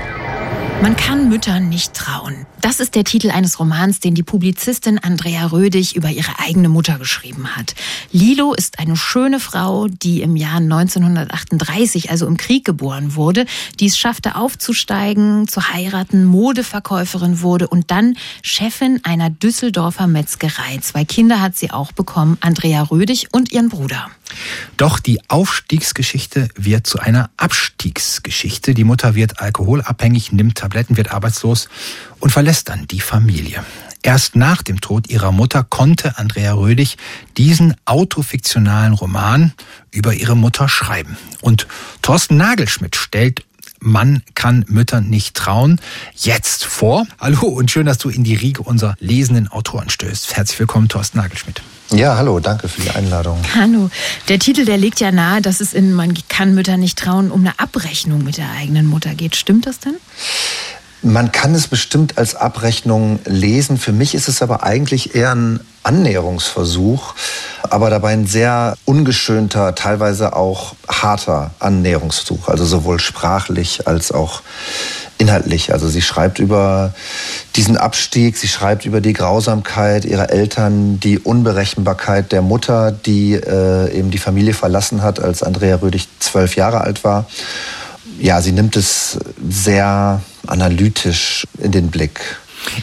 Man 0.80 0.96
kann 0.96 1.28
Müttern 1.28 1.68
nicht 1.68 1.94
trauen. 1.94 2.46
Das 2.62 2.78
ist 2.78 2.94
der 2.94 3.02
Titel 3.02 3.32
eines 3.32 3.58
Romans, 3.58 3.98
den 3.98 4.14
die 4.14 4.22
Publizistin 4.22 5.00
Andrea 5.00 5.46
Rödig 5.46 5.96
über 5.96 6.10
ihre 6.10 6.38
eigene 6.38 6.68
Mutter 6.68 6.96
geschrieben 6.96 7.56
hat. 7.56 7.74
Lilo 8.12 8.54
ist 8.54 8.78
eine 8.78 8.94
schöne 8.94 9.40
Frau, 9.40 9.88
die 9.88 10.22
im 10.22 10.36
Jahr 10.36 10.58
1938, 10.58 12.12
also 12.12 12.28
im 12.28 12.36
Krieg 12.36 12.64
geboren 12.64 13.16
wurde, 13.16 13.46
die 13.80 13.86
es 13.86 13.98
schaffte 13.98 14.36
aufzusteigen, 14.36 15.48
zu 15.48 15.72
heiraten, 15.72 16.24
Modeverkäuferin 16.24 17.40
wurde 17.40 17.66
und 17.66 17.90
dann 17.90 18.16
Chefin 18.42 19.00
einer 19.02 19.28
Düsseldorfer 19.28 20.06
Metzgerei. 20.06 20.78
Zwei 20.82 21.04
Kinder 21.04 21.40
hat 21.40 21.56
sie 21.56 21.72
auch 21.72 21.90
bekommen, 21.90 22.38
Andrea 22.42 22.82
Rödig 22.82 23.26
und 23.32 23.50
ihren 23.50 23.70
Bruder. 23.70 24.06
Doch 24.76 24.98
die 24.98 25.20
Aufstiegsgeschichte 25.28 26.48
wird 26.54 26.86
zu 26.86 27.00
einer 27.00 27.28
Abstiegsgeschichte. 27.36 28.72
Die 28.72 28.84
Mutter 28.84 29.14
wird 29.14 29.40
alkoholabhängig, 29.40 30.32
nimmt 30.32 30.56
Tabletten, 30.58 30.96
wird 30.96 31.10
arbeitslos 31.10 31.68
und 32.22 32.30
verlässt 32.30 32.68
dann 32.68 32.86
die 32.86 33.00
Familie. 33.00 33.64
Erst 34.04 34.36
nach 34.36 34.62
dem 34.62 34.80
Tod 34.80 35.10
ihrer 35.10 35.32
Mutter 35.32 35.64
konnte 35.64 36.18
Andrea 36.18 36.54
Rödig 36.54 36.96
diesen 37.36 37.74
autofiktionalen 37.84 38.94
Roman 38.94 39.52
über 39.90 40.14
ihre 40.14 40.36
Mutter 40.36 40.68
schreiben. 40.68 41.16
Und 41.40 41.66
Thorsten 42.00 42.36
Nagelschmidt 42.36 42.96
stellt 42.96 43.44
man 43.84 44.22
kann 44.36 44.64
Müttern 44.68 45.08
nicht 45.08 45.36
trauen. 45.36 45.80
Jetzt 46.14 46.64
vor. 46.64 47.04
Hallo 47.18 47.48
und 47.48 47.72
schön, 47.72 47.84
dass 47.84 47.98
du 47.98 48.10
in 48.10 48.22
die 48.22 48.36
Riege 48.36 48.62
unserer 48.62 48.94
lesenden 49.00 49.48
Autoren 49.48 49.90
stößt. 49.90 50.36
Herzlich 50.36 50.60
willkommen, 50.60 50.88
Thorsten 50.88 51.18
Nagelschmidt. 51.18 51.62
Ja, 51.90 52.16
hallo, 52.16 52.38
danke 52.38 52.68
für 52.68 52.80
die 52.80 52.90
Einladung. 52.90 53.40
Hallo. 53.56 53.90
Der 54.28 54.38
Titel, 54.38 54.64
der 54.64 54.78
legt 54.78 55.00
ja 55.00 55.10
nahe, 55.10 55.42
dass 55.42 55.60
es 55.60 55.74
in 55.74 55.92
Man 55.92 56.16
kann 56.28 56.54
Mütter 56.54 56.76
nicht 56.76 56.96
trauen 56.96 57.32
um 57.32 57.40
eine 57.40 57.58
Abrechnung 57.58 58.22
mit 58.22 58.36
der 58.36 58.52
eigenen 58.52 58.86
Mutter 58.86 59.16
geht. 59.16 59.34
Stimmt 59.34 59.66
das 59.66 59.80
denn? 59.80 59.96
Man 61.03 61.32
kann 61.32 61.53
es 61.55 61.66
bestimmt 61.66 62.16
als 62.16 62.36
Abrechnung 62.36 63.18
lesen. 63.24 63.76
Für 63.76 63.92
mich 63.92 64.14
ist 64.14 64.28
es 64.28 64.40
aber 64.40 64.62
eigentlich 64.62 65.16
eher 65.16 65.34
ein 65.34 65.59
Annäherungsversuch, 65.82 67.14
aber 67.62 67.90
dabei 67.90 68.12
ein 68.12 68.26
sehr 68.26 68.76
ungeschönter, 68.84 69.74
teilweise 69.74 70.36
auch 70.36 70.76
harter 70.88 71.50
Annäherungsversuch, 71.59 72.48
also 72.48 72.64
sowohl 72.64 73.00
sprachlich 73.00 73.88
als 73.88 74.12
auch 74.12 74.42
inhaltlich. 75.18 75.72
Also 75.72 75.88
sie 75.88 76.03
schreibt 76.03 76.38
über 76.38 76.94
diesen 77.57 77.76
Abstieg, 77.76 78.36
sie 78.36 78.48
schreibt 78.48 78.86
über 78.86 79.00
die 79.00 79.12
Grausamkeit 79.12 80.05
ihrer 80.05 80.30
Eltern, 80.30 81.00
die 81.00 81.18
Unberechenbarkeit 81.18 82.30
der 82.30 82.42
Mutter, 82.42 82.92
die 82.92 83.34
äh, 83.34 83.92
eben 83.92 84.12
die 84.12 84.18
Familie 84.18 84.55
verlassen 84.55 85.03
hat, 85.03 85.18
als 85.18 85.42
Andrea 85.42 85.76
Rödig 85.76 86.07
zwölf 86.20 86.55
Jahre 86.55 86.80
alt 86.80 87.03
war. 87.03 87.26
Ja, 88.22 88.40
sie 88.40 88.52
nimmt 88.52 88.76
es 88.76 89.18
sehr 89.48 90.22
analytisch 90.46 91.44
in 91.58 91.72
den 91.72 91.90
Blick. 91.90 92.20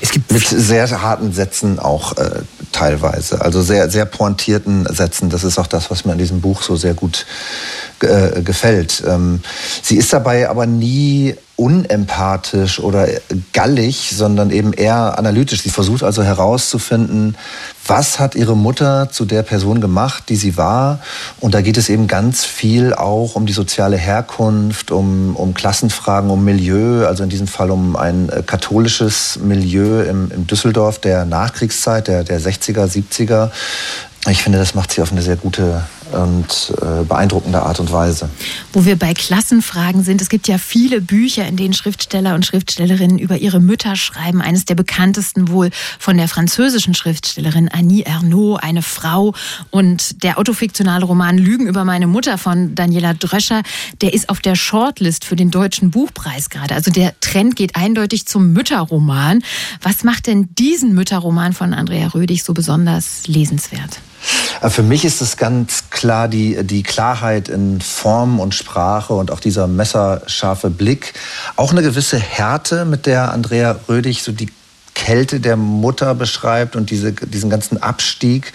Es 0.02 0.12
gibt 0.12 0.30
mit 0.34 0.46
sehr 0.46 1.02
harten 1.02 1.32
Sätzen 1.32 1.80
auch 1.80 2.18
äh, 2.18 2.42
teilweise, 2.74 3.40
also 3.40 3.62
sehr 3.62 3.90
sehr 3.90 4.04
pointierten 4.04 4.86
Sätzen. 4.94 5.30
Das 5.30 5.46
ist 5.46 5.58
auch 5.58 5.68
das, 5.68 5.90
was 5.90 6.04
mir 6.04 6.12
an 6.12 6.18
diesem 6.18 6.42
Buch 6.42 6.62
so 6.62 6.76
sehr 6.76 6.94
gut 6.94 7.26
äh, 8.02 8.42
gefällt. 8.42 9.02
Ähm, 9.08 9.40
sie 9.82 9.96
ist 9.96 10.12
dabei 10.12 10.50
aber 10.50 10.66
nie 10.66 11.36
unempathisch 11.60 12.80
oder 12.80 13.10
gallig, 13.52 14.12
sondern 14.16 14.50
eben 14.50 14.72
eher 14.72 15.20
analytisch. 15.20 15.62
Sie 15.64 15.70
versucht 15.70 16.04
also 16.04 16.24
herauszufinden, 16.24 17.36
was 17.86 18.18
hat 18.18 18.36
ihre 18.36 18.56
Mutter 18.56 19.10
zu 19.12 19.26
der 19.26 19.44
Person 19.44 19.82
gemacht, 19.82 20.30
die 20.30 20.38
sie 20.38 20.56
war. 20.56 21.00
Und 21.42 21.54
da 21.54 21.62
geht 21.62 21.76
es 21.76 21.90
eben 21.90 22.08
ganz 22.08 22.46
viel 22.46 22.94
auch 22.94 23.36
um 23.36 23.46
die 23.46 23.52
soziale 23.52 23.98
Herkunft, 23.98 24.90
um, 24.90 25.36
um 25.36 25.54
Klassenfragen, 25.54 26.30
um 26.30 26.46
Milieu, 26.46 27.06
also 27.06 27.24
in 27.24 27.30
diesem 27.30 27.48
Fall 27.48 27.72
um 27.72 27.98
ein 27.98 28.30
äh, 28.30 28.42
katholisches 28.42 29.40
Milieu 29.44 30.04
im, 30.04 30.32
im 30.32 30.48
Düsseldorf 30.48 31.00
der 31.00 31.26
Nachkriegszeit, 31.26 32.08
der, 32.08 32.24
der 32.24 32.40
60er, 32.40 32.86
70er. 32.86 33.50
Ich 34.30 34.44
finde, 34.44 34.60
das 34.60 34.76
macht 34.76 34.94
sie 34.94 35.02
auf 35.02 35.12
eine 35.12 35.22
sehr 35.22 35.36
gute 35.36 35.84
und 36.12 36.74
äh, 36.82 37.04
beeindruckende 37.04 37.62
Art 37.62 37.80
und 37.80 37.92
Weise. 37.92 38.30
Wo 38.74 38.86
wir 38.86 38.98
bei 38.98 39.14
Klassenfragen 39.14 40.04
sind, 40.04 40.22
es 40.22 40.30
gibt 40.30 40.48
ja 40.48 40.58
viele 40.58 41.02
Bücher, 41.02 41.48
in 41.48 41.56
denen 41.56 41.74
Schriftsteller 41.74 42.36
und 42.36 42.46
Schriftstellerinnen 42.46 43.20
über 43.20 43.38
ihre 43.38 43.60
Mütter 43.60 43.96
schreiben. 43.96 44.42
Eines 44.42 44.66
der 44.66 44.76
bekanntesten 44.76 45.50
wohl 45.50 45.70
von 46.00 46.18
der 46.18 46.28
französischen 46.28 46.94
Schriftstellerin 46.94 47.70
Annie 47.70 48.04
Ernaux, 48.06 48.60
eine 48.62 48.82
Frau. 48.82 49.34
Und 49.70 50.24
der 50.24 50.38
autofiktionale 50.38 51.06
Roman 51.06 51.38
Lügen 51.38 51.68
über 51.68 51.86
meine 51.86 52.08
Mutter 52.08 52.38
von 52.38 52.76
Daniela 52.76 53.14
Dröscher, 53.14 53.64
der 54.02 54.14
ist 54.14 54.30
auf 54.30 54.40
der 54.40 54.56
Shortlist 54.56 55.26
für 55.26 55.36
den 55.36 55.52
Deutschen 55.52 55.92
Buchpreis 55.92 56.50
gerade. 56.50 56.76
Also 56.76 56.92
der 56.92 57.20
Trend 57.20 57.56
geht 57.56 57.76
eindeutig 57.76 58.26
zum 58.26 58.54
Mütterroman. 58.54 59.44
Was 59.82 60.04
macht 60.04 60.28
denn 60.28 60.50
diesen 60.56 60.94
Mütterroman 60.94 61.54
von 61.54 61.74
Andrea 61.74 62.08
Rödig 62.08 62.44
so 62.44 62.54
besonders 62.54 63.28
lesenswert? 63.28 64.00
Äh, 64.62 64.70
für 64.70 64.84
mich 64.84 65.06
ist 65.06 65.22
es 65.22 65.38
ganz 65.38 65.90
klar 65.90 66.28
die, 66.28 66.64
die 66.64 66.84
Klarheit 66.84 67.50
in 67.50 67.82
Form 67.82 68.40
und 68.40 68.56
Sprache 68.56 69.14
und 69.14 69.32
auch 69.32 69.40
dieser 69.40 69.68
messerscharfe 69.68 70.70
Blick. 70.70 71.14
Auch 71.56 71.72
eine 71.72 71.82
gewisse 71.82 72.20
Härte, 72.20 72.86
mit 72.86 73.06
der 73.06 73.32
Andrea 73.32 73.80
Rödig 73.88 74.24
so 74.24 74.32
die 74.32 74.50
Kälte 74.94 75.40
der 75.40 75.56
Mutter 75.56 76.14
beschreibt 76.14 76.76
und 76.76 76.90
diese, 76.90 77.14
diesen 77.14 77.50
ganzen 77.50 77.82
Abstieg. 77.82 78.52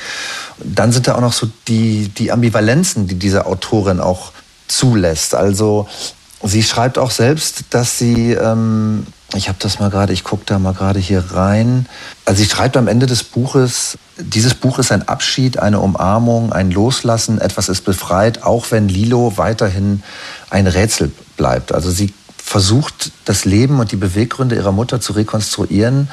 Dann 0.62 0.92
sind 0.92 1.08
da 1.08 1.14
auch 1.14 1.20
noch 1.20 1.32
so 1.32 1.48
die, 1.68 2.08
die 2.08 2.32
Ambivalenzen, 2.32 3.06
die 3.06 3.14
diese 3.14 3.46
Autorin 3.46 3.98
auch 3.98 4.32
zulässt. 4.68 5.34
Also 5.34 5.88
sie 6.42 6.62
schreibt 6.62 6.98
auch 6.98 7.10
selbst, 7.10 7.64
dass 7.70 7.98
sie 7.98 8.32
ähm, 8.32 9.06
Ich 9.34 9.48
habe 9.48 9.58
das 9.60 9.80
mal 9.80 9.90
gerade, 9.90 10.12
ich 10.12 10.22
gucke 10.22 10.44
da 10.46 10.58
mal 10.58 10.74
gerade 10.74 11.00
hier 11.00 11.32
rein. 11.32 11.86
Also 12.24 12.42
sie 12.42 12.48
schreibt 12.48 12.76
am 12.76 12.86
Ende 12.86 13.06
des 13.06 13.24
Buches, 13.24 13.98
dieses 14.16 14.54
Buch 14.54 14.78
ist 14.78 14.92
ein 14.92 15.08
Abschied, 15.08 15.58
eine 15.58 15.80
Umarmung, 15.80 16.52
ein 16.52 16.70
Loslassen, 16.70 17.40
etwas 17.40 17.68
ist 17.68 17.82
befreit, 17.82 18.44
auch 18.44 18.70
wenn 18.70 18.88
Lilo 18.88 19.36
weiterhin 19.36 20.02
ein 20.50 20.66
Rätsel 20.66 21.10
bleibt. 21.36 21.74
Also 21.74 21.90
sie 21.90 22.14
versucht, 22.36 23.10
das 23.24 23.44
Leben 23.44 23.80
und 23.80 23.90
die 23.90 23.96
Beweggründe 23.96 24.54
ihrer 24.54 24.72
Mutter 24.72 25.00
zu 25.00 25.14
rekonstruieren 25.14 26.08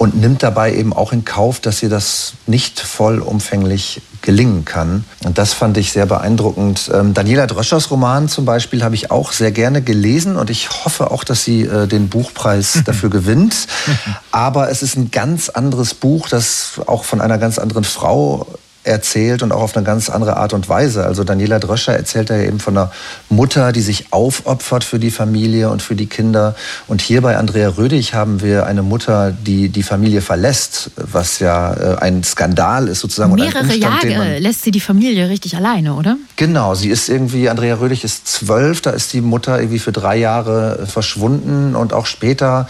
und 0.00 0.18
nimmt 0.18 0.42
dabei 0.42 0.74
eben 0.74 0.94
auch 0.94 1.12
in 1.12 1.26
Kauf, 1.26 1.60
dass 1.60 1.82
ihr 1.82 1.90
das 1.90 2.32
nicht 2.46 2.80
vollumfänglich 2.80 4.00
gelingen 4.22 4.64
kann. 4.64 5.04
Und 5.24 5.36
das 5.36 5.52
fand 5.52 5.76
ich 5.76 5.92
sehr 5.92 6.06
beeindruckend. 6.06 6.90
Ähm, 6.90 7.12
Daniela 7.12 7.46
Dröschers 7.46 7.90
Roman 7.90 8.26
zum 8.26 8.46
Beispiel 8.46 8.82
habe 8.82 8.94
ich 8.94 9.10
auch 9.10 9.32
sehr 9.32 9.52
gerne 9.52 9.82
gelesen 9.82 10.36
und 10.36 10.48
ich 10.48 10.70
hoffe 10.70 11.10
auch, 11.10 11.22
dass 11.22 11.44
sie 11.44 11.64
äh, 11.64 11.86
den 11.86 12.08
Buchpreis 12.08 12.80
dafür 12.86 13.10
gewinnt. 13.10 13.66
Aber 14.30 14.70
es 14.70 14.82
ist 14.82 14.96
ein 14.96 15.10
ganz 15.10 15.50
anderes 15.50 15.92
Buch, 15.92 16.30
das 16.30 16.80
auch 16.86 17.04
von 17.04 17.20
einer 17.20 17.36
ganz 17.36 17.58
anderen 17.58 17.84
Frau 17.84 18.46
erzählt 18.84 19.42
und 19.42 19.52
auch 19.52 19.62
auf 19.62 19.76
eine 19.76 19.84
ganz 19.84 20.08
andere 20.08 20.36
Art 20.36 20.52
und 20.52 20.68
Weise. 20.68 21.04
Also 21.04 21.24
Daniela 21.24 21.58
Dröscher 21.58 21.94
erzählt 21.94 22.30
ja 22.30 22.38
eben 22.38 22.60
von 22.60 22.76
einer 22.76 22.92
Mutter, 23.28 23.72
die 23.72 23.82
sich 23.82 24.12
aufopfert 24.12 24.84
für 24.84 24.98
die 24.98 25.10
Familie 25.10 25.70
und 25.70 25.82
für 25.82 25.94
die 25.94 26.06
Kinder. 26.06 26.54
Und 26.88 27.02
hier 27.02 27.20
bei 27.20 27.36
Andrea 27.36 27.68
Rödig 27.68 28.14
haben 28.14 28.40
wir 28.40 28.66
eine 28.66 28.82
Mutter, 28.82 29.32
die 29.32 29.68
die 29.68 29.82
Familie 29.82 30.22
verlässt, 30.22 30.90
was 30.96 31.40
ja 31.40 31.74
äh, 31.74 31.96
ein 32.00 32.24
Skandal 32.24 32.88
ist 32.88 33.00
sozusagen. 33.00 33.34
Mehrere 33.34 33.60
Umstand, 33.60 34.04
Jahre 34.04 34.38
lässt 34.38 34.62
sie 34.62 34.70
die 34.70 34.80
Familie 34.80 35.28
richtig 35.28 35.56
alleine, 35.56 35.94
oder? 35.94 36.16
Genau, 36.40 36.74
sie 36.74 36.88
ist 36.88 37.08
irgendwie, 37.08 37.50
Andrea 37.50 37.74
Rödig 37.74 38.02
ist 38.02 38.26
zwölf, 38.26 38.80
da 38.80 38.90
ist 38.90 39.12
die 39.12 39.20
Mutter 39.20 39.60
irgendwie 39.60 39.78
für 39.78 39.92
drei 39.92 40.16
Jahre 40.16 40.86
verschwunden 40.86 41.76
und 41.76 41.92
auch 41.92 42.06
später 42.06 42.66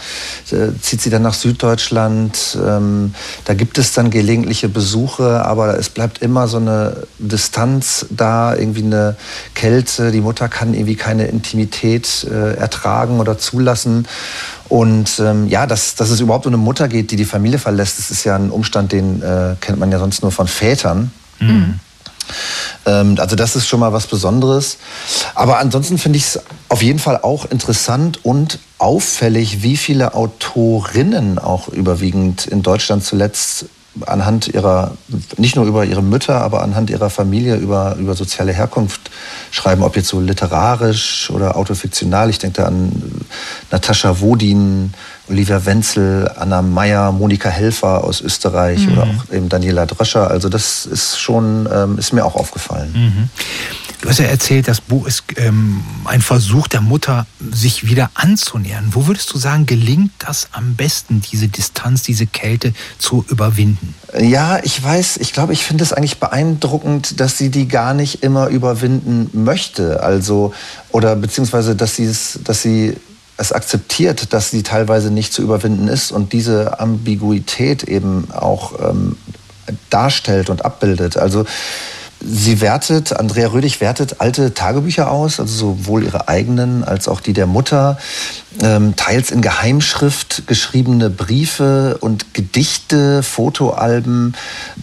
äh, 0.51 0.77
zieht 0.81 1.01
sie 1.01 1.09
dann 1.09 1.21
nach 1.21 1.33
Süddeutschland. 1.33 2.57
Ähm, 2.61 3.15
da 3.45 3.53
gibt 3.53 3.77
es 3.77 3.93
dann 3.93 4.09
gelegentliche 4.09 4.67
Besuche, 4.67 5.45
aber 5.45 5.79
es 5.79 5.89
bleibt 5.89 6.11
bleibt 6.11 6.23
immer 6.23 6.47
so 6.47 6.57
eine 6.57 7.07
Distanz 7.19 8.07
da, 8.09 8.55
irgendwie 8.55 8.83
eine 8.83 9.15
Kälte. 9.53 10.11
Die 10.11 10.21
Mutter 10.21 10.49
kann 10.49 10.73
irgendwie 10.73 10.95
keine 10.95 11.27
Intimität 11.27 12.25
äh, 12.29 12.55
ertragen 12.55 13.19
oder 13.19 13.37
zulassen. 13.37 14.07
Und 14.67 15.19
ähm, 15.19 15.47
ja, 15.47 15.67
dass, 15.67 15.95
dass 15.95 16.09
es 16.09 16.19
überhaupt 16.19 16.47
um 16.47 16.53
eine 16.53 16.61
Mutter 16.61 16.87
geht, 16.87 17.11
die 17.11 17.15
die 17.15 17.25
Familie 17.25 17.59
verlässt, 17.59 17.99
das 17.99 18.09
ist 18.09 18.23
ja 18.23 18.35
ein 18.35 18.49
Umstand, 18.49 18.91
den 18.91 19.21
äh, 19.21 19.55
kennt 19.61 19.79
man 19.79 19.91
ja 19.91 19.99
sonst 19.99 20.21
nur 20.21 20.31
von 20.31 20.47
Vätern. 20.47 21.11
Mhm. 21.39 21.79
Ähm, 22.85 23.15
also 23.19 23.35
das 23.35 23.55
ist 23.55 23.67
schon 23.67 23.79
mal 23.79 23.93
was 23.93 24.07
Besonderes. 24.07 24.77
Aber 25.35 25.59
ansonsten 25.59 25.97
finde 25.97 26.17
ich 26.17 26.25
es 26.25 26.39
auf 26.69 26.81
jeden 26.81 26.99
Fall 26.99 27.19
auch 27.21 27.45
interessant 27.45 28.23
und 28.25 28.59
auffällig, 28.77 29.63
wie 29.63 29.77
viele 29.77 30.13
Autorinnen 30.13 31.39
auch 31.39 31.67
überwiegend 31.67 32.45
in 32.45 32.63
Deutschland 32.63 33.03
zuletzt 33.03 33.65
anhand 34.05 34.47
ihrer, 34.47 34.95
nicht 35.37 35.55
nur 35.55 35.65
über 35.65 35.83
ihre 35.85 36.01
Mütter, 36.01 36.41
aber 36.41 36.63
anhand 36.63 36.89
ihrer 36.89 37.09
Familie 37.09 37.55
über, 37.55 37.95
über 37.97 38.15
soziale 38.15 38.53
Herkunft 38.53 39.11
schreiben, 39.51 39.83
ob 39.83 39.95
jetzt 39.95 40.07
so 40.07 40.21
literarisch 40.21 41.29
oder 41.29 41.57
autofiktional. 41.57 42.29
Ich 42.29 42.39
denke 42.39 42.61
da 42.61 42.67
an 42.67 42.91
Natascha 43.69 44.21
Wodin, 44.21 44.93
Olivia 45.29 45.65
Wenzel, 45.65 46.31
Anna 46.37 46.61
Meyer, 46.61 47.11
Monika 47.11 47.49
Helfer 47.49 48.03
aus 48.03 48.21
Österreich 48.21 48.85
mhm. 48.87 48.93
oder 48.93 49.03
auch 49.03 49.33
eben 49.33 49.49
Daniela 49.49 49.85
Dröscher. 49.85 50.31
Also 50.31 50.47
das 50.47 50.85
ist 50.85 51.19
schon, 51.19 51.67
ähm, 51.73 51.97
ist 51.97 52.13
mir 52.13 52.25
auch 52.25 52.35
aufgefallen. 52.35 52.93
Mhm. 52.93 53.29
Du 54.01 54.09
hast 54.09 54.17
ja 54.17 54.25
erzählt, 54.25 54.67
das 54.67 54.81
Buch 54.81 55.05
ist 55.05 55.23
ähm, 55.35 55.83
ein 56.05 56.21
Versuch 56.21 56.67
der 56.67 56.81
Mutter, 56.81 57.27
sich 57.51 57.85
wieder 57.87 58.09
anzunähern. 58.15 58.89
Wo 58.93 59.05
würdest 59.05 59.31
du 59.31 59.37
sagen, 59.37 59.67
gelingt 59.67 60.11
das 60.17 60.47
am 60.53 60.73
besten, 60.73 61.21
diese 61.21 61.47
Distanz, 61.49 62.01
diese 62.01 62.25
Kälte 62.25 62.73
zu 62.97 63.23
überwinden? 63.29 63.93
Ja, 64.19 64.59
ich 64.63 64.83
weiß, 64.83 65.17
ich 65.17 65.33
glaube, 65.33 65.53
ich 65.53 65.63
finde 65.63 65.83
es 65.83 65.93
eigentlich 65.93 66.19
beeindruckend, 66.19 67.19
dass 67.19 67.37
sie 67.37 67.49
die 67.51 67.67
gar 67.67 67.93
nicht 67.93 68.23
immer 68.23 68.47
überwinden 68.47 69.29
möchte. 69.33 70.01
Also, 70.01 70.51
oder 70.89 71.15
beziehungsweise, 71.15 71.75
dass 71.75 71.95
sie 71.95 72.05
es, 72.05 72.39
dass 72.43 72.63
sie 72.63 72.95
es 73.37 73.51
akzeptiert, 73.51 74.33
dass 74.33 74.49
sie 74.49 74.63
teilweise 74.63 75.11
nicht 75.11 75.31
zu 75.31 75.43
überwinden 75.43 75.87
ist 75.87 76.11
und 76.11 76.33
diese 76.33 76.79
Ambiguität 76.79 77.83
eben 77.83 78.31
auch 78.31 78.79
ähm, 78.79 79.15
darstellt 79.91 80.49
und 80.49 80.65
abbildet. 80.65 81.17
Also 81.17 81.45
Sie 82.23 82.61
wertet, 82.61 83.17
Andrea 83.17 83.47
Rödig 83.47 83.81
wertet 83.81 84.21
alte 84.21 84.53
Tagebücher 84.53 85.09
aus, 85.09 85.39
also 85.39 85.75
sowohl 85.85 86.03
ihre 86.03 86.27
eigenen 86.27 86.83
als 86.83 87.07
auch 87.07 87.19
die 87.19 87.33
der 87.33 87.47
Mutter 87.47 87.97
ähm, 88.61 88.95
teils 88.95 89.31
in 89.31 89.41
Geheimschrift 89.41 90.43
geschriebene 90.45 91.09
Briefe 91.09 91.97
und 91.99 92.33
Gedichte, 92.33 93.23
Fotoalben, 93.23 94.35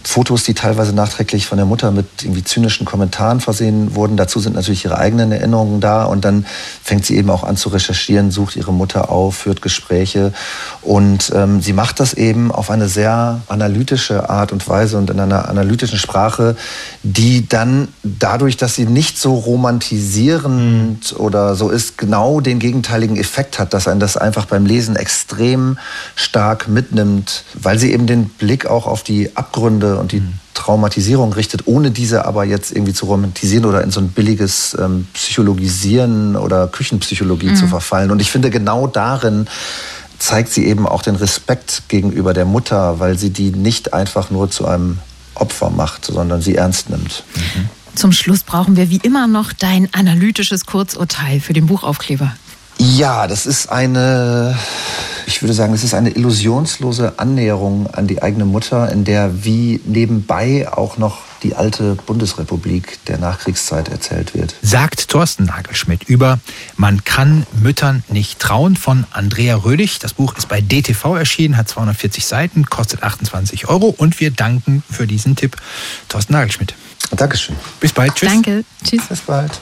Fotos, 0.03 0.43
die 0.43 0.53
teilweise 0.53 0.91
nachträglich 0.91 1.45
von 1.45 1.57
der 1.57 1.65
Mutter 1.65 1.91
mit 1.91 2.07
irgendwie 2.23 2.43
zynischen 2.43 2.85
Kommentaren 2.85 3.39
versehen 3.39 3.95
wurden. 3.95 4.17
Dazu 4.17 4.39
sind 4.39 4.55
natürlich 4.55 4.83
ihre 4.83 4.97
eigenen 4.97 5.31
Erinnerungen 5.31 5.79
da 5.79 6.05
und 6.05 6.25
dann 6.25 6.45
fängt 6.83 7.05
sie 7.05 7.15
eben 7.15 7.29
auch 7.29 7.43
an 7.43 7.55
zu 7.55 7.69
recherchieren, 7.69 8.31
sucht 8.31 8.57
ihre 8.57 8.73
Mutter 8.73 9.11
auf, 9.11 9.37
führt 9.37 9.61
Gespräche 9.61 10.33
und 10.81 11.31
ähm, 11.33 11.61
sie 11.61 11.73
macht 11.73 11.99
das 12.01 12.13
eben 12.13 12.51
auf 12.51 12.69
eine 12.71 12.89
sehr 12.89 13.41
analytische 13.47 14.29
Art 14.29 14.51
und 14.51 14.67
Weise 14.67 14.97
und 14.97 15.09
in 15.09 15.19
einer 15.19 15.47
analytischen 15.47 15.99
Sprache, 15.99 16.57
die 17.03 17.28
dann 17.47 17.87
dadurch, 18.03 18.57
dass 18.57 18.75
sie 18.75 18.85
nicht 18.85 19.17
so 19.17 19.33
romantisierend 19.35 21.13
mhm. 21.13 21.19
oder 21.19 21.55
so 21.55 21.69
ist, 21.69 21.97
genau 21.97 22.39
den 22.39 22.59
gegenteiligen 22.59 23.17
Effekt 23.17 23.59
hat, 23.59 23.73
dass 23.73 23.87
einen 23.87 23.99
das 23.99 24.17
einfach 24.17 24.45
beim 24.45 24.65
Lesen 24.65 24.95
extrem 24.95 25.77
stark 26.15 26.67
mitnimmt, 26.67 27.43
weil 27.53 27.77
sie 27.77 27.91
eben 27.91 28.07
den 28.07 28.29
Blick 28.29 28.65
auch 28.65 28.85
auf 28.87 29.03
die 29.03 29.35
Abgründe 29.35 29.97
und 29.97 30.11
die 30.11 30.21
mhm. 30.21 30.33
Traumatisierung 30.53 31.31
richtet, 31.33 31.67
ohne 31.67 31.91
diese 31.91 32.25
aber 32.25 32.43
jetzt 32.43 32.71
irgendwie 32.71 32.93
zu 32.93 33.05
romantisieren 33.05 33.65
oder 33.65 33.81
in 33.83 33.91
so 33.91 34.01
ein 34.01 34.09
billiges 34.09 34.75
ähm, 34.79 35.07
Psychologisieren 35.13 36.35
oder 36.35 36.67
Küchenpsychologie 36.67 37.51
mhm. 37.51 37.55
zu 37.55 37.67
verfallen. 37.67 38.11
Und 38.11 38.21
ich 38.21 38.29
finde, 38.29 38.49
genau 38.49 38.87
darin 38.87 39.47
zeigt 40.19 40.51
sie 40.51 40.65
eben 40.65 40.85
auch 40.85 41.01
den 41.01 41.15
Respekt 41.15 41.83
gegenüber 41.87 42.33
der 42.33 42.45
Mutter, 42.45 42.99
weil 42.99 43.17
sie 43.17 43.29
die 43.29 43.51
nicht 43.51 43.93
einfach 43.93 44.31
nur 44.31 44.51
zu 44.51 44.67
einem 44.67 44.99
Opfer 45.39 45.69
macht, 45.69 46.05
sondern 46.05 46.41
sie 46.41 46.55
ernst 46.55 46.89
nimmt. 46.89 47.23
Mhm. 47.35 47.69
Zum 47.95 48.11
Schluss 48.11 48.43
brauchen 48.43 48.77
wir 48.77 48.89
wie 48.89 48.99
immer 49.03 49.27
noch 49.27 49.51
dein 49.51 49.93
analytisches 49.93 50.65
Kurzurteil 50.65 51.39
für 51.39 51.53
den 51.53 51.67
Buchaufkleber. 51.67 52.33
Ja, 52.77 53.27
das 53.27 53.45
ist 53.45 53.69
eine, 53.69 54.57
ich 55.27 55.41
würde 55.41 55.53
sagen, 55.53 55.73
es 55.73 55.83
ist 55.83 55.93
eine 55.93 56.11
illusionslose 56.11 57.19
Annäherung 57.19 57.87
an 57.87 58.07
die 58.07 58.21
eigene 58.21 58.45
Mutter, 58.45 58.89
in 58.89 59.03
der 59.03 59.43
wie 59.43 59.81
nebenbei 59.85 60.71
auch 60.71 60.97
noch 60.97 61.17
die 61.43 61.55
alte 61.55 61.95
Bundesrepublik 61.95 63.03
der 63.05 63.17
Nachkriegszeit 63.17 63.89
erzählt 63.89 64.33
wird. 64.35 64.55
Sagt 64.61 65.09
Thorsten 65.09 65.45
Nagelschmidt 65.45 66.03
über 66.03 66.39
Man 66.75 67.03
kann 67.03 67.45
Müttern 67.61 68.03
nicht 68.09 68.39
trauen 68.39 68.75
von 68.75 69.05
Andrea 69.11 69.55
Rödig. 69.55 69.99
Das 69.99 70.13
Buch 70.13 70.35
ist 70.37 70.47
bei 70.47 70.61
DTV 70.61 71.15
erschienen, 71.15 71.57
hat 71.57 71.67
240 71.69 72.25
Seiten, 72.25 72.65
kostet 72.65 73.03
28 73.03 73.67
Euro 73.67 73.87
und 73.87 74.19
wir 74.19 74.31
danken 74.31 74.83
für 74.89 75.07
diesen 75.07 75.35
Tipp 75.35 75.55
Thorsten 76.07 76.33
Nagelschmidt. 76.33 76.75
Dankeschön. 77.11 77.55
Bis 77.79 77.93
bald. 77.93 78.15
Tschüss. 78.15 78.29
Danke. 78.29 78.63
Tschüss. 78.83 79.07
Bis 79.07 79.21
bald. 79.21 79.59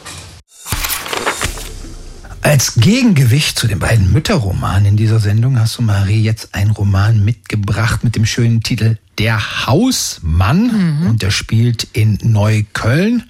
Als 2.41 2.75
Gegengewicht 2.75 3.59
zu 3.59 3.67
den 3.67 3.79
beiden 3.79 4.11
Mütterromanen 4.13 4.85
in 4.85 4.97
dieser 4.97 5.19
Sendung 5.19 5.59
hast 5.59 5.77
du 5.77 5.81
Marie 5.81 6.21
jetzt 6.23 6.55
einen 6.55 6.71
Roman 6.71 7.23
mitgebracht 7.25 8.05
mit 8.05 8.15
dem 8.15 8.25
schönen 8.25 8.61
Titel 8.61 8.97
Der 9.19 9.65
Hausmann 9.65 10.99
mhm. 11.01 11.07
und 11.07 11.21
der 11.21 11.31
spielt 11.31 11.87
in 11.93 12.19
Neukölln 12.21 13.23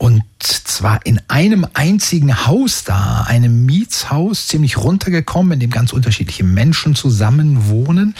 und 0.00 0.22
zwar 0.38 1.04
in 1.04 1.20
einem 1.28 1.66
einzigen 1.74 2.46
Haus 2.46 2.84
da, 2.84 3.24
einem 3.28 3.66
Mietshaus, 3.66 4.46
ziemlich 4.46 4.78
runtergekommen, 4.78 5.52
in 5.52 5.60
dem 5.60 5.70
ganz 5.70 5.92
unterschiedliche 5.92 6.42
Menschen 6.42 6.94
zusammen 6.94 7.68
wohnen. 7.68 8.14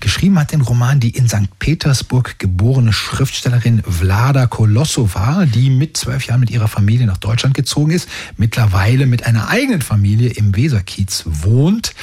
Geschrieben 0.00 0.38
hat 0.38 0.52
den 0.52 0.62
Roman 0.62 0.98
die 0.98 1.10
in 1.10 1.28
St. 1.28 1.58
Petersburg 1.58 2.38
geborene 2.38 2.94
Schriftstellerin 2.94 3.82
Vlada 3.82 4.46
Kolossova, 4.46 5.44
die 5.44 5.68
mit 5.68 5.98
zwölf 5.98 6.26
Jahren 6.26 6.40
mit 6.40 6.50
ihrer 6.50 6.68
Familie 6.68 7.06
nach 7.06 7.18
Deutschland 7.18 7.54
gezogen 7.54 7.90
ist, 7.90 8.08
mittlerweile 8.38 9.04
mit 9.04 9.26
einer 9.26 9.50
eigenen 9.50 9.82
Familie 9.82 10.30
im 10.30 10.56
Weserkiez 10.56 11.24
wohnt. 11.26 11.94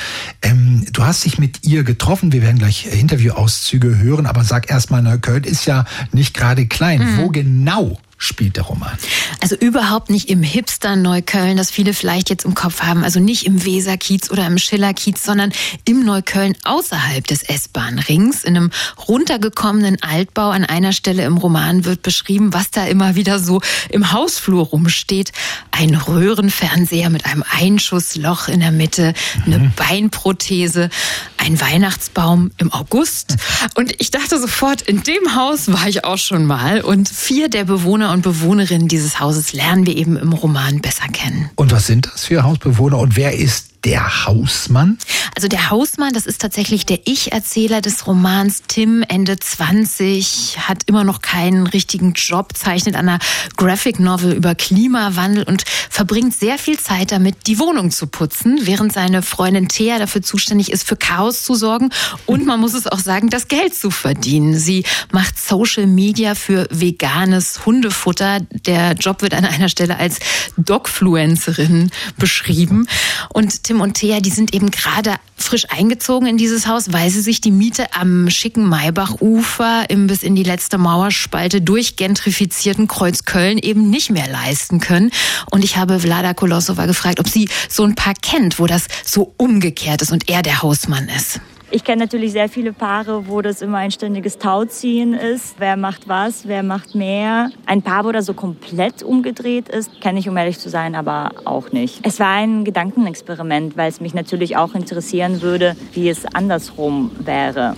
Ähm, 0.44 0.86
du 0.94 1.04
hast 1.04 1.26
dich 1.26 1.40
mit 1.40 1.66
ihr 1.66 1.84
getroffen, 1.84 2.34
wir 2.34 2.44
werden 2.44 2.60
gleich 2.60 2.86
Interviewauszüge 2.86 3.98
hören, 3.98 4.28
aber 4.28 4.44
sag 4.44 4.70
erstmal, 4.70 5.02
Neukölln 5.02 5.44
ist 5.44 5.66
ja 5.66 5.86
nicht 6.12 6.36
gerade 6.36 6.68
klein. 6.68 7.00
Mhm. 7.02 7.18
Wo 7.18 7.30
genau 7.30 8.00
spielt 8.24 8.56
der 8.56 8.64
Roman? 8.64 8.98
Also 9.42 9.56
überhaupt 9.56 10.10
nicht 10.10 10.30
im 10.30 10.42
Hipster-Neukölln, 10.42 11.58
das 11.58 11.72
viele 11.72 11.94
vielleicht 11.94 12.30
jetzt 12.30 12.46
im 12.46 12.56
Kopf 12.56 12.82
haben. 12.82 13.04
Also 13.04 13.20
nicht 13.20 13.46
im 13.46 13.66
Weserkiez 13.66 14.32
oder 14.32 14.48
im 14.48 14.58
Schillerkiez, 14.58 15.24
sondern 15.24 15.52
im 15.86 16.06
Neukölln 16.06 16.56
außerhalb 16.64 17.28
des 17.28 17.44
S-Bahn-Rings. 17.44 18.44
In 18.44 18.56
einem 18.56 18.72
runtergekommenen 19.08 20.02
Altbau 20.02 20.50
an 20.50 20.64
einer 20.64 20.94
Stelle 20.94 21.24
im 21.26 21.38
Roman 21.38 21.86
wird 21.86 22.02
beschrieben, 22.02 22.54
was 22.54 22.72
da 22.72 22.86
immer 22.86 23.16
wieder 23.16 23.40
so 23.40 23.62
im 23.90 24.12
Hausflur 24.12 24.66
rumsteht. 24.68 25.32
Ein 25.72 25.96
Röhrenfernseher 25.96 27.10
mit 27.10 27.26
einem 27.26 27.44
Einschussloch 27.50 28.48
in 28.48 28.62
der 28.62 28.72
Mitte, 28.72 29.14
eine 29.46 29.60
mhm. 29.60 29.74
Beinprothese, 29.76 30.90
ein 31.38 31.60
Weihnachtsbaum 31.60 32.52
im 32.58 32.72
August. 32.72 33.36
Und 33.76 34.00
ich 34.00 34.12
dachte 34.12 34.40
sofort, 34.40 34.82
in 34.82 35.04
dem 35.04 35.36
Haus 35.36 35.72
war 35.72 35.88
ich 35.88 36.06
auch 36.06 36.18
schon 36.18 36.46
mal. 36.46 36.82
Und 36.82 37.10
vier 37.10 37.50
der 37.50 37.66
Bewohner 37.66 38.13
und 38.14 38.22
Bewohnerinnen 38.22 38.88
dieses 38.88 39.20
Hauses 39.20 39.54
lernen 39.54 39.86
wir 39.86 39.96
eben 39.98 40.18
im 40.18 40.34
Roman 40.34 40.80
besser 40.80 41.08
kennen. 41.12 41.50
Und 41.56 41.72
was 41.72 41.88
sind 41.88 42.10
das 42.14 42.26
für 42.26 42.44
Hausbewohner 42.44 42.98
und 43.00 43.16
wer 43.16 43.34
ist 43.34 43.73
der 43.86 44.26
Hausmann? 44.26 44.98
Also 45.36 45.48
der 45.48 45.70
Hausmann, 45.70 46.14
das 46.14 46.26
ist 46.26 46.42
tatsächlich 46.42 46.86
der 46.86 47.00
Ich-Erzähler 47.06 47.82
des 47.82 48.08
Romans. 48.08 48.64
Tim, 48.68 49.04
Ende 49.08 49.38
20, 49.38 50.58
hat 50.68 50.84
immer 50.86 51.04
noch 51.04 51.22
keinen 51.22 51.68
richtigen 51.68 52.14
Job, 52.14 52.56
zeichnet 52.56 52.96
einer 52.96 53.20
Graphic 53.58 54.00
Novel 54.00 54.34
über 54.34 54.56
Klimawandel 54.56 55.44
und 55.44 55.64
verbringt 55.90 56.34
sehr 56.34 56.58
viel 56.58 56.80
Zeit 56.80 57.12
damit, 57.12 57.48
die 57.48 57.60
Wohnung 57.60 57.92
zu 57.92 58.08
putzen, 58.08 58.60
während 58.62 58.94
seine 58.94 59.22
Freundin 59.22 59.68
Thea 59.68 60.00
dafür 60.00 60.22
zuständig 60.22 60.72
ist, 60.72 60.88
für 60.88 60.96
Chaos 60.96 61.44
zu 61.44 61.56
sorgen 61.56 61.90
und 62.26 62.46
man 62.46 62.60
muss 62.60 62.74
es 62.74 62.88
auch 62.88 63.00
sagen, 63.00 63.30
das 63.30 63.48
Geld 63.48 63.76
zu 63.76 63.92
verdienen. 63.92 64.58
Sie 64.58 64.84
macht 65.12 65.38
Social 65.38 65.88
Media 65.88 66.36
für 66.36 66.68
veganes 66.70 67.66
Hundefutter. 67.66 68.40
Der 68.66 68.94
Job 68.94 69.22
wird 69.22 69.34
an 69.34 69.46
einer 69.46 69.70
Stelle 69.70 69.98
als 69.98 70.20
Dogfluencerin 70.58 71.92
beschrieben 72.18 72.88
und 73.30 73.64
Tim 73.64 73.73
Tim 73.74 73.82
und 73.82 73.96
Thea, 73.96 74.20
die 74.20 74.30
sind 74.30 74.54
eben 74.54 74.70
gerade 74.70 75.16
frisch 75.36 75.66
eingezogen 75.68 76.28
in 76.28 76.38
dieses 76.38 76.68
Haus, 76.68 76.94
weil 76.94 77.10
sie 77.10 77.22
sich 77.22 77.42
die 77.42 77.50
Miete 77.50 77.88
am 77.96 78.30
schicken 78.30 78.70
Maybachufer 78.70 79.90
im 79.90 80.06
bis 80.06 80.22
in 80.22 80.36
die 80.36 80.44
letzte 80.44 80.78
Mauerspalte 80.78 81.60
durchgentrifizierten 81.60 82.88
Kreuzköln 82.88 83.58
eben 83.58 83.90
nicht 83.90 84.12
mehr 84.12 84.28
leisten 84.28 84.80
können. 84.80 85.10
Und 85.50 85.64
ich 85.64 85.76
habe 85.76 86.00
Vlada 86.00 86.36
Kolosova 86.36 86.86
gefragt, 86.86 87.20
ob 87.20 87.28
sie 87.28 87.50
so 87.68 87.84
ein 87.84 87.96
Paar 87.96 88.14
kennt, 88.14 88.60
wo 88.60 88.68
das 88.68 88.86
so 89.04 89.34
umgekehrt 89.38 90.04
ist 90.04 90.12
und 90.12 90.30
er 90.30 90.44
der 90.44 90.62
Hausmann 90.62 91.10
ist. 91.10 91.40
Ich 91.76 91.84
kenne 91.84 92.04
natürlich 92.04 92.34
sehr 92.34 92.50
viele 92.50 92.72
Paare, 92.72 93.28
wo 93.28 93.42
das 93.42 93.64
immer 93.64 93.80
ein 93.80 93.90
ständiges 93.90 94.38
Tauziehen 94.38 95.16
ist. 95.16 95.56
Wer 95.58 95.76
macht 95.76 96.08
was, 96.08 96.48
wer 96.48 96.62
macht 96.62 96.94
mehr. 96.94 97.50
Ein 97.66 97.82
Paar, 97.82 98.06
wo 98.06 98.12
das 98.12 98.28
so 98.28 98.36
komplett 98.36 99.02
umgedreht 99.02 99.70
ist, 99.70 100.00
kenne 100.00 100.20
ich, 100.20 100.30
um 100.30 100.38
ehrlich 100.38 100.60
zu 100.60 100.70
sein, 100.70 100.94
aber 100.94 101.32
auch 101.46 101.72
nicht. 101.72 102.06
Es 102.06 102.20
war 102.20 102.30
ein 102.30 102.64
Gedankenexperiment, 102.64 103.76
weil 103.76 103.90
es 103.90 104.02
mich 104.02 104.14
natürlich 104.14 104.56
auch 104.56 104.76
interessieren 104.76 105.42
würde, 105.42 105.76
wie 105.94 106.10
es 106.10 106.28
andersrum 106.28 107.10
wäre. 107.18 107.76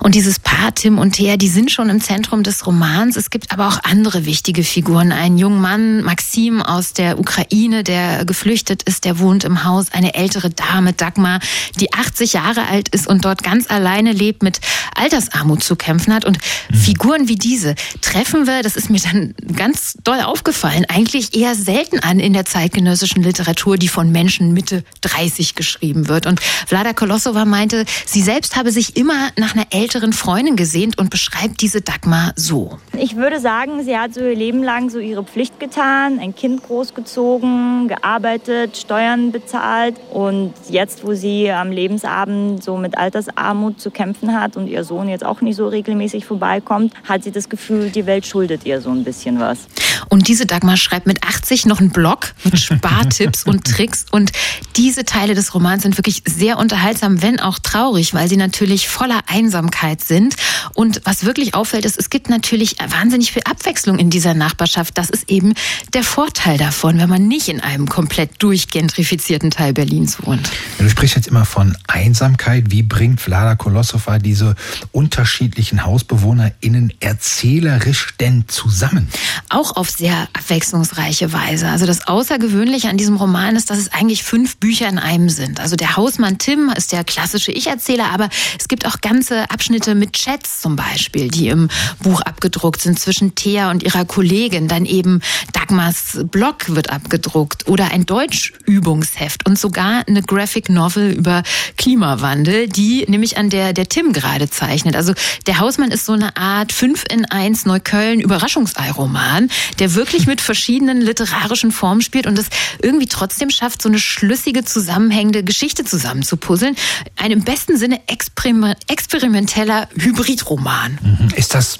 Und 0.00 0.14
dieses 0.14 0.38
Paar 0.58 0.74
Tim 0.74 0.98
und 0.98 1.12
Thea, 1.12 1.36
die 1.36 1.46
sind 1.46 1.70
schon 1.70 1.88
im 1.88 2.00
Zentrum 2.00 2.42
des 2.42 2.66
Romans. 2.66 3.16
Es 3.16 3.30
gibt 3.30 3.52
aber 3.52 3.68
auch 3.68 3.78
andere 3.84 4.26
wichtige 4.26 4.64
Figuren. 4.64 5.12
Ein 5.12 5.38
junger 5.38 5.60
Mann, 5.60 6.02
Maxim 6.02 6.60
aus 6.62 6.92
der 6.92 7.20
Ukraine, 7.20 7.84
der 7.84 8.24
geflüchtet 8.24 8.82
ist, 8.82 9.04
der 9.04 9.20
wohnt 9.20 9.44
im 9.44 9.62
Haus. 9.62 9.92
Eine 9.92 10.14
ältere 10.14 10.50
Dame, 10.50 10.94
Dagmar, 10.94 11.38
die 11.78 11.92
80 11.92 12.32
Jahre 12.32 12.66
alt 12.66 12.88
ist 12.88 13.06
und 13.06 13.24
dort 13.24 13.44
ganz 13.44 13.70
alleine 13.70 14.12
lebt, 14.12 14.42
mit 14.42 14.60
Altersarmut 14.96 15.62
zu 15.62 15.76
kämpfen 15.76 16.12
hat. 16.12 16.24
Und 16.24 16.38
mhm. 16.70 16.76
Figuren 16.76 17.28
wie 17.28 17.36
diese 17.36 17.76
treffen 18.00 18.48
wir, 18.48 18.62
das 18.64 18.74
ist 18.74 18.90
mir 18.90 19.00
dann 19.00 19.34
ganz 19.54 19.96
doll 20.02 20.20
aufgefallen, 20.20 20.86
eigentlich 20.88 21.36
eher 21.36 21.54
selten 21.54 22.00
an 22.00 22.18
in 22.18 22.32
der 22.32 22.46
zeitgenössischen 22.46 23.22
Literatur, 23.22 23.76
die 23.76 23.86
von 23.86 24.10
Menschen 24.10 24.54
Mitte 24.54 24.82
30 25.02 25.54
geschrieben 25.54 26.08
wird. 26.08 26.26
Und 26.26 26.40
Vlada 26.40 26.94
Kolosova 26.94 27.44
meinte, 27.44 27.84
sie 28.06 28.22
selbst 28.22 28.56
habe 28.56 28.72
sich 28.72 28.96
immer 28.96 29.30
nach 29.36 29.54
einer 29.54 29.66
älteren 29.70 30.08
älteren 30.08 30.12
Freundin 30.48 30.56
gesehnt 30.56 30.98
und 30.98 31.10
beschreibt 31.10 31.60
diese 31.60 31.82
Dagmar 31.82 32.32
so. 32.34 32.78
Ich 32.96 33.16
würde 33.16 33.38
sagen, 33.38 33.84
sie 33.84 33.96
hat 33.96 34.14
so 34.14 34.20
ihr 34.20 34.34
Leben 34.34 34.62
lang 34.62 34.88
so 34.88 34.98
ihre 34.98 35.22
Pflicht 35.22 35.60
getan, 35.60 36.18
ein 36.18 36.34
Kind 36.34 36.62
großgezogen, 36.62 37.88
gearbeitet, 37.88 38.76
Steuern 38.76 39.30
bezahlt 39.30 39.96
und 40.10 40.54
jetzt, 40.70 41.04
wo 41.04 41.14
sie 41.14 41.50
am 41.50 41.70
Lebensabend 41.70 42.64
so 42.64 42.78
mit 42.78 42.96
Altersarmut 42.96 43.80
zu 43.80 43.90
kämpfen 43.90 44.38
hat 44.38 44.56
und 44.56 44.68
ihr 44.68 44.84
Sohn 44.84 45.08
jetzt 45.08 45.24
auch 45.24 45.42
nicht 45.42 45.56
so 45.56 45.68
regelmäßig 45.68 46.24
vorbeikommt, 46.24 46.94
hat 47.06 47.24
sie 47.24 47.30
das 47.30 47.48
Gefühl, 47.48 47.90
die 47.90 48.06
Welt 48.06 48.26
schuldet 48.26 48.64
ihr 48.64 48.80
so 48.80 48.90
ein 48.90 49.04
bisschen 49.04 49.38
was. 49.40 49.66
Und 50.08 50.28
diese 50.28 50.46
Dagmar 50.46 50.76
schreibt 50.76 51.06
mit 51.06 51.22
80 51.22 51.66
noch 51.66 51.80
einen 51.80 51.90
Blog 51.90 52.34
mit 52.44 52.58
Spartipps 52.58 53.44
und 53.44 53.64
Tricks. 53.64 54.06
Und 54.10 54.32
diese 54.76 55.04
Teile 55.04 55.34
des 55.34 55.54
Romans 55.54 55.82
sind 55.82 55.98
wirklich 55.98 56.22
sehr 56.26 56.58
unterhaltsam, 56.58 57.20
wenn 57.22 57.40
auch 57.40 57.58
traurig, 57.58 58.14
weil 58.14 58.28
sie 58.28 58.36
natürlich 58.36 58.88
voller 58.88 59.20
Einsamkeit 59.26 60.02
sind. 60.02 60.36
Und 60.74 61.00
was 61.04 61.24
wirklich 61.24 61.54
auffällt, 61.54 61.84
ist, 61.84 61.98
es 61.98 62.10
gibt 62.10 62.28
natürlich 62.28 62.76
wahnsinnig 62.88 63.32
viel 63.32 63.42
Abwechslung 63.44 63.98
in 63.98 64.10
dieser 64.10 64.34
Nachbarschaft. 64.34 64.96
Das 64.98 65.10
ist 65.10 65.30
eben 65.30 65.54
der 65.94 66.04
Vorteil 66.04 66.58
davon, 66.58 66.98
wenn 66.98 67.08
man 67.08 67.28
nicht 67.28 67.48
in 67.48 67.60
einem 67.60 67.88
komplett 67.88 68.42
durchgentrifizierten 68.42 69.50
Teil 69.50 69.72
Berlins 69.72 70.18
wohnt. 70.24 70.50
Du 70.78 70.88
sprichst 70.88 71.16
jetzt 71.16 71.28
immer 71.28 71.44
von 71.44 71.76
Einsamkeit. 71.86 72.70
Wie 72.70 72.82
bringt 72.82 73.20
Vlada 73.20 73.54
Kolosova 73.54 74.18
diese 74.18 74.54
unterschiedlichen 74.92 75.84
HausbewohnerInnen 75.84 76.92
erzählerisch 77.00 78.14
denn 78.20 78.44
zusammen? 78.48 79.08
Auch 79.48 79.76
auf 79.76 79.90
sehr 79.90 80.28
abwechslungsreiche 80.32 81.32
Weise. 81.32 81.68
Also 81.68 81.86
das 81.86 82.06
Außergewöhnliche 82.06 82.88
an 82.88 82.96
diesem 82.96 83.16
Roman 83.16 83.56
ist, 83.56 83.70
dass 83.70 83.78
es 83.78 83.92
eigentlich 83.92 84.22
fünf 84.22 84.56
Bücher 84.58 84.88
in 84.88 84.98
einem 84.98 85.28
sind. 85.28 85.60
Also 85.60 85.76
der 85.76 85.96
Hausmann 85.96 86.38
Tim 86.38 86.72
ist 86.76 86.92
der 86.92 87.04
klassische 87.04 87.52
Ich-Erzähler, 87.52 88.10
aber 88.12 88.28
es 88.58 88.68
gibt 88.68 88.86
auch 88.86 89.00
ganze 89.00 89.50
Abschnitte 89.50 89.94
mit 89.94 90.12
Chats 90.28 90.60
zum 90.60 90.76
Beispiel, 90.76 91.28
die 91.28 91.48
im 91.48 91.68
Buch 92.00 92.20
abgedruckt 92.20 92.82
sind 92.82 93.00
zwischen 93.00 93.34
Thea 93.34 93.70
und 93.70 93.82
ihrer 93.82 94.04
Kollegin. 94.04 94.68
Dann 94.68 94.84
eben 94.84 95.22
Dagmars 95.54 96.18
Blog 96.24 96.68
wird 96.68 96.90
abgedruckt 96.90 97.66
oder 97.66 97.92
ein 97.92 98.04
Deutschübungsheft 98.04 99.46
und 99.46 99.58
sogar 99.58 100.06
eine 100.06 100.22
Graphic 100.22 100.68
Novel 100.68 101.12
über 101.12 101.42
Klimawandel, 101.78 102.68
die 102.68 103.06
nämlich 103.08 103.38
an 103.38 103.48
der 103.48 103.72
der 103.72 103.88
Tim 103.88 104.12
gerade 104.12 104.50
zeichnet. 104.50 104.96
Also 104.96 105.14
der 105.46 105.60
Hausmann 105.60 105.90
ist 105.90 106.04
so 106.04 106.12
eine 106.12 106.36
Art 106.36 106.72
5 106.72 107.04
in 107.10 107.24
1 107.24 107.64
Neukölln 107.64 108.20
Überraschungsei-Roman, 108.20 109.48
der 109.78 109.94
wirklich 109.94 110.26
mit 110.26 110.42
verschiedenen 110.42 111.00
literarischen 111.00 111.72
Formen 111.72 112.02
spielt 112.02 112.26
und 112.26 112.38
es 112.38 112.48
irgendwie 112.82 113.06
trotzdem 113.06 113.48
schafft, 113.48 113.80
so 113.80 113.88
eine 113.88 113.98
schlüssige, 113.98 114.62
zusammenhängende 114.62 115.42
Geschichte 115.42 115.84
zusammenzupuzzeln. 115.84 116.76
Ein 117.16 117.30
im 117.30 117.44
besten 117.44 117.78
Sinne 117.78 118.00
experimenteller 118.08 119.88
Hybridroman. 120.18 120.98
Mhm. 121.02 121.28
Ist 121.36 121.54
das 121.54 121.78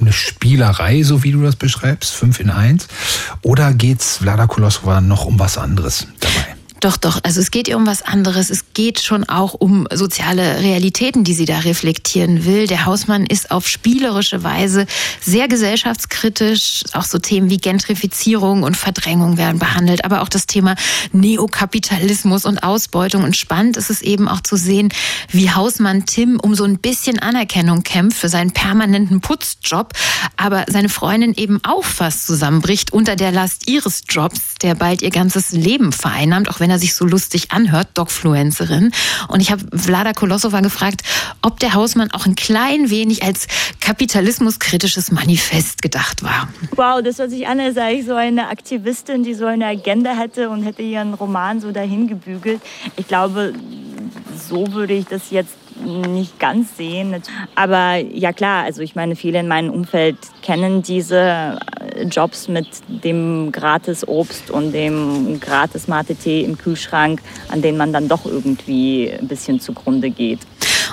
eine 0.00 0.12
Spielerei, 0.12 1.02
so 1.02 1.22
wie 1.22 1.32
du 1.32 1.42
das 1.42 1.56
beschreibst, 1.56 2.14
fünf 2.14 2.40
in 2.40 2.50
eins? 2.50 2.88
Oder 3.42 3.72
geht's 3.74 4.18
Vlada 4.18 4.46
Kolosova 4.46 5.00
noch 5.00 5.26
um 5.26 5.38
was 5.38 5.58
anderes 5.58 6.06
dabei? 6.20 6.56
Doch, 6.82 6.96
doch. 6.96 7.20
Also 7.22 7.40
es 7.40 7.52
geht 7.52 7.68
ihr 7.68 7.76
um 7.76 7.86
was 7.86 8.02
anderes. 8.02 8.50
Es 8.50 8.64
geht 8.74 8.98
schon 8.98 9.22
auch 9.28 9.54
um 9.54 9.86
soziale 9.94 10.58
Realitäten, 10.58 11.22
die 11.22 11.32
sie 11.32 11.44
da 11.44 11.60
reflektieren 11.60 12.44
will. 12.44 12.66
Der 12.66 12.86
Hausmann 12.86 13.24
ist 13.24 13.52
auf 13.52 13.68
spielerische 13.68 14.42
Weise 14.42 14.86
sehr 15.20 15.46
gesellschaftskritisch. 15.46 16.82
Auch 16.92 17.04
so 17.04 17.20
Themen 17.20 17.50
wie 17.50 17.58
Gentrifizierung 17.58 18.64
und 18.64 18.76
Verdrängung 18.76 19.36
werden 19.36 19.60
behandelt. 19.60 20.04
Aber 20.04 20.22
auch 20.22 20.28
das 20.28 20.46
Thema 20.46 20.74
Neokapitalismus 21.12 22.44
und 22.46 22.64
Ausbeutung. 22.64 23.22
Und 23.22 23.36
spannend 23.36 23.76
ist 23.76 23.88
es 23.88 24.02
eben 24.02 24.26
auch 24.26 24.40
zu 24.40 24.56
sehen, 24.56 24.88
wie 25.30 25.52
Hausmann 25.52 26.04
Tim 26.04 26.40
um 26.40 26.56
so 26.56 26.64
ein 26.64 26.78
bisschen 26.78 27.20
Anerkennung 27.20 27.84
kämpft 27.84 28.18
für 28.18 28.28
seinen 28.28 28.50
permanenten 28.50 29.20
Putzjob. 29.20 29.92
Aber 30.36 30.64
seine 30.66 30.88
Freundin 30.88 31.34
eben 31.34 31.60
auch 31.62 31.84
fast 31.84 32.26
zusammenbricht 32.26 32.92
unter 32.92 33.14
der 33.14 33.30
Last 33.30 33.68
ihres 33.68 34.02
Jobs, 34.08 34.56
der 34.62 34.74
bald 34.74 35.00
ihr 35.00 35.10
ganzes 35.10 35.52
Leben 35.52 35.92
vereinnahmt, 35.92 36.50
auch 36.50 36.58
wenn 36.58 36.71
er 36.72 36.78
sich 36.78 36.94
so 36.94 37.04
lustig 37.04 37.52
anhört, 37.52 37.88
Dogfluencerin. 37.94 38.92
Und 39.28 39.40
ich 39.40 39.52
habe 39.52 39.64
Vlada 39.76 40.12
Kolosova 40.12 40.60
gefragt, 40.60 41.02
ob 41.42 41.60
der 41.60 41.74
Hausmann 41.74 42.10
auch 42.10 42.26
ein 42.26 42.34
klein 42.34 42.90
wenig 42.90 43.22
als 43.22 43.46
kapitalismuskritisches 43.80 45.12
Manifest 45.12 45.82
gedacht 45.82 46.22
war. 46.22 46.48
Wow, 46.76 47.02
das 47.02 47.18
hört 47.18 47.30
sich 47.30 47.46
an, 47.46 47.60
als 47.60 47.76
sei 47.76 47.94
ich 47.94 48.06
so 48.06 48.14
eine 48.14 48.48
Aktivistin, 48.48 49.22
die 49.22 49.34
so 49.34 49.46
eine 49.46 49.66
Agenda 49.66 50.16
hätte 50.16 50.50
und 50.50 50.64
hätte 50.64 50.82
ihren 50.82 51.14
Roman 51.14 51.60
so 51.60 51.70
dahin 51.72 52.08
gebügelt. 52.08 52.60
Ich 52.96 53.06
glaube, 53.06 53.52
so 54.48 54.72
würde 54.72 54.94
ich 54.94 55.06
das 55.06 55.30
jetzt 55.30 55.61
nicht 55.84 56.38
ganz 56.38 56.76
sehen. 56.76 57.22
Aber 57.54 57.96
ja 57.96 58.32
klar, 58.32 58.64
also 58.64 58.82
ich 58.82 58.94
meine, 58.94 59.16
viele 59.16 59.40
in 59.40 59.48
meinem 59.48 59.70
Umfeld 59.70 60.16
kennen 60.42 60.82
diese 60.82 61.58
äh, 61.94 62.04
Jobs 62.04 62.48
mit 62.48 62.66
dem 62.88 63.52
gratis 63.52 64.06
Obst 64.06 64.50
und 64.50 64.72
dem 64.72 65.40
gratis 65.40 65.88
Mate-Tee 65.88 66.42
im 66.42 66.58
Kühlschrank, 66.58 67.20
an 67.48 67.62
denen 67.62 67.78
man 67.78 67.92
dann 67.92 68.08
doch 68.08 68.24
irgendwie 68.24 69.10
ein 69.10 69.28
bisschen 69.28 69.60
zugrunde 69.60 70.10
geht. 70.10 70.40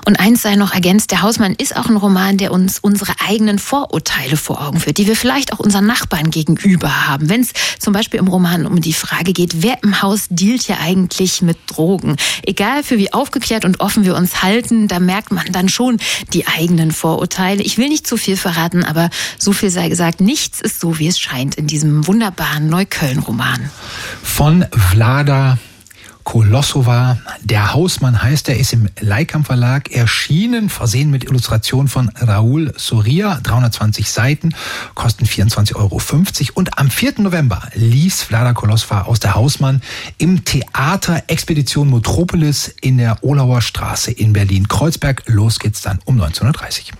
Und 0.09 0.19
eins 0.19 0.41
sei 0.41 0.55
noch 0.55 0.73
ergänzt, 0.73 1.11
der 1.11 1.21
Hausmann 1.21 1.53
ist 1.53 1.75
auch 1.75 1.85
ein 1.85 1.95
Roman, 1.95 2.37
der 2.37 2.51
uns 2.51 2.79
unsere 2.79 3.13
eigenen 3.27 3.59
Vorurteile 3.59 4.37
vor 4.37 4.59
Augen 4.65 4.79
führt, 4.79 4.97
die 4.97 5.05
wir 5.05 5.15
vielleicht 5.15 5.53
auch 5.53 5.59
unseren 5.59 5.85
Nachbarn 5.85 6.31
gegenüber 6.31 7.05
haben. 7.05 7.29
Wenn 7.29 7.41
es 7.41 7.53
zum 7.77 7.93
Beispiel 7.93 8.19
im 8.19 8.27
Roman 8.27 8.65
um 8.65 8.81
die 8.81 8.93
Frage 8.93 9.33
geht, 9.33 9.61
wer 9.61 9.83
im 9.83 10.01
Haus 10.01 10.25
dealt 10.31 10.67
ja 10.67 10.77
eigentlich 10.81 11.43
mit 11.43 11.59
Drogen? 11.67 12.15
Egal 12.41 12.81
für 12.81 12.97
wie 12.97 13.13
aufgeklärt 13.13 13.65
und 13.65 13.81
offen 13.81 14.03
wir 14.03 14.15
uns 14.15 14.41
halten, 14.41 14.87
da 14.87 14.99
merkt 14.99 15.31
man 15.31 15.45
dann 15.51 15.69
schon 15.69 15.99
die 16.33 16.47
eigenen 16.47 16.91
Vorurteile. 16.91 17.61
Ich 17.61 17.77
will 17.77 17.89
nicht 17.89 18.07
zu 18.07 18.17
viel 18.17 18.35
verraten, 18.35 18.83
aber 18.83 19.11
so 19.37 19.53
viel 19.53 19.69
sei 19.69 19.89
gesagt, 19.89 20.21
nichts 20.21 20.59
ist 20.59 20.79
so, 20.79 20.97
wie 20.97 21.07
es 21.07 21.19
scheint 21.19 21.53
in 21.53 21.67
diesem 21.67 22.07
wunderbaren 22.07 22.67
Neukölln-Roman. 22.67 23.69
Von 24.23 24.65
Vlada 24.71 25.59
Kolossova. 26.29 27.17
Der 27.41 27.73
Hausmann 27.73 28.21
heißt 28.21 28.49
er, 28.49 28.59
ist 28.59 28.71
im 28.71 28.87
Leikam 28.99 29.43
Verlag 29.43 29.89
erschienen, 29.91 30.69
versehen 30.69 31.09
mit 31.09 31.23
Illustration 31.23 31.87
von 31.87 32.09
Raoul 32.09 32.71
Soria, 32.77 33.39
320 33.41 34.11
Seiten, 34.11 34.53
kosten 34.93 35.25
24,50 35.25 35.75
Euro. 35.75 35.99
Und 36.53 36.77
am 36.77 36.91
4. 36.91 37.13
November 37.17 37.63
liest 37.73 38.25
Vlada 38.25 38.53
Kolossova 38.53 39.05
aus 39.05 39.19
der 39.19 39.33
Hausmann 39.33 39.81
im 40.19 40.45
Theater 40.45 41.23
Expedition 41.25 41.89
Metropolis 41.89 42.75
in 42.79 42.99
der 42.99 43.23
Olauer 43.23 43.61
Straße 43.61 44.11
in 44.11 44.31
Berlin-Kreuzberg. 44.31 45.23
Los 45.25 45.57
geht's 45.57 45.81
dann 45.81 45.97
um 46.05 46.21
1930. 46.21 46.93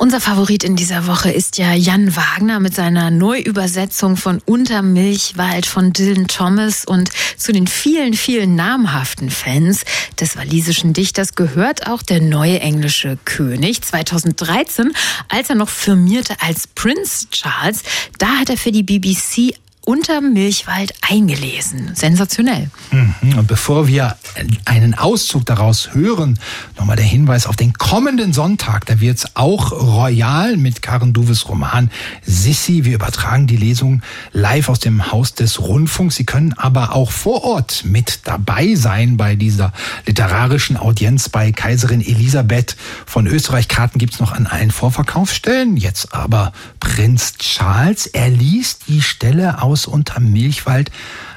Unser 0.00 0.18
Favorit 0.22 0.64
in 0.64 0.76
dieser 0.76 1.06
Woche 1.06 1.30
ist 1.30 1.58
ja 1.58 1.74
Jan 1.74 2.16
Wagner 2.16 2.58
mit 2.58 2.74
seiner 2.74 3.10
Neuübersetzung 3.10 4.16
von 4.16 4.40
Untermilchwald 4.46 5.66
von 5.66 5.92
Dylan 5.92 6.26
Thomas 6.26 6.86
und 6.86 7.10
zu 7.36 7.52
den 7.52 7.66
vielen, 7.66 8.14
vielen 8.14 8.54
namhaften 8.54 9.28
Fans 9.28 9.84
des 10.18 10.38
walisischen 10.38 10.94
Dichters 10.94 11.34
gehört 11.34 11.86
auch 11.86 12.00
der 12.00 12.22
neue 12.22 12.60
englische 12.60 13.18
König. 13.26 13.82
2013, 13.82 14.90
als 15.28 15.50
er 15.50 15.56
noch 15.56 15.68
firmierte 15.68 16.34
als 16.40 16.66
Prince 16.66 17.28
Charles, 17.30 17.82
da 18.16 18.38
hat 18.38 18.48
er 18.48 18.56
für 18.56 18.72
die 18.72 18.82
BBC 18.82 19.54
unter 19.90 20.20
Milchwald 20.20 20.92
eingelesen. 21.00 21.96
Sensationell. 21.96 22.70
Mhm. 22.92 23.38
Und 23.38 23.48
bevor 23.48 23.88
wir 23.88 24.16
einen 24.64 24.94
Auszug 24.94 25.44
daraus 25.46 25.94
hören, 25.94 26.38
nochmal 26.78 26.94
der 26.94 27.04
Hinweis 27.04 27.48
auf 27.48 27.56
den 27.56 27.72
kommenden 27.72 28.32
Sonntag. 28.32 28.86
Da 28.86 29.00
wird 29.00 29.18
es 29.18 29.34
auch 29.34 29.72
royal 29.72 30.56
mit 30.56 30.80
Karen 30.80 31.12
Duves 31.12 31.48
Roman 31.48 31.90
Sissi. 32.24 32.84
Wir 32.84 32.94
übertragen 32.94 33.48
die 33.48 33.56
Lesung 33.56 34.02
live 34.30 34.68
aus 34.68 34.78
dem 34.78 35.10
Haus 35.10 35.34
des 35.34 35.58
Rundfunks. 35.58 36.14
Sie 36.14 36.24
können 36.24 36.52
aber 36.52 36.94
auch 36.94 37.10
vor 37.10 37.42
Ort 37.42 37.84
mit 37.84 38.20
dabei 38.28 38.76
sein 38.76 39.16
bei 39.16 39.34
dieser 39.34 39.72
literarischen 40.06 40.76
Audienz 40.76 41.28
bei 41.28 41.50
Kaiserin 41.50 42.00
Elisabeth 42.00 42.76
von 43.06 43.26
Österreich. 43.26 43.66
Karten 43.66 43.98
gibt 43.98 44.14
es 44.14 44.20
noch 44.20 44.30
an 44.30 44.46
allen 44.46 44.70
Vorverkaufsstellen. 44.70 45.76
Jetzt 45.76 46.14
aber 46.14 46.52
Prinz 46.78 47.38
Charles. 47.38 48.06
Er 48.06 48.28
liest 48.28 48.82
die 48.86 49.02
Stelle 49.02 49.60
aus 49.60 49.79
unterm 49.86 50.32
Milchwald 50.32 50.90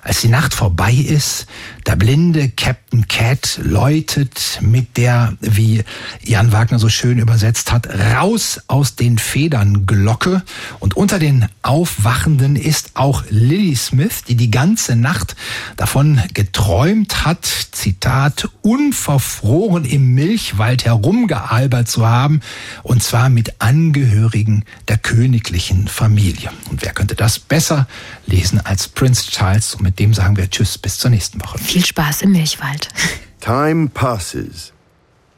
als 0.04 0.22
die 0.22 0.28
Nacht 0.28 0.54
vorbei 0.54 0.94
ist, 0.94 1.48
der 1.88 1.96
blinde 1.96 2.50
Captain 2.50 3.08
Cat 3.08 3.60
läutet 3.62 4.60
mit 4.62 4.98
der, 4.98 5.34
wie 5.40 5.84
Jan 6.22 6.52
Wagner 6.52 6.80
so 6.80 6.90
schön 6.90 7.20
übersetzt 7.20 7.72
hat, 7.72 7.88
raus 7.88 8.62
aus 8.68 8.96
den 8.96 9.18
Federn 9.18 9.86
Glocke. 9.86 10.44
Und 10.80 10.96
unter 10.96 11.20
den 11.20 11.48
Aufwachenden 11.62 12.56
ist 12.56 12.92
auch 12.96 13.24
Lily 13.30 13.76
Smith, 13.76 14.24
die 14.28 14.36
die 14.36 14.52
ganze 14.52 14.96
Nacht 14.96 15.36
davon 15.78 16.22
geträumt 16.34 17.26
hat, 17.26 17.46
Zitat, 17.46 18.50
unverfroren 18.62 19.86
im 19.86 20.14
Milchwald 20.14 20.86
herumgealbert 20.86 21.88
zu 21.88 22.06
haben, 22.08 22.42
und 22.84 23.04
zwar 23.04 23.30
mit 23.30 23.62
Angehörigen 23.62 24.66
der 24.88 24.98
königlichen 24.98 25.88
Familie. 25.88 26.52
Und 26.70 26.82
wer 26.82 26.94
könnte 26.94 27.16
das 27.16 27.40
besser 27.40 27.88
lesen 28.26 28.60
als 28.64 28.88
Prince 28.88 29.30
Charles? 29.32 29.76
Und 29.76 29.84
mit 29.84 29.93
dem 30.00 30.14
sagen 30.14 30.38
wir 30.38 30.50
Tschüss, 30.50 30.78
bis 30.78 30.98
zur 30.98 31.12
nächsten 31.12 31.42
Woche. 31.42 31.58
Viel 31.58 31.86
Spaß 31.86 32.24
im 32.24 32.32
Milchwald. 32.32 32.90
Time 33.40 33.90
passes. 33.90 34.74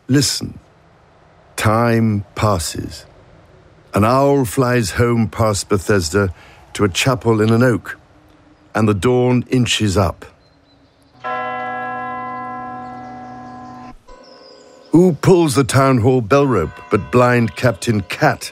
Listen. 0.08 0.60
Time 1.56 2.24
passes. 2.36 3.06
An 3.94 4.04
owl 4.04 4.46
flies 4.46 5.00
home 5.00 5.30
past 5.30 5.70
Bethesda 5.70 6.34
to 6.74 6.84
a 6.84 6.90
chapel 6.90 7.42
in 7.42 7.50
an 7.52 7.64
oak, 7.64 7.98
and 8.74 8.88
the 8.88 8.94
dawn 8.94 9.46
inches 9.50 9.98
up. 9.98 10.26
Who 14.92 15.14
pulls 15.14 15.56
the 15.56 15.64
town 15.64 15.98
hall 16.00 16.22
bell 16.22 16.46
rope 16.46 16.80
but 16.90 17.12
blind 17.12 17.56
Captain 17.56 18.02
Cat? 18.02 18.52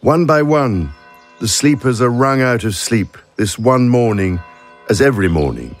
One 0.00 0.26
by 0.26 0.42
one, 0.42 0.92
the 1.40 1.48
sleepers 1.48 2.00
are 2.00 2.10
wrung 2.10 2.40
out 2.40 2.64
of 2.64 2.74
sleep 2.74 3.18
this 3.36 3.58
one 3.58 3.88
morning 3.88 4.40
as 4.88 5.00
every 5.00 5.28
morning. 5.28 5.76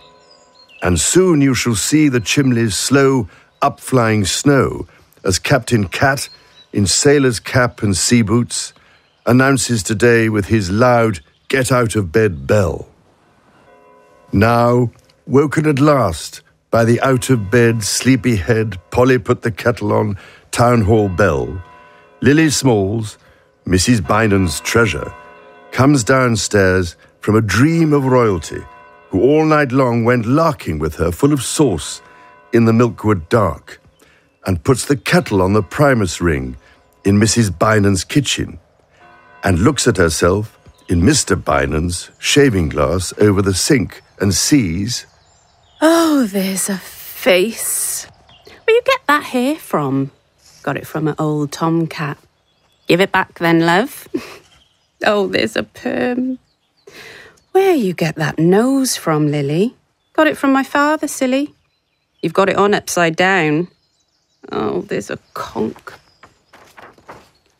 And 0.82 1.00
soon 1.00 1.40
you 1.40 1.54
shall 1.54 1.74
see 1.74 2.08
the 2.08 2.20
chimney's 2.20 2.76
slow 2.76 3.28
upflying 3.62 4.26
snow 4.26 4.86
as 5.24 5.38
Captain 5.38 5.88
Cat, 5.88 6.28
in 6.72 6.86
sailor's 6.86 7.40
cap 7.40 7.82
and 7.82 7.96
sea 7.96 8.22
boots, 8.22 8.72
announces 9.26 9.82
today 9.82 10.28
with 10.28 10.46
his 10.46 10.70
loud 10.70 11.20
get 11.48 11.72
out 11.72 11.96
of 11.96 12.12
bed 12.12 12.46
bell. 12.46 12.88
Now, 14.32 14.90
woken 15.26 15.66
at 15.66 15.80
last 15.80 16.42
by 16.70 16.84
the 16.84 17.00
out 17.00 17.30
of 17.30 17.50
bed 17.50 17.82
sleepy 17.82 18.36
head, 18.36 18.78
Polly 18.90 19.18
put 19.18 19.42
the 19.42 19.50
kettle 19.50 19.92
on 19.92 20.18
town 20.50 20.82
hall 20.82 21.08
bell. 21.08 21.62
Lily 22.20 22.50
Smalls, 22.50 23.16
Mrs. 23.66 24.06
Bynan's 24.06 24.60
treasure, 24.60 25.12
comes 25.72 26.04
downstairs 26.04 26.96
from 27.20 27.36
a 27.36 27.42
dream 27.42 27.92
of 27.92 28.04
royalty 28.04 28.62
who 29.10 29.20
all 29.20 29.44
night 29.44 29.72
long 29.72 30.04
went 30.04 30.26
larking 30.26 30.78
with 30.78 30.96
her 30.96 31.10
full 31.10 31.32
of 31.32 31.42
sauce 31.42 32.02
in 32.52 32.64
the 32.64 32.72
milkwood 32.72 33.28
dark, 33.28 33.80
and 34.46 34.64
puts 34.64 34.86
the 34.86 34.96
kettle 34.96 35.42
on 35.42 35.52
the 35.52 35.62
primus 35.62 36.20
ring 36.20 36.56
in 37.04 37.16
Mrs. 37.16 37.56
Bynan's 37.56 38.04
kitchen, 38.04 38.58
and 39.44 39.60
looks 39.60 39.86
at 39.86 39.96
herself 39.96 40.58
in 40.88 41.02
Mr. 41.02 41.42
Bynan's 41.42 42.10
shaving 42.18 42.68
glass 42.70 43.12
over 43.18 43.42
the 43.42 43.54
sink 43.54 44.02
and 44.20 44.34
sees. 44.34 45.06
Oh, 45.80 46.26
there's 46.26 46.68
a 46.68 46.78
face. 46.78 48.06
Where 48.64 48.76
you 48.76 48.82
get 48.84 49.00
that 49.06 49.22
hair 49.24 49.56
from? 49.56 50.10
Got 50.62 50.76
it 50.76 50.86
from 50.86 51.08
an 51.08 51.14
old 51.18 51.52
tomcat. 51.52 52.18
Give 52.86 53.00
it 53.00 53.12
back 53.12 53.38
then, 53.38 53.60
love. 53.60 54.08
oh, 55.06 55.26
there's 55.28 55.56
a 55.56 55.62
perm. 55.62 56.38
Where 57.58 57.74
you 57.74 57.92
get 57.92 58.14
that 58.14 58.38
nose 58.38 58.96
from, 58.96 59.32
Lily? 59.32 59.74
Got 60.12 60.28
it 60.28 60.38
from 60.38 60.52
my 60.52 60.62
father, 60.62 61.08
silly. 61.08 61.52
You've 62.22 62.32
got 62.32 62.48
it 62.48 62.54
on 62.54 62.72
upside 62.72 63.16
down. 63.16 63.66
Oh, 64.52 64.82
there's 64.82 65.10
a 65.10 65.18
conk. 65.34 65.92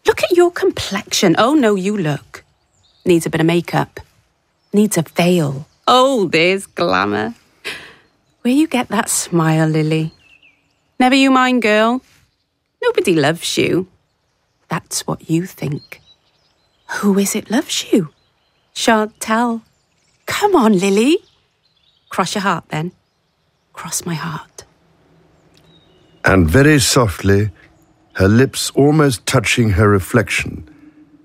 Look 0.06 0.22
at 0.22 0.30
your 0.30 0.52
complexion. 0.52 1.34
Oh, 1.36 1.54
no, 1.54 1.74
you 1.74 1.96
look. 1.96 2.44
Needs 3.04 3.26
a 3.26 3.30
bit 3.30 3.40
of 3.40 3.48
makeup. 3.48 3.98
Needs 4.72 4.96
a 4.96 5.02
veil. 5.02 5.66
Oh, 5.88 6.28
there's 6.28 6.66
glamour. 6.66 7.34
Where 8.42 8.54
you 8.54 8.68
get 8.68 8.86
that 8.90 9.10
smile, 9.10 9.66
Lily? 9.66 10.12
Never 11.00 11.16
you 11.16 11.32
mind, 11.32 11.60
girl. 11.60 12.02
Nobody 12.80 13.16
loves 13.16 13.58
you. 13.58 13.88
That's 14.68 15.08
what 15.08 15.28
you 15.28 15.44
think. 15.44 16.00
Who 17.00 17.18
is 17.18 17.34
it 17.34 17.50
loves 17.50 17.92
you? 17.92 18.10
Shan't 18.72 19.18
tell. 19.18 19.62
Come 20.28 20.54
on, 20.54 20.78
Lily. 20.78 21.18
Cross 22.10 22.36
your 22.36 22.42
heart 22.42 22.64
then. 22.68 22.92
Cross 23.72 24.06
my 24.06 24.14
heart. 24.14 24.64
And 26.24 26.48
very 26.48 26.78
softly, 26.78 27.50
her 28.12 28.28
lips 28.28 28.70
almost 28.74 29.26
touching 29.26 29.70
her 29.70 29.88
reflection, 29.88 30.68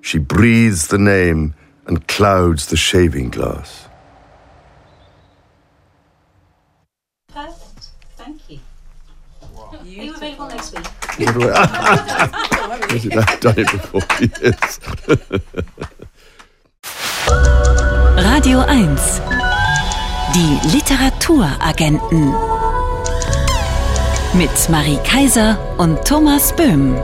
she 0.02 0.18
breathes 0.18 0.88
the 0.88 0.98
name 0.98 1.54
and 1.86 2.08
clouds 2.08 2.68
the 2.68 2.78
shaving 2.78 3.30
glass. 3.30 3.88
Perfect. 7.28 7.90
Thank 8.16 8.50
you. 8.50 8.60
Are 9.72 9.86
you 9.86 10.14
available 10.14 10.48
next 10.48 10.74
week? 10.76 10.88
I've 11.20 11.30
done 13.42 13.60
it 13.60 13.72
before, 13.72 14.02
yes. 14.42 14.80
Radio 18.44 18.60
1. 18.60 19.22
Die 20.36 20.76
Literaturagenten. 20.76 22.34
Mit 24.34 24.70
Marie 24.70 25.00
Kaiser 25.06 25.58
und 25.78 26.04
Thomas 26.04 26.54
Böhm. 26.54 26.98